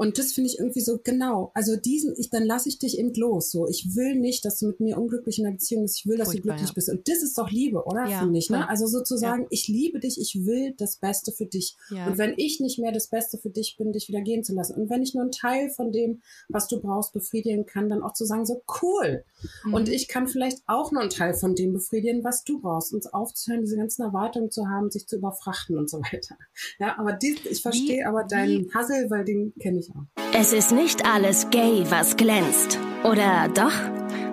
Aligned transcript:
Und 0.00 0.16
das 0.16 0.32
finde 0.32 0.48
ich 0.48 0.58
irgendwie 0.58 0.80
so 0.80 0.98
genau. 1.04 1.50
Also 1.52 1.76
diesen, 1.76 2.14
ich, 2.16 2.30
dann 2.30 2.44
lasse 2.44 2.70
ich 2.70 2.78
dich 2.78 2.98
eben 2.98 3.12
los. 3.12 3.50
So, 3.50 3.68
ich 3.68 3.94
will 3.94 4.14
nicht, 4.14 4.46
dass 4.46 4.58
du 4.58 4.68
mit 4.68 4.80
mir 4.80 4.96
unglücklich 4.96 5.36
in 5.36 5.44
der 5.44 5.50
Beziehung 5.50 5.82
bist. 5.82 5.98
Ich 5.98 6.06
will, 6.06 6.16
dass 6.16 6.28
Furchtbar, 6.28 6.40
du 6.40 6.48
glücklich 6.48 6.70
ja. 6.70 6.74
bist. 6.74 6.88
Und 6.88 7.06
das 7.06 7.22
ist 7.22 7.36
doch 7.36 7.50
Liebe, 7.50 7.84
oder? 7.84 8.06
Ja, 8.06 8.20
finde 8.20 8.38
ich. 8.38 8.48
Ne? 8.48 8.66
Also 8.66 8.86
sozusagen, 8.86 9.42
ja. 9.42 9.48
ich 9.50 9.68
liebe 9.68 10.00
dich, 10.00 10.18
ich 10.18 10.46
will 10.46 10.72
das 10.78 10.96
Beste 10.96 11.32
für 11.32 11.44
dich. 11.44 11.76
Ja. 11.90 12.06
Und 12.06 12.16
wenn 12.16 12.32
ich 12.38 12.60
nicht 12.60 12.78
mehr 12.78 12.92
das 12.92 13.08
Beste 13.08 13.36
für 13.36 13.50
dich 13.50 13.76
bin, 13.76 13.92
dich 13.92 14.08
wieder 14.08 14.22
gehen 14.22 14.42
zu 14.42 14.54
lassen. 14.54 14.80
Und 14.80 14.88
wenn 14.88 15.02
ich 15.02 15.12
nur 15.12 15.24
einen 15.24 15.32
Teil 15.32 15.68
von 15.68 15.92
dem, 15.92 16.22
was 16.48 16.66
du 16.66 16.80
brauchst, 16.80 17.12
befriedigen 17.12 17.66
kann, 17.66 17.90
dann 17.90 18.02
auch 18.02 18.14
zu 18.14 18.24
sagen, 18.24 18.46
so 18.46 18.62
cool. 18.80 19.22
Mhm. 19.64 19.74
Und 19.74 19.90
ich 19.90 20.08
kann 20.08 20.28
vielleicht 20.28 20.62
auch 20.66 20.92
nur 20.92 21.02
einen 21.02 21.10
Teil 21.10 21.34
von 21.34 21.54
dem 21.54 21.74
befriedigen, 21.74 22.24
was 22.24 22.42
du 22.42 22.58
brauchst. 22.58 22.94
Uns 22.94 23.06
aufzuhören, 23.06 23.60
diese 23.60 23.76
ganzen 23.76 24.00
Erwartungen 24.00 24.50
zu 24.50 24.66
haben, 24.66 24.90
sich 24.90 25.06
zu 25.06 25.16
überfrachten 25.16 25.76
und 25.76 25.90
so 25.90 25.98
weiter. 25.98 26.38
Ja, 26.78 26.98
aber 26.98 27.12
dies, 27.12 27.44
ich 27.44 27.60
verstehe 27.60 28.08
aber 28.08 28.24
deinen 28.24 28.72
Hassel, 28.72 29.10
weil 29.10 29.26
den 29.26 29.52
kenne 29.60 29.80
ich. 29.80 29.89
Es 30.32 30.52
ist 30.52 30.72
nicht 30.72 31.04
alles 31.04 31.50
gay, 31.50 31.84
was 31.90 32.16
glänzt. 32.16 32.78
Oder 33.04 33.48
doch? 33.48 33.72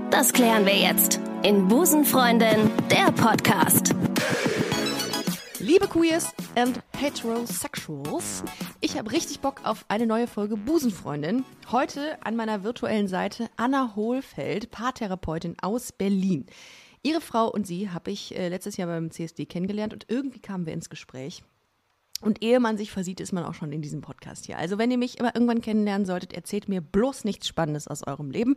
Das 0.10 0.32
klären 0.32 0.66
wir 0.66 0.76
jetzt 0.76 1.20
in 1.44 1.68
Busenfreundin, 1.68 2.72
der 2.90 3.12
Podcast. 3.12 3.94
Liebe 5.60 5.88
Queers 5.88 6.34
and 6.56 6.80
Heterosexuals, 6.96 8.44
ich 8.80 8.98
habe 8.98 9.12
richtig 9.12 9.40
Bock 9.42 9.62
auf 9.64 9.86
eine 9.90 10.06
neue 10.06 10.28
Folge 10.28 10.56
Busenfreundin. 10.56 11.44
Heute 11.72 12.18
an 12.24 12.36
meiner 12.36 12.64
virtuellen 12.64 13.08
Seite 13.08 13.50
Anna 13.58 13.96
Hohlfeld, 13.96 14.72
Paartherapeutin 14.72 15.58
aus 15.62 15.92
Berlin. 15.92 16.46
Ihre 17.04 17.22
Frau 17.22 17.50
und 17.50 17.68
sie 17.68 17.90
habe 17.90 18.12
ich 18.12 18.38
äh, 18.38 18.50
letztes 18.50 18.78
Jahr 18.78 18.88
beim 18.88 19.12
CSD 19.12 19.46
kennengelernt 19.46 19.94
und 19.94 20.06
irgendwie 20.10 20.40
kamen 20.40 20.66
wir 20.66 20.74
ins 20.74 20.90
Gespräch. 20.90 21.44
Und 22.22 22.44
ehe 22.44 22.60
man 22.60 22.78
sich 22.78 22.92
versieht, 22.92 23.20
ist 23.20 23.32
man 23.32 23.44
auch 23.44 23.54
schon 23.54 23.72
in 23.72 23.82
diesem 23.82 24.02
Podcast 24.02 24.48
hier. 24.48 24.58
Also 24.58 24.78
wenn 24.78 24.90
ihr 24.90 24.98
mich 24.98 25.20
immer 25.20 25.36
irgendwann 25.36 25.62
kennenlernen 25.62 26.06
solltet, 26.06 26.34
erzählt 26.34 26.68
mir 26.68 26.82
bloß 26.82 27.26
nichts 27.26 27.48
Spannendes 27.48 27.88
aus 27.88 28.06
eurem 28.08 28.32
Leben. 28.32 28.56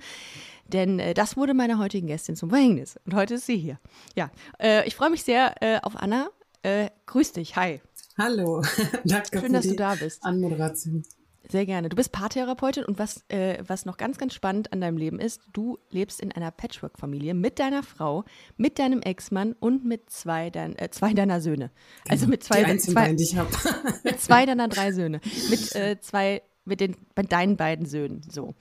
Denn 0.67 0.99
äh, 0.99 1.13
das 1.13 1.37
wurde 1.37 1.53
meiner 1.53 1.79
heutigen 1.79 2.07
Gästin 2.07 2.37
zum 2.37 2.51
Verhängnis. 2.51 2.99
Und 3.05 3.15
heute 3.15 3.35
ist 3.35 3.47
sie 3.47 3.59
hier. 3.59 3.79
Ja, 4.17 4.31
äh, 4.59 4.87
ich 4.87 4.97
freue 4.97 5.11
mich 5.11 5.25
sehr 5.25 5.63
äh, 5.63 5.79
auf 5.83 5.97
Anna. 5.97 6.31
Äh, 6.63 6.89
grüß 7.07 7.33
dich, 7.33 7.57
hi. 7.57 7.81
Hallo, 8.17 8.63
danke 9.05 9.41
Schön, 9.41 9.53
dass 9.53 9.67
du 9.67 9.77
da 9.77 9.95
bist. 9.95 10.25
Anmoderation. 10.25 11.05
Sehr 11.51 11.67
gerne. 11.67 11.89
Du 11.89 11.97
bist 11.97 12.13
Paartherapeutin 12.13 12.85
und 12.85 12.99
was, 12.99 13.25
äh, 13.29 13.59
was 13.67 13.85
noch 13.85 13.97
ganz, 13.97 14.19
ganz 14.19 14.35
spannend 14.35 14.73
an 14.73 14.81
deinem 14.81 14.97
Leben 14.97 15.19
ist, 15.19 15.43
du 15.53 15.79
lebst 15.91 16.21
in 16.21 16.31
einer 16.31 16.53
Patchwork-Familie 16.53 17.35
mit 17.35 17.59
deiner 17.59 17.83
Frau, 17.83 18.25
mit 18.57 18.79
deinem 18.79 19.03
Ex-Mann 19.03 19.55
und 19.59 19.85
mit 19.85 20.11
zwei, 20.11 20.51
dein, 20.51 20.79
äh, 20.79 20.91
zwei 20.91 21.13
deiner 21.13 21.41
Söhne. 21.41 21.71
Also 22.09 22.29
mit 22.29 22.45
zwei, 22.45 22.63
die 22.63 22.79
zwei, 22.79 22.95
beiden, 22.95 23.17
die 23.17 23.25
ich 23.25 23.37
habe. 23.37 23.51
mit 24.05 24.21
zwei 24.21 24.47
deiner 24.47 24.69
drei 24.69 24.93
Söhne. 24.93 25.21
Mit 25.49 25.75
äh, 25.75 25.99
zwei, 26.01 26.43
mit 26.65 26.81
den, 26.81 26.97
mit 27.17 27.33
deinen 27.33 27.57
beiden 27.57 27.87
Söhnen, 27.87 28.23
so. 28.31 28.55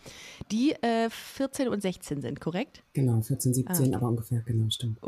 Die 0.51 0.73
14 1.09 1.67
äh, 1.67 1.69
und 1.69 1.81
16 1.81 2.21
sind, 2.21 2.39
korrekt? 2.41 2.81
Genau, 2.93 3.21
14, 3.21 3.53
17, 3.53 3.93
ah. 3.93 3.97
aber 3.97 4.07
ungefähr, 4.07 4.41
genau, 4.41 4.69
stimmt. 4.71 4.99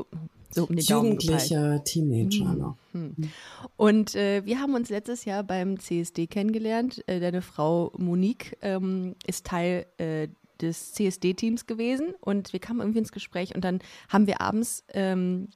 So 0.53 0.65
um 0.65 0.75
den 0.75 0.83
Jugendlicher 0.85 1.83
Teenager 1.83 2.45
mhm. 2.45 2.59
noch. 2.59 2.77
Mhm. 2.93 3.31
Und 3.77 4.15
äh, 4.15 4.45
wir 4.45 4.59
haben 4.59 4.73
uns 4.73 4.89
letztes 4.89 5.25
Jahr 5.25 5.43
beim 5.43 5.79
CSD 5.79 6.27
kennengelernt. 6.27 7.03
Äh, 7.07 7.19
deine 7.19 7.41
Frau 7.41 7.91
Monique 7.97 8.57
ähm, 8.61 9.15
ist 9.25 9.45
Teil 9.45 9.85
äh, 9.97 10.27
des 10.61 10.93
CSD-Teams 10.93 11.65
gewesen 11.65 12.13
und 12.19 12.53
wir 12.53 12.59
kamen 12.59 12.81
irgendwie 12.81 12.99
ins 12.99 13.11
Gespräch 13.11 13.55
und 13.55 13.63
dann 13.63 13.79
haben 14.09 14.27
wir 14.27 14.41
abends, 14.41 14.83
ähm, 14.89 15.49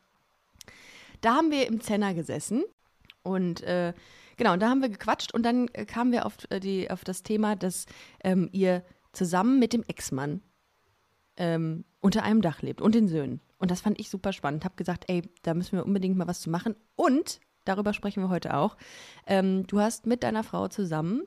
da 1.21 1.35
haben 1.35 1.51
wir 1.51 1.67
im 1.67 1.79
Zenner 1.81 2.13
gesessen 2.13 2.63
und 3.21 3.61
äh, 3.61 3.93
genau, 4.37 4.53
und 4.53 4.61
da 4.61 4.69
haben 4.69 4.81
wir 4.81 4.89
gequatscht 4.89 5.33
und 5.33 5.43
dann 5.43 5.67
kamen 5.87 6.11
wir 6.11 6.25
auf, 6.25 6.37
äh, 6.49 6.59
die, 6.59 6.89
auf 6.89 7.03
das 7.03 7.23
Thema, 7.23 7.55
dass 7.55 7.85
ähm, 8.23 8.49
ihr 8.51 8.83
zusammen 9.13 9.59
mit 9.59 9.73
dem 9.73 9.83
Ex-Mann 9.87 10.41
ähm, 11.37 11.85
unter 12.01 12.23
einem 12.23 12.41
Dach 12.41 12.61
lebt 12.61 12.81
und 12.81 12.95
den 12.95 13.07
Söhnen. 13.07 13.41
Und 13.57 13.71
das 13.71 13.81
fand 13.81 13.99
ich 13.99 14.09
super 14.09 14.33
spannend. 14.33 14.65
Habe 14.65 14.75
gesagt, 14.75 15.05
ey, 15.07 15.23
da 15.43 15.53
müssen 15.53 15.77
wir 15.77 15.85
unbedingt 15.85 16.17
mal 16.17 16.27
was 16.27 16.41
zu 16.41 16.49
machen. 16.49 16.75
Und 16.95 17.39
darüber 17.63 17.93
sprechen 17.93 18.21
wir 18.21 18.29
heute 18.29 18.55
auch. 18.55 18.77
Ähm, 19.25 19.65
du 19.67 19.79
hast 19.79 20.05
mit 20.05 20.23
deiner 20.23 20.43
Frau 20.43 20.67
zusammen 20.67 21.23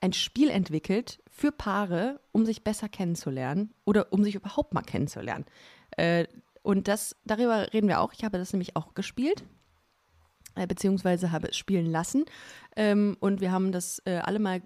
ein 0.00 0.12
Spiel 0.12 0.50
entwickelt 0.50 1.22
für 1.30 1.52
Paare, 1.52 2.20
um 2.32 2.44
sich 2.44 2.64
besser 2.64 2.88
kennenzulernen 2.88 3.72
oder 3.84 4.12
um 4.12 4.24
sich 4.24 4.34
überhaupt 4.34 4.74
mal 4.74 4.82
kennenzulernen. 4.82 5.44
Äh, 5.96 6.26
und 6.62 6.88
das, 6.88 7.16
darüber 7.24 7.72
reden 7.72 7.88
wir 7.88 8.00
auch. 8.00 8.12
Ich 8.12 8.24
habe 8.24 8.38
das 8.38 8.52
nämlich 8.52 8.76
auch 8.76 8.94
gespielt, 8.94 9.44
äh, 10.56 10.66
beziehungsweise 10.66 11.30
habe 11.30 11.48
es 11.48 11.56
spielen 11.56 11.86
lassen. 11.86 12.24
Ähm, 12.76 13.16
und 13.20 13.40
wir 13.40 13.52
haben 13.52 13.70
das 13.70 14.00
äh, 14.04 14.16
alle 14.16 14.40
mal 14.40 14.62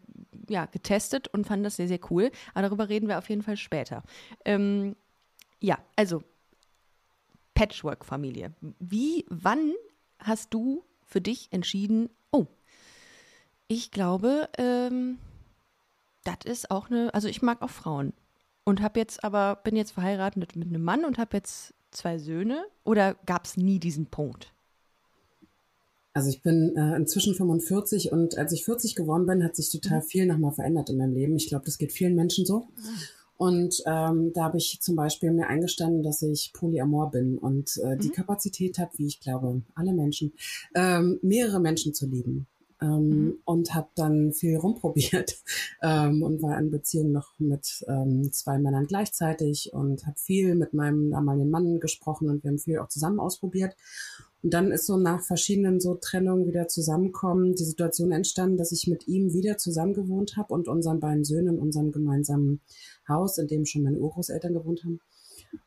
ja, 0.49 0.67
getestet 0.67 1.29
und 1.29 1.47
fanden 1.47 1.65
das 1.65 1.77
sehr, 1.77 1.89
sehr 1.89 2.01
cool. 2.11 2.31
Aber 2.55 2.63
darüber 2.63 2.89
reden 2.89 3.09
wir 3.09 3.19
auf 3.19 3.29
jeden 3.29 3.43
Fall 3.43 3.57
später. 3.57 4.03
Ähm, 4.45 4.97
ja, 5.61 5.79
also 5.97 6.23
Patchwork-Familie. 7.57 8.53
Wie, 8.79 9.25
wann 9.29 9.73
hast 10.21 10.55
du 10.55 10.85
für 11.05 11.21
dich 11.21 11.49
entschieden, 11.51 12.11
oh, 12.31 12.47
ich 13.67 13.91
glaube, 13.91 14.49
ähm, 14.59 15.19
das 16.23 16.45
ist 16.45 16.71
auch 16.71 16.91
eine, 16.91 17.13
also 17.15 17.29
ich 17.29 17.43
mag 17.43 17.63
auch 17.63 17.71
Frauen 17.71 18.13
und 18.65 18.83
habe 18.83 19.01
jetzt 19.01 19.25
aber, 19.25 19.61
bin 19.65 19.75
jetzt 19.75 19.93
verheiratet 19.93 20.55
mit 20.55 20.67
einem 20.67 20.85
Mann 20.85 21.05
und 21.05 21.19
habe 21.19 21.37
jetzt 21.37 21.73
zwei 21.91 22.19
Söhne 22.19 22.65
oder 22.85 23.15
gab 23.27 23.47
es 23.47 23.57
nie 23.57 23.81
diesen 23.81 24.07
Punkt? 24.07 24.53
Also 26.13 26.31
ich 26.31 26.43
bin 26.43 26.77
äh, 26.77 26.97
inzwischen 26.97 27.35
45 27.35 28.13
und 28.13 28.39
als 28.39 28.53
ich 28.53 28.65
40 28.65 28.97
geworden 28.97 29.27
bin, 29.27 29.45
hat 29.45 29.57
sich 29.57 29.71
total 29.71 30.01
mhm. 30.01 30.05
viel 30.05 30.27
nochmal 30.27 30.53
verändert 30.53 30.91
in 30.91 30.99
meinem 30.99 31.15
Leben. 31.15 31.37
Ich 31.37 31.49
glaube, 31.49 31.65
das 31.65 31.79
geht 31.79 31.93
vielen 31.93 32.15
Menschen 32.15 32.45
so. 32.45 32.69
Und 33.37 33.83
ähm, 33.87 34.33
da 34.33 34.45
habe 34.45 34.59
ich 34.59 34.79
zum 34.81 34.97
Beispiel 34.97 35.31
mir 35.31 35.49
eingestanden, 35.49 36.03
dass 36.03 36.23
ich 36.23 36.53
Polyamor 36.55 37.11
bin 37.11 37.39
und 37.39 37.79
äh, 37.83 37.95
mhm. 37.95 37.99
die 37.99 38.11
Kapazität 38.11 38.79
habe, 38.79 38.93
wie 38.97 39.07
ich 39.07 39.21
glaube, 39.21 39.63
alle 39.75 39.93
Menschen, 39.93 40.33
ähm, 40.75 41.19
mehrere 41.23 41.61
Menschen 41.61 41.95
zu 41.95 42.07
lieben. 42.07 42.47
Ähm, 42.81 43.09
mhm. 43.09 43.39
Und 43.47 43.75
habe 43.75 43.89
dann 43.95 44.33
viel 44.33 44.57
rumprobiert 44.57 45.37
ähm, 45.83 46.23
und 46.23 46.43
war 46.43 46.59
in 46.59 46.71
Beziehung 46.71 47.11
noch 47.11 47.33
mit 47.39 47.83
ähm, 47.89 48.31
zwei 48.33 48.59
Männern 48.59 48.87
gleichzeitig 48.87 49.73
und 49.73 50.07
habe 50.07 50.19
viel 50.19 50.55
mit 50.55 50.75
meinem 50.75 51.11
damaligen 51.11 51.49
Mann 51.49 51.81
gesprochen 51.81 52.29
und 52.29 52.45
wir 52.45 52.51
haben 52.51 52.59
viel 52.59 52.79
auch 52.79 52.89
zusammen 52.89 53.19
ausprobiert. 53.19 53.75
Und 54.43 54.53
dann 54.55 54.71
ist 54.71 54.87
so 54.87 54.97
nach 54.97 55.23
verschiedenen 55.23 55.81
so 55.81 55.95
Trennungen 55.95 56.47
wieder 56.47 56.69
zusammenkommen 56.69 57.55
die 57.55 57.65
Situation 57.65 58.13
entstanden, 58.13 58.59
dass 58.59 58.73
ich 58.73 58.87
mit 58.87 59.09
ihm 59.09 59.33
wieder 59.33 59.57
zusammen 59.59 59.95
gewohnt 59.95 60.37
habe 60.37 60.53
und 60.55 60.69
unseren 60.69 61.01
beiden 61.01 61.25
Söhnen 61.25 61.55
in 61.55 61.59
unserem 61.59 61.91
gemeinsamen 61.91 62.61
Haus, 63.09 63.39
in 63.39 63.49
dem 63.49 63.67
schon 63.67 63.83
meine 63.83 63.99
Urgroßeltern 63.99 64.55
gewohnt 64.55 64.85
haben. 64.85 65.01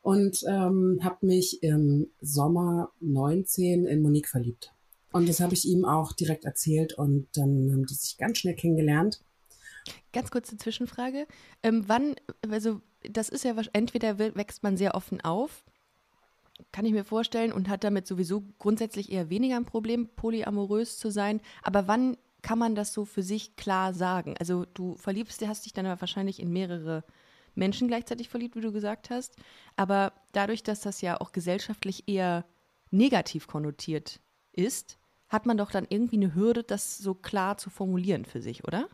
Und 0.01 0.43
ähm, 0.47 0.99
habe 1.03 1.25
mich 1.25 1.63
im 1.63 2.07
Sommer 2.21 2.91
19 2.99 3.85
in 3.85 4.01
Monique 4.01 4.27
verliebt. 4.27 4.73
Und 5.11 5.27
das 5.27 5.39
habe 5.39 5.53
ich 5.53 5.65
ihm 5.65 5.85
auch 5.85 6.13
direkt 6.13 6.45
erzählt 6.45 6.93
und 6.93 7.27
dann 7.33 7.71
haben 7.71 7.85
die 7.85 7.95
sich 7.95 8.17
ganz 8.17 8.37
schnell 8.37 8.55
kennengelernt. 8.55 9.21
Ganz 10.13 10.29
kurze 10.29 10.57
Zwischenfrage. 10.57 11.25
Ähm, 11.63 11.85
wann, 11.87 12.15
also 12.49 12.81
das 13.09 13.29
ist 13.29 13.43
ja 13.43 13.55
entweder 13.73 14.19
wächst 14.19 14.61
man 14.61 14.77
sehr 14.77 14.93
offen 14.93 15.21
auf, 15.21 15.63
kann 16.71 16.85
ich 16.85 16.91
mir 16.91 17.05
vorstellen, 17.05 17.53
und 17.53 17.69
hat 17.69 17.83
damit 17.83 18.05
sowieso 18.05 18.43
grundsätzlich 18.59 19.11
eher 19.11 19.29
weniger 19.29 19.55
ein 19.55 19.65
Problem, 19.65 20.09
polyamorös 20.15 20.97
zu 20.97 21.09
sein. 21.09 21.41
Aber 21.63 21.87
wann 21.87 22.17
kann 22.41 22.59
man 22.59 22.75
das 22.75 22.93
so 22.93 23.05
für 23.05 23.23
sich 23.23 23.55
klar 23.55 23.93
sagen? 23.93 24.35
Also 24.39 24.65
du 24.73 24.95
verliebst, 24.95 25.45
hast 25.47 25.65
dich 25.65 25.73
dann 25.73 25.85
aber 25.85 26.01
wahrscheinlich 26.01 26.39
in 26.39 26.51
mehrere 26.51 27.03
Menschen 27.59 27.87
gleichzeitig 27.87 28.29
verliebt, 28.29 28.55
wie 28.55 28.61
du 28.61 28.71
gesagt 28.71 29.09
hast. 29.11 29.35
Aber 29.75 30.13
dadurch, 30.31 30.63
dass 30.63 30.81
das 30.81 31.01
ja 31.01 31.21
auch 31.21 31.31
gesellschaftlich 31.31 32.05
eher 32.07 32.45
negativ 32.89 33.47
konnotiert 33.47 34.19
ist, 34.51 34.97
hat 35.27 35.45
man 35.45 35.57
doch 35.57 35.69
dann 35.69 35.85
irgendwie 35.87 36.15
eine 36.15 36.33
Hürde, 36.33 36.63
das 36.63 36.97
so 36.97 37.13
klar 37.13 37.57
zu 37.57 37.69
formulieren 37.69 38.25
für 38.25 38.41
sich, 38.41 38.63
oder? 38.63 38.89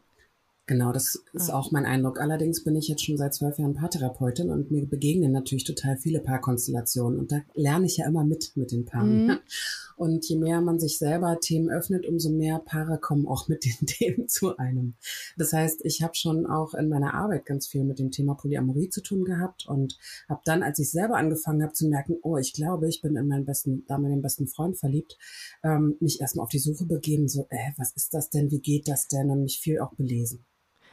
Genau, 0.68 0.92
das 0.92 1.24
ist 1.34 1.52
auch 1.52 1.72
mein 1.72 1.86
Eindruck. 1.86 2.20
Allerdings 2.20 2.64
bin 2.64 2.76
ich 2.76 2.88
jetzt 2.88 3.06
schon 3.06 3.18
seit 3.18 3.36
zwölf 3.36 3.60
Jahren 3.60 3.76
Paartherapeutin 3.76 4.50
und 4.50 4.72
mir 4.72 4.88
begegnen 4.88 5.32
natürlich 5.32 5.64
total 5.64 5.96
viele 5.96 6.20
Paarkonstellationen 6.22 7.20
und 7.20 7.32
da 7.32 7.42
lerne 7.54 7.86
ich 7.86 7.98
ja 7.98 8.08
immer 8.08 8.24
mit 8.24 8.54
mit 8.56 8.72
den 8.72 8.84
Paaren. 8.84 9.28
Mhm. 9.28 9.40
Und 9.96 10.28
je 10.28 10.38
mehr 10.38 10.62
man 10.62 10.80
sich 10.80 10.98
selber 10.98 11.40
Themen 11.40 11.70
öffnet, 11.70 12.06
umso 12.06 12.30
mehr 12.30 12.60
Paare 12.60 13.00
kommen 13.00 13.28
auch 13.28 13.48
mit 13.48 13.66
den 13.66 13.86
Themen 13.88 14.28
zu 14.28 14.58
einem. 14.58 14.96
Das 15.38 15.54
heißt, 15.54 15.86
ich 15.86 16.02
habe 16.02 16.16
schon 16.16 16.46
auch 16.46 16.74
in 16.74 16.90
meiner 16.90 17.14
Arbeit 17.14 17.46
ganz 17.46 17.68
viel 17.68 17.84
mit 17.84 18.00
dem 18.00 18.12
Thema 18.12 18.36
Polyamorie 18.36 18.90
zu 18.90 19.02
tun 19.02 19.24
gehabt 19.24 19.66
und 19.68 19.98
habe 20.28 20.42
dann, 20.46 20.64
als 20.64 20.80
ich 20.80 20.92
selber 20.92 21.18
angefangen 21.18 21.64
habe 21.64 21.74
zu 21.74 21.88
merken, 21.88 22.18
oh, 22.24 22.38
ich 22.38 22.54
glaube, 22.54 22.90
ich 22.90 23.02
bin 23.02 23.16
in 23.16 23.28
meinen 23.28 23.46
besten, 23.46 23.86
damaligen 23.88 24.22
besten 24.22 24.48
Freund 24.48 24.78
verliebt, 24.78 25.18
ähm, 25.64 25.96
mich 26.00 26.20
erstmal 26.20 26.44
auf 26.44 26.52
die 26.52 26.60
Suche 26.60 26.86
begeben, 26.86 27.28
so, 27.28 27.48
äh, 27.50 27.72
was 27.78 27.92
ist 27.94 28.14
das 28.14 28.30
denn, 28.30 28.52
wie 28.52 28.62
geht 28.62 28.88
das 28.88 29.08
denn 29.08 29.30
und 29.30 29.44
mich 29.44 29.60
viel 29.60 29.80
auch 29.80 29.94
belesen. 29.94 30.46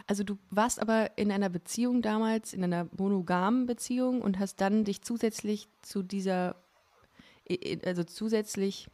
Also 0.07 0.25
du 0.25 0.37
warst 0.51 0.81
aber 0.81 1.17
in 1.17 1.31
einer 1.31 1.49
Beziehung 1.49 2.03
damals, 2.03 2.53
in 2.53 2.65
einer 2.65 2.89
monogamen 2.97 3.67
Beziehung 3.67 4.21
und 4.21 4.39
hast 4.39 4.61
dann 4.61 4.85
dich 4.85 5.03
zusätzlich 5.03 5.69
zu 5.83 6.03
dieser, 6.03 6.57
also 7.85 8.05
zusätzlich 8.05 8.89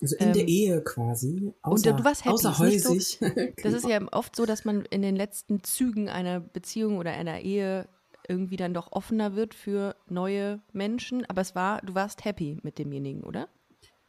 Also 0.00 0.16
in 0.16 0.28
ähm, 0.28 0.32
der 0.32 0.48
Ehe 0.48 0.82
quasi. 0.82 1.52
Außer, 1.62 1.90
und 1.90 2.00
du 2.00 2.04
warst 2.04 2.24
happy. 2.24 2.34
Außerhäusig. 2.34 3.18
So, 3.20 3.26
das 3.62 3.74
ist 3.74 3.86
ja 3.86 4.00
oft 4.12 4.34
so, 4.36 4.46
dass 4.46 4.64
man 4.64 4.84
in 4.86 5.02
den 5.02 5.16
letzten 5.16 5.62
Zügen 5.62 6.08
einer 6.08 6.40
Beziehung 6.40 6.98
oder 6.98 7.12
einer 7.12 7.40
Ehe 7.40 7.88
irgendwie 8.28 8.56
dann 8.56 8.74
doch 8.74 8.92
offener 8.92 9.34
wird 9.34 9.54
für 9.54 9.96
neue 10.08 10.60
Menschen. 10.72 11.24
Aber 11.26 11.40
es 11.40 11.54
war, 11.54 11.80
du 11.82 11.94
warst 11.94 12.24
happy 12.24 12.58
mit 12.62 12.78
demjenigen, 12.78 13.24
oder? 13.24 13.48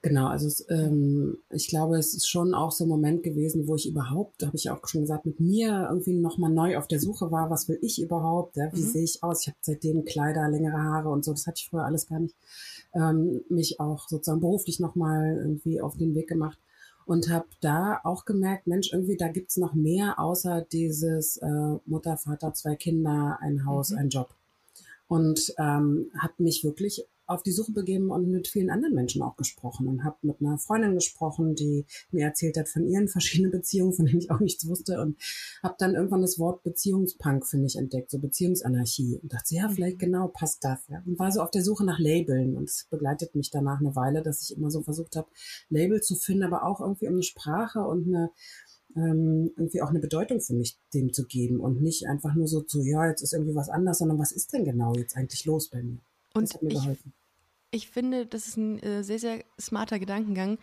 Genau, 0.04 0.28
also 0.28 0.48
es, 0.48 0.66
ähm, 0.70 1.38
ich 1.52 1.68
glaube, 1.68 2.00
es 2.00 2.16
ist 2.16 2.28
schon 2.28 2.56
auch 2.56 2.72
so 2.72 2.86
ein 2.86 2.90
Moment 2.90 3.22
gewesen, 3.22 3.68
wo 3.68 3.76
ich 3.76 3.88
überhaupt, 3.88 4.42
da 4.42 4.48
habe 4.48 4.58
ich 4.58 4.72
auch 4.72 4.88
schon 4.88 5.02
gesagt, 5.02 5.28
mit 5.28 5.40
mir 5.40 5.88
irgendwie 5.90 6.14
nochmal 6.14 6.52
neu 6.52 6.78
auf 6.80 6.88
der 6.88 7.00
Suche 7.00 7.32
war, 7.32 7.52
was 7.52 7.70
will 7.70 7.78
ich 7.84 8.02
überhaupt, 8.02 8.58
ja, 8.58 8.74
wie 8.74 8.82
mhm. 8.82 8.88
sehe 8.88 9.04
ich 9.04 9.24
aus? 9.24 9.42
Ich 9.42 9.48
habe 9.50 9.58
seitdem 9.62 10.04
Kleider, 10.04 10.50
längere 10.50 10.82
Haare 10.82 11.10
und 11.10 11.24
so, 11.24 11.34
das 11.34 11.46
hatte 11.46 11.60
ich 11.60 11.70
früher 11.70 11.86
alles 11.86 12.08
gar 12.08 12.20
nicht. 12.20 12.36
Ähm, 12.96 13.42
mich 13.50 13.80
auch 13.80 14.10
sozusagen 14.10 14.42
beruflich 14.42 14.80
nochmal 14.80 15.38
irgendwie 15.38 15.82
auf 15.82 15.96
den 15.96 16.16
Weg 16.16 16.28
gemacht 16.28 16.58
und 17.06 17.30
habe 17.30 17.46
da 17.62 18.00
auch 18.04 18.26
gemerkt, 18.26 18.66
Mensch, 18.66 18.92
irgendwie 18.92 19.18
da 19.18 19.28
gibt's 19.28 19.58
noch 19.58 19.76
mehr 19.76 20.20
außer 20.20 20.66
dieses 20.72 21.38
äh, 21.38 21.78
Mutter, 21.86 22.18
Vater, 22.18 22.54
zwei 22.54 22.76
Kinder, 22.76 23.38
ein 23.40 23.66
Haus, 23.68 23.92
mhm. 23.92 23.98
ein 23.98 24.10
Job. 24.10 24.34
Und 25.08 25.54
ähm, 25.60 26.10
habe 26.18 26.34
mich 26.40 26.64
wirklich 26.64 27.06
auf 27.32 27.44
die 27.44 27.52
Suche 27.52 27.72
begeben 27.72 28.12
und 28.12 28.30
mit 28.30 28.48
vielen 28.48 28.70
anderen 28.70 28.94
Menschen 28.94 29.22
auch 29.22 29.36
gesprochen 29.36 29.88
und 29.88 30.04
habe 30.04 30.18
mit 30.22 30.42
einer 30.42 30.58
Freundin 30.58 30.96
gesprochen, 30.96 31.56
die 31.56 31.86
mir 32.12 32.26
erzählt 32.26 32.58
hat 32.58 32.70
von 32.70 32.88
ihren 32.88 33.08
verschiedenen 33.10 33.52
Beziehungen, 33.52 33.94
von 33.94 34.06
denen 34.06 34.20
ich 34.20 34.32
auch 34.32 34.40
nichts 34.40 34.68
wusste 34.68 35.02
und 35.02 35.18
habe 35.64 35.76
dann 35.78 35.96
irgendwann 35.96 36.22
das 36.22 36.40
Wort 36.40 36.64
Beziehungspunk 36.64 37.46
für 37.46 37.58
mich 37.58 37.76
entdeckt, 37.76 38.12
so 38.12 38.20
Beziehungsanarchie 38.20 39.20
und 39.22 39.34
dachte, 39.34 39.56
ja, 39.56 39.70
vielleicht 39.70 39.98
mhm. 39.98 40.06
genau 40.06 40.28
passt 40.28 40.64
das. 40.64 40.80
Ja. 40.88 41.02
Und 41.06 41.20
war 41.20 41.32
so 41.32 41.42
auf 41.42 41.52
der 41.52 41.64
Suche 41.64 41.86
nach 41.86 42.00
Labeln 42.00 42.56
und 42.58 42.70
es 42.70 42.88
begleitet 42.90 43.36
mich 43.36 43.50
danach 43.50 43.80
eine 43.80 43.96
Weile, 43.96 44.22
dass 44.22 44.42
ich 44.44 44.58
immer 44.58 44.70
so 44.70 44.82
versucht 44.82 45.16
habe, 45.16 45.28
Label 45.70 46.02
zu 46.02 46.16
finden, 46.16 46.44
aber 46.44 46.66
auch 46.66 46.82
irgendwie 46.82 47.08
um 47.08 47.14
eine 47.14 47.24
Sprache 47.24 47.82
und 47.82 48.08
eine 48.08 48.32
ähm, 48.96 49.52
irgendwie 49.56 49.82
auch 49.82 49.90
eine 49.90 50.00
Bedeutung 50.00 50.42
für 50.42 50.54
mich 50.54 50.78
dem 50.94 51.14
zu 51.14 51.26
geben 51.26 51.60
und 51.60 51.82
nicht 51.82 52.08
einfach 52.08 52.36
nur 52.36 52.48
so 52.48 52.62
zu, 52.62 52.84
ja, 52.84 53.08
jetzt 53.08 53.22
ist 53.22 53.34
irgendwie 53.34 53.56
was 53.56 53.70
anders, 53.70 54.00
sondern 54.00 54.20
was 54.20 54.34
ist 54.34 54.52
denn 54.54 54.66
genau 54.66 54.94
jetzt 54.96 55.16
eigentlich 55.16 55.46
los 55.46 55.70
bei 55.70 55.82
mir? 55.82 56.00
Und 56.34 56.44
das 56.44 56.54
hat 56.56 56.62
mir 56.62 56.70
ich, 56.70 56.76
geholfen 56.76 57.14
ich 57.72 57.90
finde, 57.90 58.26
das 58.26 58.48
ist 58.48 58.58
ein 58.58 58.80
äh, 58.84 59.04
sehr, 59.04 59.20
sehr 59.20 59.44
smarter 59.60 59.98
Gedankengang. 59.98 60.60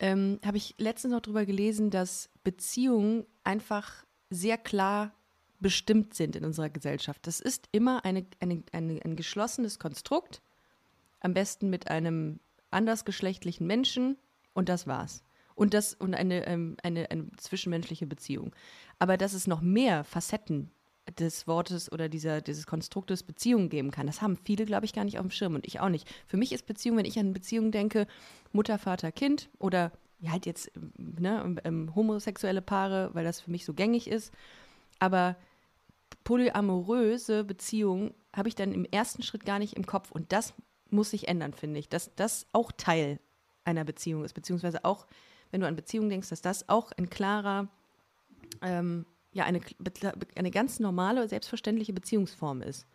Ähm, 0.00 0.40
Habe 0.44 0.56
ich 0.56 0.74
letztens 0.78 1.12
noch 1.12 1.20
darüber 1.20 1.46
gelesen, 1.46 1.90
dass 1.90 2.30
Beziehungen 2.44 3.26
einfach 3.44 4.04
sehr 4.30 4.58
klar 4.58 5.14
bestimmt 5.60 6.14
sind 6.14 6.36
in 6.36 6.44
unserer 6.44 6.68
Gesellschaft. 6.68 7.26
Das 7.26 7.40
ist 7.40 7.68
immer 7.72 8.04
eine, 8.04 8.26
eine, 8.40 8.62
eine, 8.72 9.00
ein 9.04 9.16
geschlossenes 9.16 9.78
Konstrukt, 9.78 10.42
am 11.20 11.34
besten 11.34 11.70
mit 11.70 11.88
einem 11.88 12.40
andersgeschlechtlichen 12.70 13.66
Menschen 13.66 14.18
und 14.52 14.68
das 14.68 14.86
war's. 14.86 15.22
Und 15.54 15.72
das 15.72 15.94
und 15.94 16.14
eine, 16.14 16.46
ähm, 16.46 16.76
eine, 16.82 17.10
eine 17.10 17.30
zwischenmenschliche 17.38 18.06
Beziehung. 18.06 18.54
Aber 18.98 19.16
dass 19.16 19.32
es 19.32 19.46
noch 19.46 19.62
mehr 19.62 20.04
Facetten 20.04 20.70
des 21.18 21.46
Wortes 21.46 21.90
oder 21.90 22.08
dieser, 22.08 22.40
dieses 22.40 22.66
Konstruktes 22.66 23.22
Beziehung 23.22 23.68
geben 23.68 23.90
kann. 23.90 24.06
Das 24.06 24.22
haben 24.22 24.36
viele, 24.44 24.64
glaube 24.64 24.86
ich, 24.86 24.92
gar 24.92 25.04
nicht 25.04 25.18
auf 25.18 25.24
dem 25.24 25.30
Schirm 25.30 25.54
und 25.54 25.66
ich 25.66 25.80
auch 25.80 25.88
nicht. 25.88 26.08
Für 26.26 26.36
mich 26.36 26.52
ist 26.52 26.66
Beziehung, 26.66 26.96
wenn 26.96 27.04
ich 27.04 27.18
an 27.18 27.32
Beziehung 27.32 27.70
denke, 27.70 28.06
Mutter, 28.52 28.78
Vater, 28.78 29.12
Kind 29.12 29.48
oder 29.58 29.92
ja, 30.20 30.32
halt 30.32 30.46
jetzt 30.46 30.70
ne, 30.96 31.56
ähm, 31.64 31.94
homosexuelle 31.94 32.62
Paare, 32.62 33.10
weil 33.12 33.24
das 33.24 33.40
für 33.40 33.50
mich 33.50 33.64
so 33.64 33.74
gängig 33.74 34.08
ist. 34.08 34.32
Aber 34.98 35.36
polyamoröse 36.24 37.44
Beziehungen 37.44 38.14
habe 38.34 38.48
ich 38.48 38.54
dann 38.54 38.72
im 38.72 38.84
ersten 38.84 39.22
Schritt 39.22 39.44
gar 39.44 39.58
nicht 39.58 39.74
im 39.74 39.86
Kopf 39.86 40.10
und 40.10 40.32
das 40.32 40.54
muss 40.90 41.10
sich 41.10 41.28
ändern, 41.28 41.52
finde 41.52 41.80
ich, 41.80 41.88
dass 41.88 42.14
das 42.14 42.46
auch 42.52 42.72
Teil 42.72 43.18
einer 43.64 43.84
Beziehung 43.84 44.24
ist, 44.24 44.34
beziehungsweise 44.34 44.84
auch, 44.84 45.06
wenn 45.50 45.60
du 45.60 45.66
an 45.66 45.76
Beziehungen 45.76 46.08
denkst, 46.08 46.28
dass 46.28 46.42
das 46.42 46.68
auch 46.68 46.92
ein 46.92 47.10
klarer 47.10 47.68
ähm, 48.62 49.06
ja 49.36 49.44
eine, 49.44 49.60
eine 50.34 50.50
ganz 50.50 50.80
normale, 50.80 51.28
selbstverständliche 51.28 51.92
Beziehungsform 51.92 52.62
ist. 52.62 52.86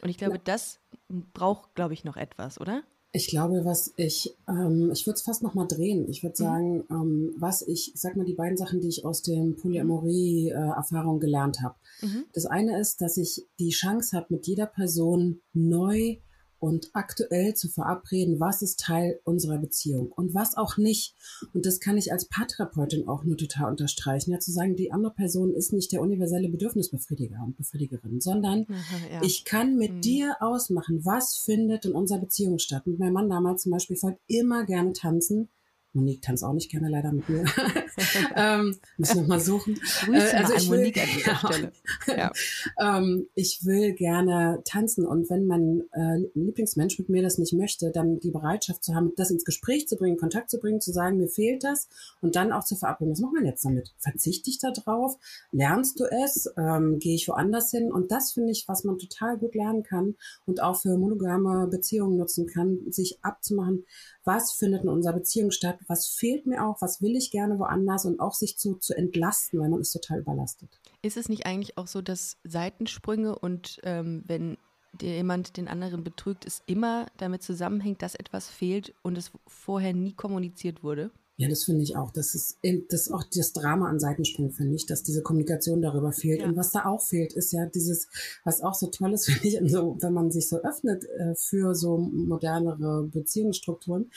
Und 0.00 0.08
ich 0.08 0.18
glaube, 0.18 0.36
ja. 0.36 0.40
das 0.44 0.80
braucht, 1.08 1.74
glaube 1.74 1.94
ich, 1.94 2.04
noch 2.04 2.16
etwas, 2.16 2.60
oder? 2.60 2.82
Ich 3.10 3.28
glaube, 3.28 3.64
was 3.64 3.94
ich, 3.96 4.36
ähm, 4.48 4.90
ich 4.92 5.06
würde 5.06 5.14
es 5.14 5.22
fast 5.22 5.42
noch 5.42 5.54
mal 5.54 5.66
drehen. 5.66 6.08
Ich 6.08 6.22
würde 6.22 6.34
mhm. 6.38 6.44
sagen, 6.44 6.76
mhm. 6.76 6.84
ähm, 6.90 7.34
was 7.38 7.62
ich, 7.62 7.94
ich 7.94 8.00
sag 8.00 8.16
mal 8.16 8.26
die 8.26 8.34
beiden 8.34 8.58
Sachen, 8.58 8.80
die 8.80 8.88
ich 8.88 9.04
aus 9.04 9.22
den 9.22 9.56
Polyamorie-Erfahrungen 9.56 11.18
äh, 11.18 11.24
gelernt 11.24 11.62
habe. 11.62 11.74
Mhm. 12.02 12.24
Das 12.34 12.44
eine 12.46 12.78
ist, 12.78 13.00
dass 13.00 13.16
ich 13.16 13.46
die 13.58 13.70
Chance 13.70 14.16
habe, 14.16 14.26
mit 14.30 14.46
jeder 14.46 14.66
Person 14.66 15.40
neu 15.54 16.18
und 16.58 16.90
aktuell 16.92 17.54
zu 17.54 17.68
verabreden, 17.68 18.40
was 18.40 18.62
ist 18.62 18.80
Teil 18.80 19.20
unserer 19.24 19.58
Beziehung 19.58 20.10
und 20.12 20.34
was 20.34 20.56
auch 20.56 20.76
nicht. 20.76 21.14
Und 21.52 21.66
das 21.66 21.80
kann 21.80 21.96
ich 21.96 22.12
als 22.12 22.26
Paartherapeutin 22.26 23.08
auch 23.08 23.24
nur 23.24 23.36
total 23.36 23.70
unterstreichen, 23.70 24.32
ja 24.32 24.38
zu 24.38 24.50
sagen, 24.50 24.76
die 24.76 24.92
andere 24.92 25.14
Person 25.14 25.54
ist 25.54 25.72
nicht 25.72 25.92
der 25.92 26.00
universelle 26.00 26.48
Bedürfnisbefriediger 26.48 27.42
und 27.44 27.56
Befriedigerin, 27.56 28.20
sondern 28.20 28.66
Aha, 28.68 29.14
ja. 29.14 29.22
ich 29.22 29.44
kann 29.44 29.76
mit 29.76 29.94
mhm. 29.94 30.00
dir 30.00 30.36
ausmachen, 30.40 31.04
was 31.04 31.36
findet 31.36 31.84
in 31.84 31.92
unserer 31.92 32.20
Beziehung 32.20 32.58
statt. 32.58 32.86
Mit 32.86 32.98
meinem 32.98 33.12
Mann 33.14 33.30
damals 33.30 33.62
zum 33.62 33.72
Beispiel 33.72 33.96
wollte 34.02 34.20
immer 34.26 34.64
gerne 34.64 34.92
tanzen 34.92 35.48
Monique 35.92 36.22
tanzt 36.22 36.44
auch 36.44 36.52
nicht 36.52 36.70
gerne 36.70 36.88
leider 36.88 37.12
mit 37.12 37.28
mir. 37.28 37.44
ähm, 38.36 38.76
müssen 38.96 39.22
wir 39.22 39.26
mal 39.26 39.40
suchen. 39.40 39.74
Grüße 40.04 40.32
äh, 40.32 40.36
also 40.36 40.54
ich 40.54 40.70
will, 40.70 40.78
Monique 40.78 40.98
an 40.98 41.08
dieser 41.16 41.36
Stelle. 41.36 41.72
Ja. 42.06 42.32
ähm, 42.78 43.26
ich 43.34 43.64
will 43.64 43.94
gerne 43.94 44.62
tanzen 44.64 45.06
und 45.06 45.30
wenn 45.30 45.46
mein 45.46 45.82
äh, 45.92 46.28
Lieblingsmensch 46.34 46.98
mit 46.98 47.08
mir 47.08 47.22
das 47.22 47.38
nicht 47.38 47.52
möchte, 47.52 47.90
dann 47.90 48.20
die 48.20 48.30
Bereitschaft 48.30 48.84
zu 48.84 48.94
haben, 48.94 49.12
das 49.16 49.30
ins 49.30 49.44
Gespräch 49.44 49.88
zu 49.88 49.96
bringen, 49.96 50.16
Kontakt 50.16 50.50
zu 50.50 50.58
bringen, 50.58 50.80
zu 50.80 50.92
sagen, 50.92 51.16
mir 51.16 51.28
fehlt 51.28 51.64
das 51.64 51.88
und 52.20 52.36
dann 52.36 52.52
auch 52.52 52.64
zu 52.64 52.76
verabreden, 52.76 53.12
was 53.12 53.20
machen 53.20 53.36
wir 53.40 53.46
jetzt 53.46 53.64
damit? 53.64 53.94
Verzichte 53.98 54.50
ich 54.50 54.58
da 54.58 54.70
drauf? 54.70 55.16
Lernst 55.52 55.98
du 56.00 56.04
es? 56.04 56.52
Ähm, 56.56 56.98
Gehe 56.98 57.14
ich 57.14 57.28
woanders 57.28 57.70
hin? 57.70 57.90
Und 57.90 58.12
das 58.12 58.32
finde 58.32 58.52
ich, 58.52 58.68
was 58.68 58.84
man 58.84 58.98
total 58.98 59.38
gut 59.38 59.54
lernen 59.54 59.82
kann 59.82 60.16
und 60.46 60.62
auch 60.62 60.76
für 60.76 60.96
monogame 60.96 61.66
Beziehungen 61.68 62.16
nutzen 62.16 62.46
kann, 62.46 62.78
sich 62.90 63.18
abzumachen, 63.22 63.84
was 64.28 64.52
findet 64.52 64.82
in 64.82 64.90
unserer 64.90 65.14
Beziehung 65.14 65.50
statt, 65.50 65.78
was 65.88 66.06
fehlt 66.06 66.46
mir 66.46 66.62
auch, 66.64 66.82
was 66.82 67.00
will 67.00 67.16
ich 67.16 67.30
gerne 67.30 67.58
woanders 67.58 68.04
und 68.04 68.20
auch 68.20 68.34
sich 68.34 68.58
zu, 68.58 68.74
zu 68.74 68.94
entlasten, 68.94 69.58
weil 69.58 69.70
man 69.70 69.80
ist 69.80 69.92
total 69.92 70.20
überlastet. 70.20 70.68
Ist 71.00 71.16
es 71.16 71.30
nicht 71.30 71.46
eigentlich 71.46 71.78
auch 71.78 71.86
so, 71.86 72.02
dass 72.02 72.36
Seitensprünge 72.44 73.36
und 73.38 73.80
ähm, 73.84 74.22
wenn 74.26 74.58
jemand 75.00 75.56
den 75.56 75.66
anderen 75.66 76.04
betrügt, 76.04 76.44
es 76.44 76.62
immer 76.66 77.06
damit 77.16 77.42
zusammenhängt, 77.42 78.02
dass 78.02 78.14
etwas 78.14 78.48
fehlt 78.48 78.94
und 79.02 79.16
es 79.16 79.32
vorher 79.46 79.94
nie 79.94 80.12
kommuniziert 80.12 80.82
wurde? 80.82 81.10
Ja, 81.40 81.48
das 81.48 81.62
finde 81.62 81.84
ich 81.84 81.96
auch. 81.96 82.10
Das 82.10 82.34
ist, 82.34 82.58
das 82.62 83.02
ist 83.02 83.12
auch 83.12 83.22
das 83.32 83.52
Drama 83.52 83.88
an 83.88 84.00
Seitensprung, 84.00 84.50
finde 84.50 84.74
ich, 84.74 84.86
dass 84.86 85.04
diese 85.04 85.22
Kommunikation 85.22 85.80
darüber 85.80 86.10
fehlt. 86.10 86.40
Ja. 86.40 86.48
Und 86.48 86.56
was 86.56 86.72
da 86.72 86.84
auch 86.84 87.00
fehlt, 87.00 87.32
ist 87.32 87.52
ja 87.52 87.64
dieses, 87.64 88.08
was 88.42 88.60
auch 88.60 88.74
so 88.74 88.88
toll 88.88 89.12
ist, 89.12 89.26
finde 89.30 89.46
ich, 89.46 89.72
so, 89.72 89.96
wenn 90.00 90.12
man 90.12 90.32
sich 90.32 90.48
so 90.48 90.56
öffnet 90.56 91.04
äh, 91.04 91.36
für 91.36 91.76
so 91.76 91.96
modernere 91.96 93.04
Beziehungsstrukturen, 93.04 94.10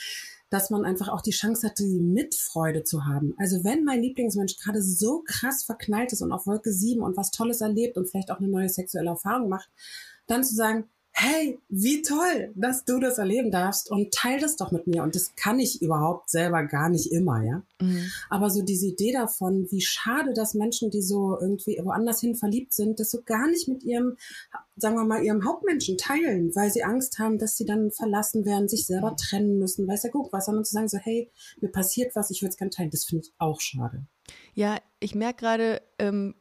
dass 0.50 0.72
man 0.72 0.84
einfach 0.84 1.10
auch 1.10 1.22
die 1.22 1.30
Chance 1.30 1.68
hat, 1.68 1.78
die 1.78 2.00
Mitfreude 2.00 2.84
zu 2.84 3.06
haben. 3.06 3.36
Also 3.38 3.64
wenn 3.64 3.84
mein 3.84 4.02
Lieblingsmensch 4.02 4.58
gerade 4.58 4.82
so 4.82 5.22
krass 5.24 5.64
verknallt 5.64 6.14
ist 6.14 6.24
und 6.24 6.32
auf 6.32 6.48
Wolke 6.48 6.74
7 6.74 7.04
und 7.04 7.18
was 7.18 7.30
Tolles 7.30 7.62
erlebt 7.62 7.98
und 7.98 8.10
vielleicht 8.10 8.32
auch 8.32 8.40
eine 8.40 8.50
neue 8.50 8.68
sexuelle 8.68 9.12
Erfahrung 9.12 9.48
macht, 9.48 9.70
dann 10.26 10.44
zu 10.44 10.56
sagen, 10.56 10.86
hey, 11.14 11.60
wie 11.70 12.02
toll, 12.02 12.52
dass 12.56 12.86
du 12.86 13.00
das 13.00 13.18
erleben 13.18 13.52
darfst 13.52 13.92
und 13.92 14.14
teil 14.14 14.40
das 14.40 14.56
doch 14.56 14.72
mit 14.72 14.88
mir. 14.88 15.04
Und 15.04 15.16
das 15.16 15.36
kann 15.36 15.60
ich 15.60 15.82
überhaupt 15.82 16.30
selber 16.30 16.64
gar 16.64 16.90
nicht 16.90 17.12
immer, 17.12 17.44
ja. 17.44 17.64
Mhm. 17.82 18.12
Aber 18.30 18.50
so 18.50 18.62
diese 18.62 18.88
Idee 18.88 19.12
davon, 19.12 19.68
wie 19.72 19.82
schade, 19.82 20.34
dass 20.34 20.54
Menschen, 20.54 20.90
die 20.90 21.02
so 21.02 21.38
irgendwie 21.40 21.80
woanders 21.84 22.22
hin 22.22 22.36
verliebt 22.36 22.74
sind, 22.74 23.00
das 23.00 23.12
so 23.12 23.22
gar 23.24 23.48
nicht 23.50 23.68
mit 23.68 23.84
ihrem, 23.84 24.16
sagen 24.78 24.96
wir 24.96 25.04
mal, 25.04 25.24
ihrem 25.24 25.46
Hauptmenschen 25.46 25.98
teilen, 25.98 26.56
weil 26.56 26.72
sie 26.72 26.84
Angst 26.84 27.20
haben, 27.20 27.38
dass 27.38 27.58
sie 27.58 27.66
dann 27.66 27.92
verlassen 27.92 28.46
werden, 28.46 28.70
sich 28.70 28.86
selber 28.86 29.16
trennen 29.16 29.60
müssen, 29.60 29.88
weiß 29.88 30.04
ja 30.04 30.10
gut 30.10 30.32
was, 30.32 30.46
sondern 30.46 30.66
zu 30.66 30.74
sagen 30.74 30.88
so, 30.88 30.98
hey, 30.98 31.30
mir 31.60 31.70
passiert 31.70 32.16
was, 32.16 32.32
ich 32.32 32.42
würde 32.42 32.52
es 32.52 32.58
gerne 32.58 32.72
teilen, 32.72 32.90
das 32.90 33.04
finde 33.04 33.26
ich 33.26 33.34
auch 33.38 33.60
schade. 33.60 34.06
Ja, 34.54 34.78
ich 35.00 35.14
merke 35.14 35.42
gerade, 35.42 35.82
ähm, 36.00 36.36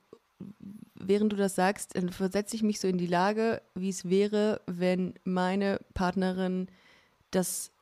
während 1.00 1.32
du 1.32 1.36
das 1.36 1.54
sagst, 1.54 1.96
dann 1.96 2.10
versetze 2.10 2.56
ich 2.56 2.62
mich 2.62 2.80
so 2.80 2.88
in 2.88 2.98
die 2.98 3.06
Lage, 3.06 3.62
wie 3.74 3.88
es 3.88 4.08
wäre, 4.08 4.60
wenn 4.66 5.14
meine 5.24 5.80
Partnerin 5.94 6.68
das, 7.30 7.72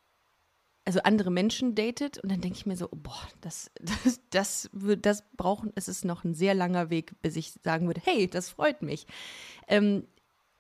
also 0.84 1.00
andere 1.02 1.30
Menschen 1.30 1.74
datet 1.74 2.18
und 2.18 2.30
dann 2.30 2.40
denke 2.40 2.56
ich 2.56 2.66
mir 2.66 2.76
so, 2.76 2.88
oh, 2.90 2.96
boah, 2.96 3.28
das, 3.40 3.70
das, 4.04 4.20
das, 4.30 4.70
das 5.02 5.24
brauchen, 5.36 5.72
es 5.74 5.88
ist 5.88 6.04
noch 6.04 6.24
ein 6.24 6.34
sehr 6.34 6.54
langer 6.54 6.90
Weg, 6.90 7.20
bis 7.22 7.36
ich 7.36 7.52
sagen 7.64 7.86
würde, 7.86 8.00
hey, 8.04 8.28
das 8.28 8.48
freut 8.48 8.82
mich. 8.82 9.06
Ähm, 9.66 10.04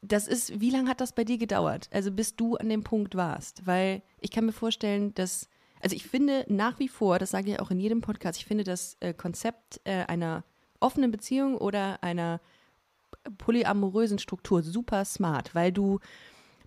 das 0.00 0.28
ist, 0.28 0.60
wie 0.60 0.70
lange 0.70 0.88
hat 0.88 1.00
das 1.00 1.14
bei 1.14 1.24
dir 1.24 1.38
gedauert? 1.38 1.88
Also 1.92 2.12
bis 2.12 2.36
du 2.36 2.56
an 2.56 2.68
dem 2.68 2.84
Punkt 2.84 3.16
warst? 3.16 3.66
Weil 3.66 4.02
ich 4.20 4.30
kann 4.30 4.46
mir 4.46 4.52
vorstellen, 4.52 5.12
dass, 5.14 5.48
also 5.80 5.96
ich 5.96 6.06
finde 6.06 6.44
nach 6.48 6.78
wie 6.78 6.88
vor, 6.88 7.18
das 7.18 7.30
sage 7.30 7.52
ich 7.52 7.60
auch 7.60 7.70
in 7.70 7.80
jedem 7.80 8.00
Podcast, 8.00 8.38
ich 8.38 8.46
finde 8.46 8.64
das 8.64 8.96
äh, 9.00 9.12
Konzept 9.12 9.80
äh, 9.84 10.04
einer 10.04 10.44
offenen 10.80 11.10
Beziehung 11.10 11.56
oder 11.56 12.02
einer 12.02 12.40
polyamorösen 13.38 14.18
Struktur 14.18 14.62
super 14.62 15.04
smart, 15.04 15.54
weil 15.54 15.72
du 15.72 16.00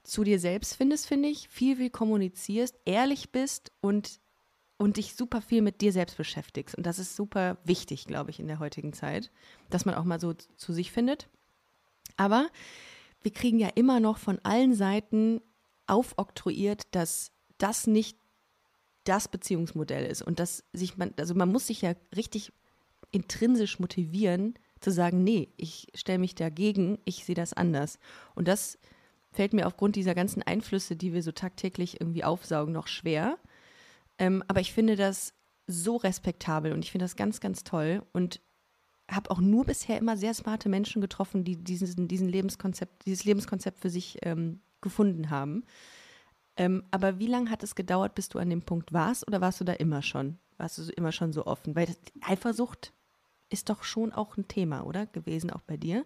zu 0.03 0.23
dir 0.23 0.39
selbst 0.39 0.75
findest, 0.75 1.07
finde 1.07 1.29
ich, 1.29 1.47
viel, 1.47 1.77
viel 1.77 1.89
kommunizierst, 1.89 2.75
ehrlich 2.85 3.31
bist 3.31 3.71
und, 3.81 4.19
und 4.77 4.97
dich 4.97 5.15
super 5.15 5.41
viel 5.41 5.61
mit 5.61 5.81
dir 5.81 5.91
selbst 5.91 6.17
beschäftigst. 6.17 6.75
Und 6.75 6.85
das 6.85 6.99
ist 6.99 7.15
super 7.15 7.57
wichtig, 7.63 8.05
glaube 8.05 8.31
ich, 8.31 8.39
in 8.39 8.47
der 8.47 8.59
heutigen 8.59 8.93
Zeit, 8.93 9.31
dass 9.69 9.85
man 9.85 9.95
auch 9.95 10.03
mal 10.03 10.19
so 10.19 10.33
zu 10.33 10.73
sich 10.73 10.91
findet. 10.91 11.29
Aber 12.17 12.47
wir 13.21 13.31
kriegen 13.31 13.59
ja 13.59 13.69
immer 13.75 13.99
noch 13.99 14.17
von 14.17 14.39
allen 14.43 14.73
Seiten 14.73 15.41
aufoktroyiert, 15.87 16.83
dass 16.91 17.31
das 17.57 17.85
nicht 17.85 18.17
das 19.03 19.27
Beziehungsmodell 19.27 20.05
ist 20.05 20.21
und 20.21 20.39
dass 20.39 20.63
sich 20.73 20.97
man, 20.97 21.13
also 21.17 21.33
man 21.35 21.51
muss 21.51 21.67
sich 21.67 21.81
ja 21.81 21.93
richtig 22.15 22.53
intrinsisch 23.11 23.79
motivieren, 23.79 24.55
zu 24.79 24.91
sagen, 24.91 25.23
nee, 25.23 25.49
ich 25.57 25.87
stelle 25.93 26.19
mich 26.19 26.35
dagegen, 26.35 26.97
ich 27.05 27.23
sehe 27.23 27.35
das 27.35 27.53
anders. 27.53 27.99
Und 28.35 28.47
das 28.47 28.79
fällt 29.31 29.53
mir 29.53 29.67
aufgrund 29.67 29.95
dieser 29.95 30.15
ganzen 30.15 30.41
Einflüsse, 30.41 30.95
die 30.95 31.13
wir 31.13 31.23
so 31.23 31.31
tagtäglich 31.31 32.01
irgendwie 32.01 32.23
aufsaugen, 32.23 32.73
noch 32.73 32.87
schwer. 32.87 33.37
Ähm, 34.17 34.43
aber 34.47 34.59
ich 34.59 34.73
finde 34.73 34.95
das 34.95 35.33
so 35.67 35.97
respektabel 35.97 36.73
und 36.73 36.83
ich 36.83 36.91
finde 36.91 37.05
das 37.05 37.15
ganz, 37.15 37.39
ganz 37.39 37.63
toll 37.63 38.03
und 38.11 38.41
habe 39.09 39.29
auch 39.29 39.39
nur 39.39 39.65
bisher 39.65 39.97
immer 39.97 40.17
sehr 40.17 40.33
smarte 40.33 40.69
Menschen 40.69 41.01
getroffen, 41.01 41.43
die 41.43 41.57
diesen, 41.57 42.07
diesen 42.07 42.29
Lebenskonzept, 42.29 43.05
dieses 43.05 43.25
Lebenskonzept 43.25 43.79
für 43.79 43.89
sich 43.89 44.17
ähm, 44.23 44.61
gefunden 44.81 45.29
haben. 45.29 45.63
Ähm, 46.57 46.83
aber 46.91 47.19
wie 47.19 47.27
lange 47.27 47.49
hat 47.49 47.63
es 47.63 47.75
gedauert, 47.75 48.15
bis 48.15 48.29
du 48.29 48.39
an 48.39 48.49
dem 48.49 48.63
Punkt 48.63 48.93
warst 48.93 49.27
oder 49.27 49.41
warst 49.41 49.59
du 49.59 49.63
da 49.63 49.73
immer 49.73 50.01
schon? 50.01 50.39
Warst 50.57 50.77
du 50.77 50.83
immer 50.91 51.11
schon 51.11 51.33
so 51.33 51.45
offen? 51.45 51.75
Weil 51.75 51.95
Eifersucht 52.21 52.93
ist 53.51 53.69
doch 53.69 53.83
schon 53.83 54.11
auch 54.11 54.37
ein 54.37 54.47
Thema, 54.47 54.85
oder? 54.85 55.05
Gewesen 55.05 55.51
auch 55.51 55.61
bei 55.61 55.77
dir? 55.77 56.05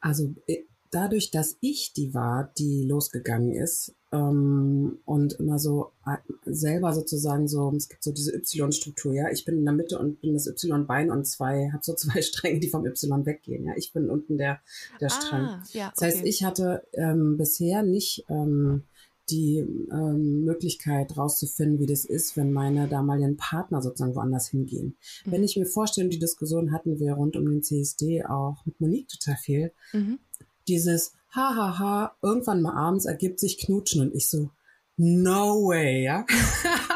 Also 0.00 0.34
äh, 0.46 0.64
dadurch, 0.90 1.30
dass 1.30 1.56
ich 1.60 1.92
die 1.92 2.14
war, 2.14 2.52
die 2.58 2.84
losgegangen 2.84 3.52
ist 3.52 3.94
ähm, 4.12 4.98
und 5.04 5.34
immer 5.34 5.58
so 5.58 5.92
äh, 6.06 6.16
selber 6.44 6.92
sozusagen 6.92 7.48
so, 7.48 7.72
es 7.76 7.88
gibt 7.88 8.04
so 8.04 8.12
diese 8.12 8.34
Y-Struktur, 8.34 9.12
ja, 9.12 9.30
ich 9.30 9.44
bin 9.44 9.58
in 9.58 9.64
der 9.64 9.74
Mitte 9.74 9.98
und 9.98 10.20
bin 10.20 10.34
das 10.34 10.46
Y-Bein 10.46 11.10
und 11.10 11.26
zwei, 11.26 11.70
habe 11.72 11.82
so 11.82 11.94
zwei 11.94 12.22
Stränge, 12.22 12.60
die 12.60 12.68
vom 12.68 12.86
Y 12.86 13.26
weggehen, 13.26 13.64
ja, 13.64 13.72
ich 13.76 13.92
bin 13.92 14.08
unten 14.08 14.38
der, 14.38 14.60
der 15.00 15.10
Strang. 15.10 15.42
Ah, 15.42 15.62
ja, 15.72 15.86
okay. 15.86 15.94
Das 15.96 16.02
heißt, 16.02 16.24
ich 16.24 16.44
hatte 16.44 16.86
ähm, 16.92 17.36
bisher 17.38 17.82
nicht 17.82 18.24
ähm, 18.28 18.84
die 19.30 19.58
ähm, 19.58 20.44
Möglichkeit 20.44 21.16
rauszufinden, 21.16 21.78
wie 21.78 21.86
das 21.86 22.04
ist, 22.04 22.36
wenn 22.36 22.52
meine 22.52 22.88
damaligen 22.88 23.36
Partner 23.36 23.82
sozusagen 23.82 24.14
woanders 24.14 24.48
hingehen. 24.48 24.96
Mhm. 25.24 25.32
Wenn 25.32 25.44
ich 25.44 25.56
mir 25.56 25.66
vorstelle, 25.66 26.08
die 26.08 26.18
Diskussion 26.18 26.72
hatten 26.72 26.98
wir 26.98 27.14
rund 27.14 27.36
um 27.36 27.46
den 27.46 27.62
CSD 27.62 28.24
auch 28.24 28.64
mit 28.66 28.80
Monique 28.80 29.08
total 29.08 29.36
viel, 29.36 29.72
mhm. 29.92 30.18
dieses 30.68 31.14
hahaha, 31.30 31.78
ha, 31.78 31.78
ha, 31.78 32.16
irgendwann 32.22 32.62
mal 32.62 32.74
abends 32.74 33.06
ergibt 33.06 33.40
sich 33.40 33.58
Knutschen 33.58 34.02
und 34.02 34.14
ich 34.14 34.28
so, 34.28 34.50
no 34.96 35.66
way, 35.68 36.04
ja. 36.04 36.24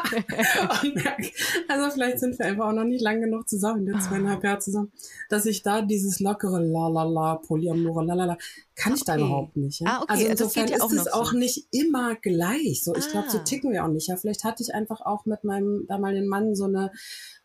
also 1.67 1.91
vielleicht 1.91 2.19
sind 2.19 2.39
wir 2.39 2.45
einfach 2.45 2.67
auch 2.67 2.73
noch 2.73 2.85
nicht 2.85 3.01
lang 3.01 3.21
genug 3.21 3.47
zusammen, 3.47 3.87
jetzt 3.87 4.07
zweieinhalb 4.07 4.43
Jahre 4.43 4.59
zusammen, 4.59 4.91
dass 5.29 5.45
ich 5.45 5.63
da 5.63 5.81
dieses 5.81 6.19
lockere 6.19 6.59
la 6.59 6.87
la 6.87 7.03
la, 7.03 7.35
Polyamore, 7.35 8.05
la 8.05 8.13
la 8.13 8.25
la, 8.25 8.37
kann 8.75 8.93
ich 8.93 9.01
okay. 9.01 9.11
da 9.11 9.17
überhaupt 9.17 9.57
nicht. 9.57 9.81
Ja? 9.81 9.87
Ah, 9.87 10.03
okay. 10.03 10.13
Also, 10.13 10.27
also 10.27 10.43
insofern 10.43 10.67
ja 10.67 10.85
ist 10.85 10.93
es 10.93 11.03
so. 11.05 11.11
auch 11.11 11.33
nicht 11.33 11.67
immer 11.71 12.15
gleich. 12.15 12.83
So, 12.83 12.95
ich 12.95 13.05
ah. 13.07 13.11
glaube, 13.11 13.29
so 13.29 13.39
ticken 13.39 13.71
wir 13.71 13.83
auch 13.83 13.89
nicht. 13.89 14.07
Ja, 14.07 14.15
vielleicht 14.15 14.43
hatte 14.43 14.63
ich 14.63 14.73
einfach 14.73 15.01
auch 15.01 15.25
mit 15.25 15.43
meinem 15.43 15.85
damaligen 15.87 16.27
Mann 16.27 16.55
so 16.55 16.65
eine 16.65 16.91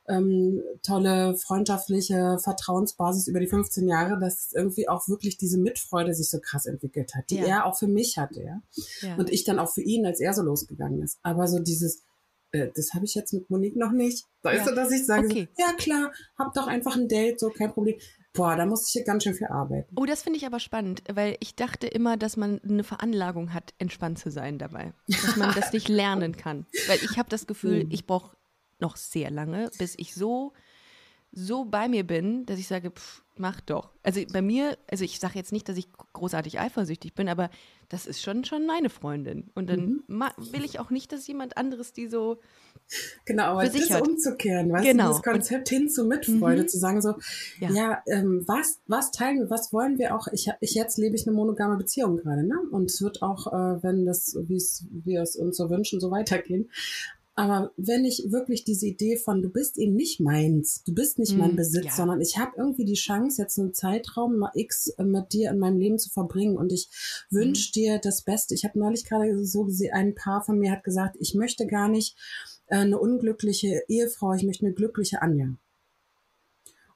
ähm, 0.08 0.62
tolle 0.82 1.37
freundschaftliche 1.37 2.38
Vertrauensbasis 2.38 3.26
über 3.26 3.40
die 3.40 3.46
15 3.46 3.88
Jahre, 3.88 4.18
dass 4.18 4.52
irgendwie 4.52 4.88
auch 4.88 5.08
wirklich 5.08 5.38
diese 5.38 5.58
Mitfreude 5.58 6.14
sich 6.14 6.28
so 6.28 6.40
krass 6.40 6.66
entwickelt 6.66 7.14
hat, 7.14 7.30
die 7.30 7.37
ja. 7.37 7.46
er 7.46 7.66
auch 7.66 7.76
für 7.78 7.88
mich 7.88 8.18
hatte, 8.18 8.42
ja? 8.42 8.62
ja. 9.00 9.16
Und 9.16 9.30
ich 9.32 9.44
dann 9.44 9.58
auch 9.58 9.73
für 9.73 9.82
ihn, 9.82 10.04
als 10.04 10.20
er 10.20 10.34
so 10.34 10.42
losgegangen 10.42 11.02
ist. 11.02 11.18
Aber 11.23 11.49
so 11.49 11.58
dieses, 11.58 12.02
äh, 12.52 12.68
das 12.75 12.92
habe 12.92 13.06
ich 13.06 13.14
jetzt 13.14 13.32
mit 13.32 13.49
Monique 13.49 13.76
noch 13.76 13.92
nicht. 13.92 14.26
Weißt 14.42 14.66
ja. 14.66 14.70
du, 14.73 14.76
dass 14.76 14.90
ich 14.90 15.06
sage, 15.06 15.26
okay. 15.26 15.49
so, 15.56 15.62
ja 15.62 15.73
klar, 15.75 16.12
hab 16.38 16.52
doch 16.52 16.66
einfach 16.66 16.96
ein 16.96 17.08
Date, 17.08 17.40
so 17.40 17.49
kein 17.49 17.73
Problem. 17.73 17.96
Boah, 18.34 18.56
da 18.56 18.66
muss 18.66 18.88
ich 18.88 18.92
hier 18.92 19.04
ganz 19.04 19.23
schön 19.23 19.34
viel 19.34 19.46
arbeiten. 19.46 19.94
Oh, 19.96 20.06
das 20.06 20.23
finde 20.23 20.38
ich 20.38 20.44
aber 20.44 20.58
spannend, 20.58 21.04
weil 21.12 21.37
ich 21.38 21.54
dachte 21.54 21.87
immer, 21.87 22.16
dass 22.16 22.37
man 22.37 22.61
eine 22.62 22.82
Veranlagung 22.82 23.54
hat, 23.54 23.75
entspannt 23.78 24.18
zu 24.18 24.30
sein 24.30 24.58
dabei. 24.58 24.92
Dass 25.06 25.37
man 25.37 25.54
das 25.54 25.73
nicht 25.73 25.88
lernen 25.88 26.37
kann. 26.37 26.66
Weil 26.88 26.99
ich 27.02 27.16
habe 27.16 27.28
das 27.28 27.46
Gefühl, 27.46 27.82
hm. 27.82 27.90
ich 27.90 28.06
brauche 28.06 28.37
noch 28.85 28.97
sehr 28.97 29.31
lange, 29.31 29.71
bis 29.79 29.95
ich 29.97 30.14
so, 30.14 30.53
so 31.33 31.64
bei 31.64 31.88
mir 31.88 32.07
bin, 32.07 32.47
dass 32.47 32.59
ich 32.59 32.69
sage, 32.69 32.91
pff, 32.91 33.23
mach 33.37 33.61
doch. 33.61 33.91
Also 34.03 34.21
bei 34.33 34.43
mir, 34.43 34.79
also 34.91 35.05
ich 35.05 35.19
sage 35.19 35.38
jetzt 35.38 35.53
nicht, 35.53 35.69
dass 35.69 35.76
ich 35.76 35.88
großartig 36.12 36.61
eifersüchtig 36.61 37.14
bin, 37.14 37.29
aber 37.29 37.50
das 37.88 38.07
ist 38.07 38.23
schon 38.23 38.45
schon 38.45 38.67
meine 38.67 38.91
Freundin. 38.91 39.50
Und 39.55 39.69
dann 39.69 40.03
mhm. 40.07 40.33
will 40.53 40.64
ich 40.64 40.79
auch 40.79 40.91
nicht, 40.91 41.12
dass 41.12 41.26
jemand 41.26 41.57
anderes 41.57 41.93
die 41.93 42.07
so 42.07 42.38
Genau, 43.25 43.45
aber 43.45 43.64
das 43.64 43.91
hat. 43.91 44.07
umzukehren, 44.07 44.71
weißt 44.71 44.85
genau. 44.85 45.05
du, 45.05 45.12
das 45.14 45.23
Konzept 45.23 45.69
hin 45.71 45.88
zu 45.88 46.05
Mitfreude, 46.05 46.62
mhm. 46.62 46.69
zu 46.69 46.79
sagen 46.79 47.00
so, 47.00 47.14
ja, 47.59 47.71
ja 47.71 48.03
ähm, 48.07 48.45
was, 48.47 48.81
was 48.87 49.11
teilen 49.11 49.38
wir, 49.38 49.50
was 49.50 49.73
wollen 49.73 49.99
wir 49.99 50.14
auch, 50.14 50.29
ich, 50.33 50.50
ich 50.61 50.75
jetzt 50.75 50.99
lebe 50.99 51.17
ich 51.17 51.26
eine 51.26 51.35
monogame 51.35 51.79
Beziehung 51.79 52.19
gerade, 52.19 52.47
ne? 52.47 52.57
Und 52.71 52.91
es 52.91 53.00
wird 53.00 53.23
auch, 53.23 53.47
äh, 53.47 53.83
wenn 53.83 54.05
das, 54.05 54.37
wie 54.43 54.57
es 54.57 54.87
wir 54.91 55.23
es 55.23 55.35
uns 55.35 55.57
so 55.57 55.71
wünschen, 55.71 55.99
so 55.99 56.11
weitergehen. 56.11 56.71
Aber 57.37 57.73
wenn 57.76 58.05
ich 58.05 58.26
wirklich 58.31 58.64
diese 58.64 58.87
Idee 58.87 59.17
von, 59.17 59.43
du 59.43 59.49
bist 59.49 59.76
eben 59.76 59.95
nicht 59.95 60.21
meins, 60.21 60.85
du 60.85 60.95
bist 60.95 61.19
nicht 61.19 61.37
mein 61.37 61.55
mm, 61.55 61.57
Besitz, 61.57 61.85
ja. 61.87 61.91
sondern 61.91 62.21
ich 62.21 62.38
habe 62.38 62.53
irgendwie 62.57 62.85
die 62.85 62.95
Chance, 62.95 63.43
jetzt 63.43 63.59
einen 63.59 63.75
Zeitraum 63.75 64.38
mal 64.38 64.53
X 64.55 64.88
äh, 64.99 65.05
mit 65.05 65.33
dir 65.33 65.50
in 65.50 65.59
meinem 65.59 65.79
Leben 65.79 65.99
zu 65.99 66.11
verbringen 66.11 66.57
und 66.57 66.73
ich 66.73 66.88
wünsche 67.31 67.71
mm. 67.71 67.73
dir 67.73 67.99
das 67.99 68.23
Beste. 68.23 68.55
Ich 68.55 68.64
habe 68.64 68.79
neulich 68.79 69.05
gerade 69.05 69.45
so 69.45 69.64
gesehen, 69.64 69.93
ein 69.95 70.14
Paar 70.14 70.45
von 70.45 70.59
mir 70.59 70.71
hat 70.71 70.85
gesagt, 70.85 71.17
ich 71.19 71.35
möchte 71.35 71.67
gar 71.67 71.88
nicht 71.88 72.17
äh, 72.67 72.76
eine 72.76 72.99
unglückliche 72.99 73.83
Ehefrau, 73.88 74.35
ich 74.35 74.45
möchte 74.45 74.67
eine 74.67 74.75
glückliche 74.75 75.21
Anja. 75.21 75.57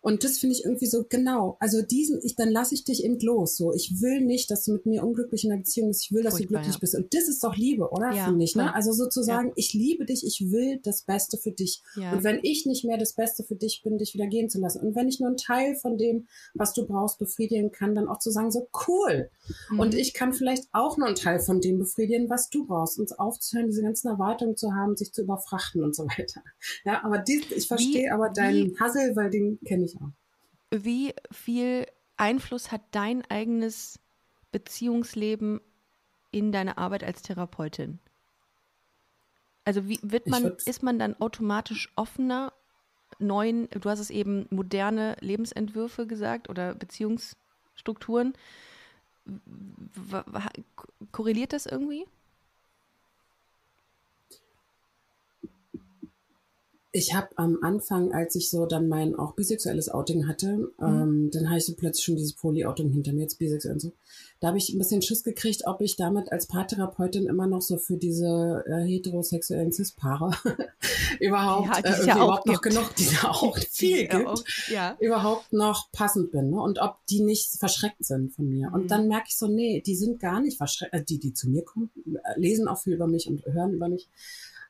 Und 0.09 0.25
das 0.25 0.39
finde 0.39 0.57
ich 0.57 0.65
irgendwie 0.65 0.87
so 0.87 1.05
genau. 1.07 1.59
Also 1.61 1.83
diesen, 1.83 2.19
ich, 2.23 2.35
dann 2.35 2.49
lasse 2.49 2.75
ich 2.75 2.83
dich 2.83 3.05
eben 3.05 3.21
los. 3.21 3.59
So, 3.59 3.75
ich 3.75 4.01
will 4.01 4.23
nicht, 4.23 4.51
dass 4.51 4.65
du 4.65 4.73
mit 4.73 4.87
mir 4.87 5.05
unglücklich 5.05 5.45
in 5.45 5.53
einer 5.53 5.61
Beziehung 5.61 5.89
bist. 5.89 6.05
Ich 6.05 6.13
will, 6.13 6.23
dass 6.23 6.39
Furchtbar, 6.39 6.47
du 6.47 6.55
glücklich 6.55 6.77
ja. 6.77 6.81
bist. 6.81 6.95
Und 6.95 7.13
das 7.13 7.29
ist 7.29 7.45
doch 7.45 7.55
Liebe, 7.55 7.91
oder? 7.91 8.13
Ja, 8.13 8.25
finde 8.25 8.43
ich. 8.43 8.57
Ne? 8.57 8.75
Also 8.75 8.93
sozusagen, 8.93 9.49
ja. 9.49 9.55
ich 9.57 9.75
liebe 9.75 10.07
dich, 10.07 10.27
ich 10.27 10.51
will 10.51 10.81
das 10.83 11.03
Beste 11.03 11.37
für 11.37 11.53
dich. 11.53 11.83
Und 11.95 12.25
wenn 12.25 12.41
ich 12.43 12.65
nicht 12.65 12.87
mehr 12.87 12.97
das 12.97 13.13
Beste 13.13 13.45
für 13.45 13.55
dich 13.55 13.83
bin, 13.83 13.99
dich 13.99 14.15
wieder 14.15 14.27
gehen 14.29 14.49
zu 14.49 14.59
lassen. 14.59 14.81
Und 14.81 14.97
wenn 14.97 15.09
ich 15.09 15.21
nur 15.21 15.29
einen 15.29 15.37
Teil 15.37 15.75
von 15.75 15.99
dem, 15.99 16.27
was 16.55 16.73
du 16.73 16.87
brauchst, 16.87 17.19
befriedigen 17.19 17.71
kann, 17.71 17.95
dann 17.95 18.09
auch 18.09 18.19
zu 18.19 18.31
sagen, 18.31 18.51
so 18.51 18.67
cool. 18.89 19.29
Mhm. 19.69 19.79
Und 19.79 19.95
ich 19.95 20.15
kann 20.15 20.33
vielleicht 20.33 20.69
auch 20.73 20.97
nur 20.97 21.07
einen 21.07 21.17
Teil 21.17 21.39
von 21.39 21.61
dem 21.61 21.79
befriedigen, 21.79 22.31
was 22.31 22.49
du 22.49 22.67
brauchst. 22.67 22.99
Uns 22.99 23.13
aufzuhören, 23.13 23.67
diese 23.67 23.83
ganzen 23.83 24.09
Erwartungen 24.09 24.57
zu 24.57 24.73
haben, 24.73 24.97
sich 24.97 25.13
zu 25.13 25.21
überfrachten 25.21 25.85
und 25.85 25.95
so 25.95 26.05
weiter. 26.05 26.43
Ja, 26.87 27.05
aber 27.05 27.19
dies, 27.19 27.51
ich 27.51 27.69
verstehe 27.69 28.15
aber 28.15 28.31
deinen 28.31 28.75
Hassel, 28.81 29.15
weil 29.15 29.29
den 29.29 29.59
kenne 29.67 29.85
ich 29.85 29.98
auch. 30.01 30.11
Wie 30.71 31.15
viel 31.31 31.87
Einfluss 32.17 32.71
hat 32.73 32.83
dein 32.91 33.25
eigenes 33.31 34.01
Beziehungsleben 34.53 35.61
in 36.31 36.53
deine 36.53 36.79
Arbeit 36.79 37.05
als 37.05 37.23
Therapeutin? 37.23 37.99
Also 39.65 39.89
wie 39.89 40.01
wird 40.03 40.27
man, 40.27 40.57
ist 40.65 40.83
man 40.83 40.99
dann 40.99 41.19
automatisch 41.21 41.93
offener 41.97 42.53
neuen, 43.19 43.69
du 43.71 43.89
hast 43.89 43.99
es 43.99 44.11
eben 44.11 44.47
moderne 44.51 45.17
Lebensentwürfe 45.21 46.07
gesagt 46.07 46.49
oder 46.49 46.75
Beziehungsstrukturen. 46.75 48.35
Korreliert 51.13 51.53
das 51.53 51.67
irgendwie? 51.67 52.07
Ich 56.91 57.15
habe 57.15 57.29
am 57.37 57.59
Anfang, 57.63 58.13
als 58.13 58.35
ich 58.35 58.49
so 58.49 58.65
dann 58.65 58.89
mein 58.89 59.15
auch 59.15 59.35
bisexuelles 59.35 59.91
Outing 59.91 60.27
hatte, 60.27 60.57
mhm. 60.57 60.71
ähm, 60.81 61.31
dann 61.31 61.49
habe 61.49 61.59
ich 61.59 61.67
so 61.67 61.75
plötzlich 61.75 62.05
schon 62.05 62.17
dieses 62.17 62.35
Poly-Outing 62.35 62.91
hinter 62.91 63.13
mir, 63.13 63.23
jetzt 63.23 63.39
bisexuell 63.39 63.75
und 63.75 63.81
so. 63.81 63.93
Da 64.41 64.49
habe 64.49 64.59
ich 64.59 64.73
ein 64.73 64.79
bisschen 64.79 65.03
Schiss 65.03 65.23
gekriegt, 65.23 65.67
ob 65.67 65.83
ich 65.83 65.97
damit 65.97 66.33
als 66.33 66.47
Paartherapeutin 66.47 67.27
immer 67.27 67.47
noch 67.47 67.61
so 67.61 67.77
für 67.77 67.99
diese 67.99 68.65
äh, 68.67 68.87
heterosexuellen 68.87 69.71
Cis-Paare 69.71 70.31
überhaupt, 71.21 71.69
ja, 71.69 71.79
äh, 71.79 72.07
ja 72.07 72.17
überhaupt 72.17 72.47
noch 72.47 72.63
genug, 72.63 72.95
die 72.97 73.09
da 73.21 73.29
auch 73.33 73.59
viel 73.59 74.07
gibt, 74.07 74.27
auch, 74.27 74.43
ja. 74.71 74.97
überhaupt 74.99 75.53
noch 75.53 75.93
passend 75.93 76.31
bin. 76.31 76.51
Ne? 76.51 76.61
Und 76.61 76.79
ob 76.81 77.05
die 77.11 77.21
nicht 77.21 77.51
verschreckt 77.59 78.05
sind 78.05 78.33
von 78.33 78.49
mir. 78.49 78.71
Und 78.73 78.85
mhm. 78.85 78.89
dann 78.89 79.09
merke 79.09 79.27
ich 79.29 79.37
so, 79.37 79.47
nee, 79.47 79.83
die 79.85 79.97
sind 79.97 80.21
gar 80.21 80.41
nicht 80.41 80.57
verschreckt. 80.57 80.95
Äh, 80.95 81.05
die, 81.05 81.19
die 81.19 81.35
zu 81.35 81.51
mir 81.51 81.65
kommen, 81.65 81.91
äh, 82.07 82.41
lesen 82.41 82.67
auch 82.67 82.79
viel 82.79 82.95
über 82.95 83.07
mich 83.07 83.29
und 83.29 83.45
hören 83.45 83.75
über 83.75 83.89
mich. 83.89 84.09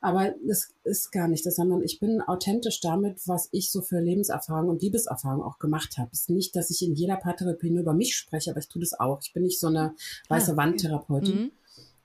Aber 0.01 0.35
das 0.47 0.75
ist 0.85 1.11
gar 1.11 1.29
nicht 1.29 1.45
das, 1.45 1.57
sondern 1.57 1.83
ich 1.83 1.99
bin 1.99 2.21
authentisch 2.23 2.81
damit, 2.81 3.21
was 3.27 3.49
ich 3.53 3.71
so 3.71 3.83
für 3.83 4.01
Lebenserfahrung 4.01 4.69
und 4.69 4.83
Liebeserfahrung 4.83 5.43
auch 5.43 5.59
gemacht 5.59 5.99
habe. 5.99 6.11
Es 6.13 6.21
ist 6.21 6.31
nicht, 6.31 6.55
dass 6.55 6.71
ich 6.71 6.83
in 6.83 6.95
jeder 6.95 7.17
Paartherapie 7.17 7.71
nur 7.71 7.83
über 7.83 7.95
mich 7.95 8.15
spreche, 8.17 8.51
aber 8.51 8.61
ich 8.61 8.69
tue 8.69 8.81
das 8.81 8.99
auch. 8.99 9.21
Ich 9.23 9.33
bin 9.33 9.43
nicht 9.43 9.59
so 9.59 9.67
eine 9.67 9.95
weiße 10.29 10.53
ah, 10.53 10.57
Wandtherapeutin. 10.57 11.35
Mhm. 11.35 11.51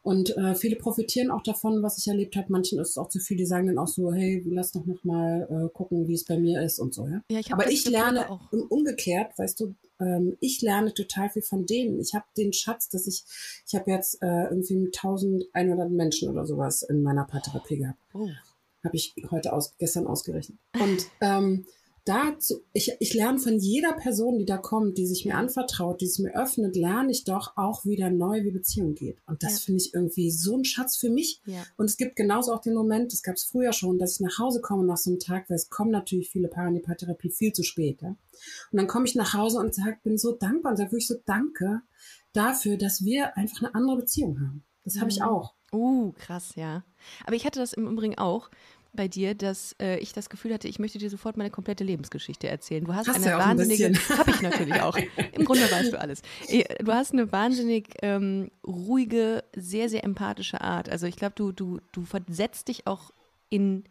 Und 0.03 0.35
äh, 0.35 0.53
viele 0.53 0.75
profitieren 0.75 1.31
auch 1.31 1.43
davon, 1.43 1.81
was 1.81 1.97
ich 1.97 2.07
erlebt 2.07 2.35
habe. 2.35 2.51
Manchen 2.51 2.77
ist 2.77 2.89
es 2.89 2.97
auch 2.97 3.07
zu 3.07 3.19
viel, 3.19 3.37
die 3.37 3.45
sagen 3.45 3.67
dann 3.67 3.77
auch 3.77 3.87
so, 3.87 4.11
hey, 4.11 4.43
lass 4.45 4.73
doch 4.73 4.85
noch 4.85 5.01
mal 5.05 5.47
äh, 5.49 5.69
gucken, 5.73 6.09
wie 6.09 6.13
es 6.13 6.25
bei 6.25 6.37
mir 6.37 6.61
ist 6.61 6.77
und 6.77 6.93
so. 6.93 7.07
Ja, 7.07 7.21
ja 7.31 7.39
ich 7.39 7.53
Aber 7.53 7.71
ich 7.71 7.89
lerne 7.89 8.29
auch. 8.29 8.51
umgekehrt, 8.51 9.31
weißt 9.37 9.61
du, 9.61 9.75
ähm, 10.01 10.35
ich 10.41 10.61
lerne 10.61 10.93
total 10.93 11.29
viel 11.29 11.41
von 11.41 11.65
denen. 11.65 12.01
Ich 12.01 12.13
habe 12.13 12.25
den 12.35 12.51
Schatz, 12.51 12.89
dass 12.89 13.07
ich, 13.07 13.23
ich 13.65 13.75
habe 13.75 13.91
jetzt 13.91 14.21
äh, 14.21 14.43
irgendwie 14.49 14.91
1100 14.93 15.89
Menschen 15.89 16.29
oder 16.29 16.45
sowas 16.45 16.83
in 16.83 17.01
meiner 17.01 17.23
Paartherapie 17.23 17.77
gehabt. 17.77 17.99
Oh. 18.13 18.27
Habe 18.83 18.97
ich 18.97 19.15
heute 19.31 19.53
aus, 19.53 19.73
gestern 19.77 20.05
ausgerechnet. 20.05 20.57
Und 20.73 21.07
ähm, 21.21 21.65
dazu, 22.05 22.63
ich, 22.73 22.91
ich 22.99 23.13
lerne 23.13 23.39
von 23.39 23.57
jeder 23.59 23.93
Person, 23.93 24.37
die 24.37 24.45
da 24.45 24.57
kommt, 24.57 24.97
die 24.97 25.07
sich 25.07 25.25
mir 25.25 25.35
anvertraut, 25.35 26.01
die 26.01 26.05
es 26.05 26.19
mir 26.19 26.35
öffnet, 26.35 26.75
lerne 26.75 27.11
ich 27.11 27.23
doch 27.23 27.55
auch 27.55 27.85
wieder 27.85 28.09
neu, 28.09 28.43
wie 28.43 28.51
Beziehung 28.51 28.93
geht. 28.95 29.17
Und 29.25 29.43
das 29.43 29.59
ja. 29.59 29.65
finde 29.65 29.81
ich 29.81 29.93
irgendwie 29.93 30.31
so 30.31 30.57
ein 30.57 30.65
Schatz 30.65 30.97
für 30.97 31.09
mich. 31.09 31.41
Ja. 31.45 31.63
Und 31.77 31.85
es 31.85 31.97
gibt 31.97 32.15
genauso 32.15 32.53
auch 32.53 32.61
den 32.61 32.73
Moment, 32.73 33.13
das 33.13 33.23
gab 33.23 33.35
es 33.35 33.43
früher 33.43 33.73
schon, 33.73 33.97
dass 33.99 34.15
ich 34.15 34.19
nach 34.19 34.37
Hause 34.39 34.61
komme 34.61 34.85
nach 34.85 34.97
so 34.97 35.11
einem 35.11 35.19
Tag, 35.19 35.49
weil 35.49 35.55
es 35.55 35.69
kommen 35.69 35.91
natürlich 35.91 36.29
viele 36.29 36.47
Paare 36.47 36.69
in 36.69 36.75
die 36.75 36.81
Paartherapie 36.81 37.31
viel 37.31 37.53
zu 37.53 37.63
spät. 37.63 38.01
Ja? 38.01 38.09
Und 38.09 38.77
dann 38.77 38.87
komme 38.87 39.05
ich 39.05 39.15
nach 39.15 39.33
Hause 39.33 39.59
und 39.59 39.73
sag, 39.73 40.03
bin 40.03 40.17
so 40.17 40.33
dankbar 40.33 40.71
und 40.71 40.77
sage 40.77 40.91
wirklich 40.91 41.07
so 41.07 41.15
Danke 41.25 41.81
dafür, 42.33 42.77
dass 42.77 43.03
wir 43.03 43.37
einfach 43.37 43.61
eine 43.61 43.75
andere 43.75 43.97
Beziehung 43.97 44.39
haben. 44.39 44.63
Das 44.83 44.99
habe 44.99 45.09
ich 45.09 45.19
mhm. 45.19 45.25
auch. 45.25 45.53
Uh, 45.71 46.11
krass, 46.13 46.53
ja. 46.55 46.83
Aber 47.25 47.35
ich 47.35 47.45
hatte 47.45 47.59
das 47.59 47.73
im 47.73 47.87
Übrigen 47.87 48.17
auch 48.17 48.51
bei 48.93 49.07
dir, 49.07 49.33
dass 49.33 49.75
äh, 49.81 49.97
ich 49.97 50.13
das 50.13 50.29
Gefühl 50.29 50.53
hatte, 50.53 50.67
ich 50.67 50.79
möchte 50.79 50.99
dir 50.99 51.09
sofort 51.09 51.35
meine 51.35 51.49
komplette 51.49 51.83
Lebensgeschichte 51.83 52.47
erzählen. 52.47 52.85
Du 52.85 52.93
hast, 52.93 53.07
hast 53.07 53.15
eine 53.15 53.25
ja 53.25 53.39
wahnsinnige, 53.39 53.91
habe 54.17 54.31
ich 54.31 54.41
natürlich 54.41 54.81
auch. 54.81 54.97
Im 55.31 55.45
Grunde 55.45 55.63
weißt 55.63 55.91
du 55.91 55.99
alles. 55.99 56.21
Äh, 56.47 56.83
du 56.83 56.91
hast 56.91 57.11
eine 57.13 57.31
wahnsinnig 57.31 57.89
ähm, 58.01 58.51
ruhige, 58.65 59.43
sehr, 59.55 59.89
sehr 59.89 60.03
empathische 60.03 60.61
Art. 60.61 60.89
Also 60.89 61.07
ich 61.07 61.15
glaube, 61.15 61.33
du, 61.35 61.51
du, 61.51 61.79
du 61.91 62.05
versetzt 62.05 62.67
dich 62.67 62.87
auch 62.87 63.11
in 63.49 63.83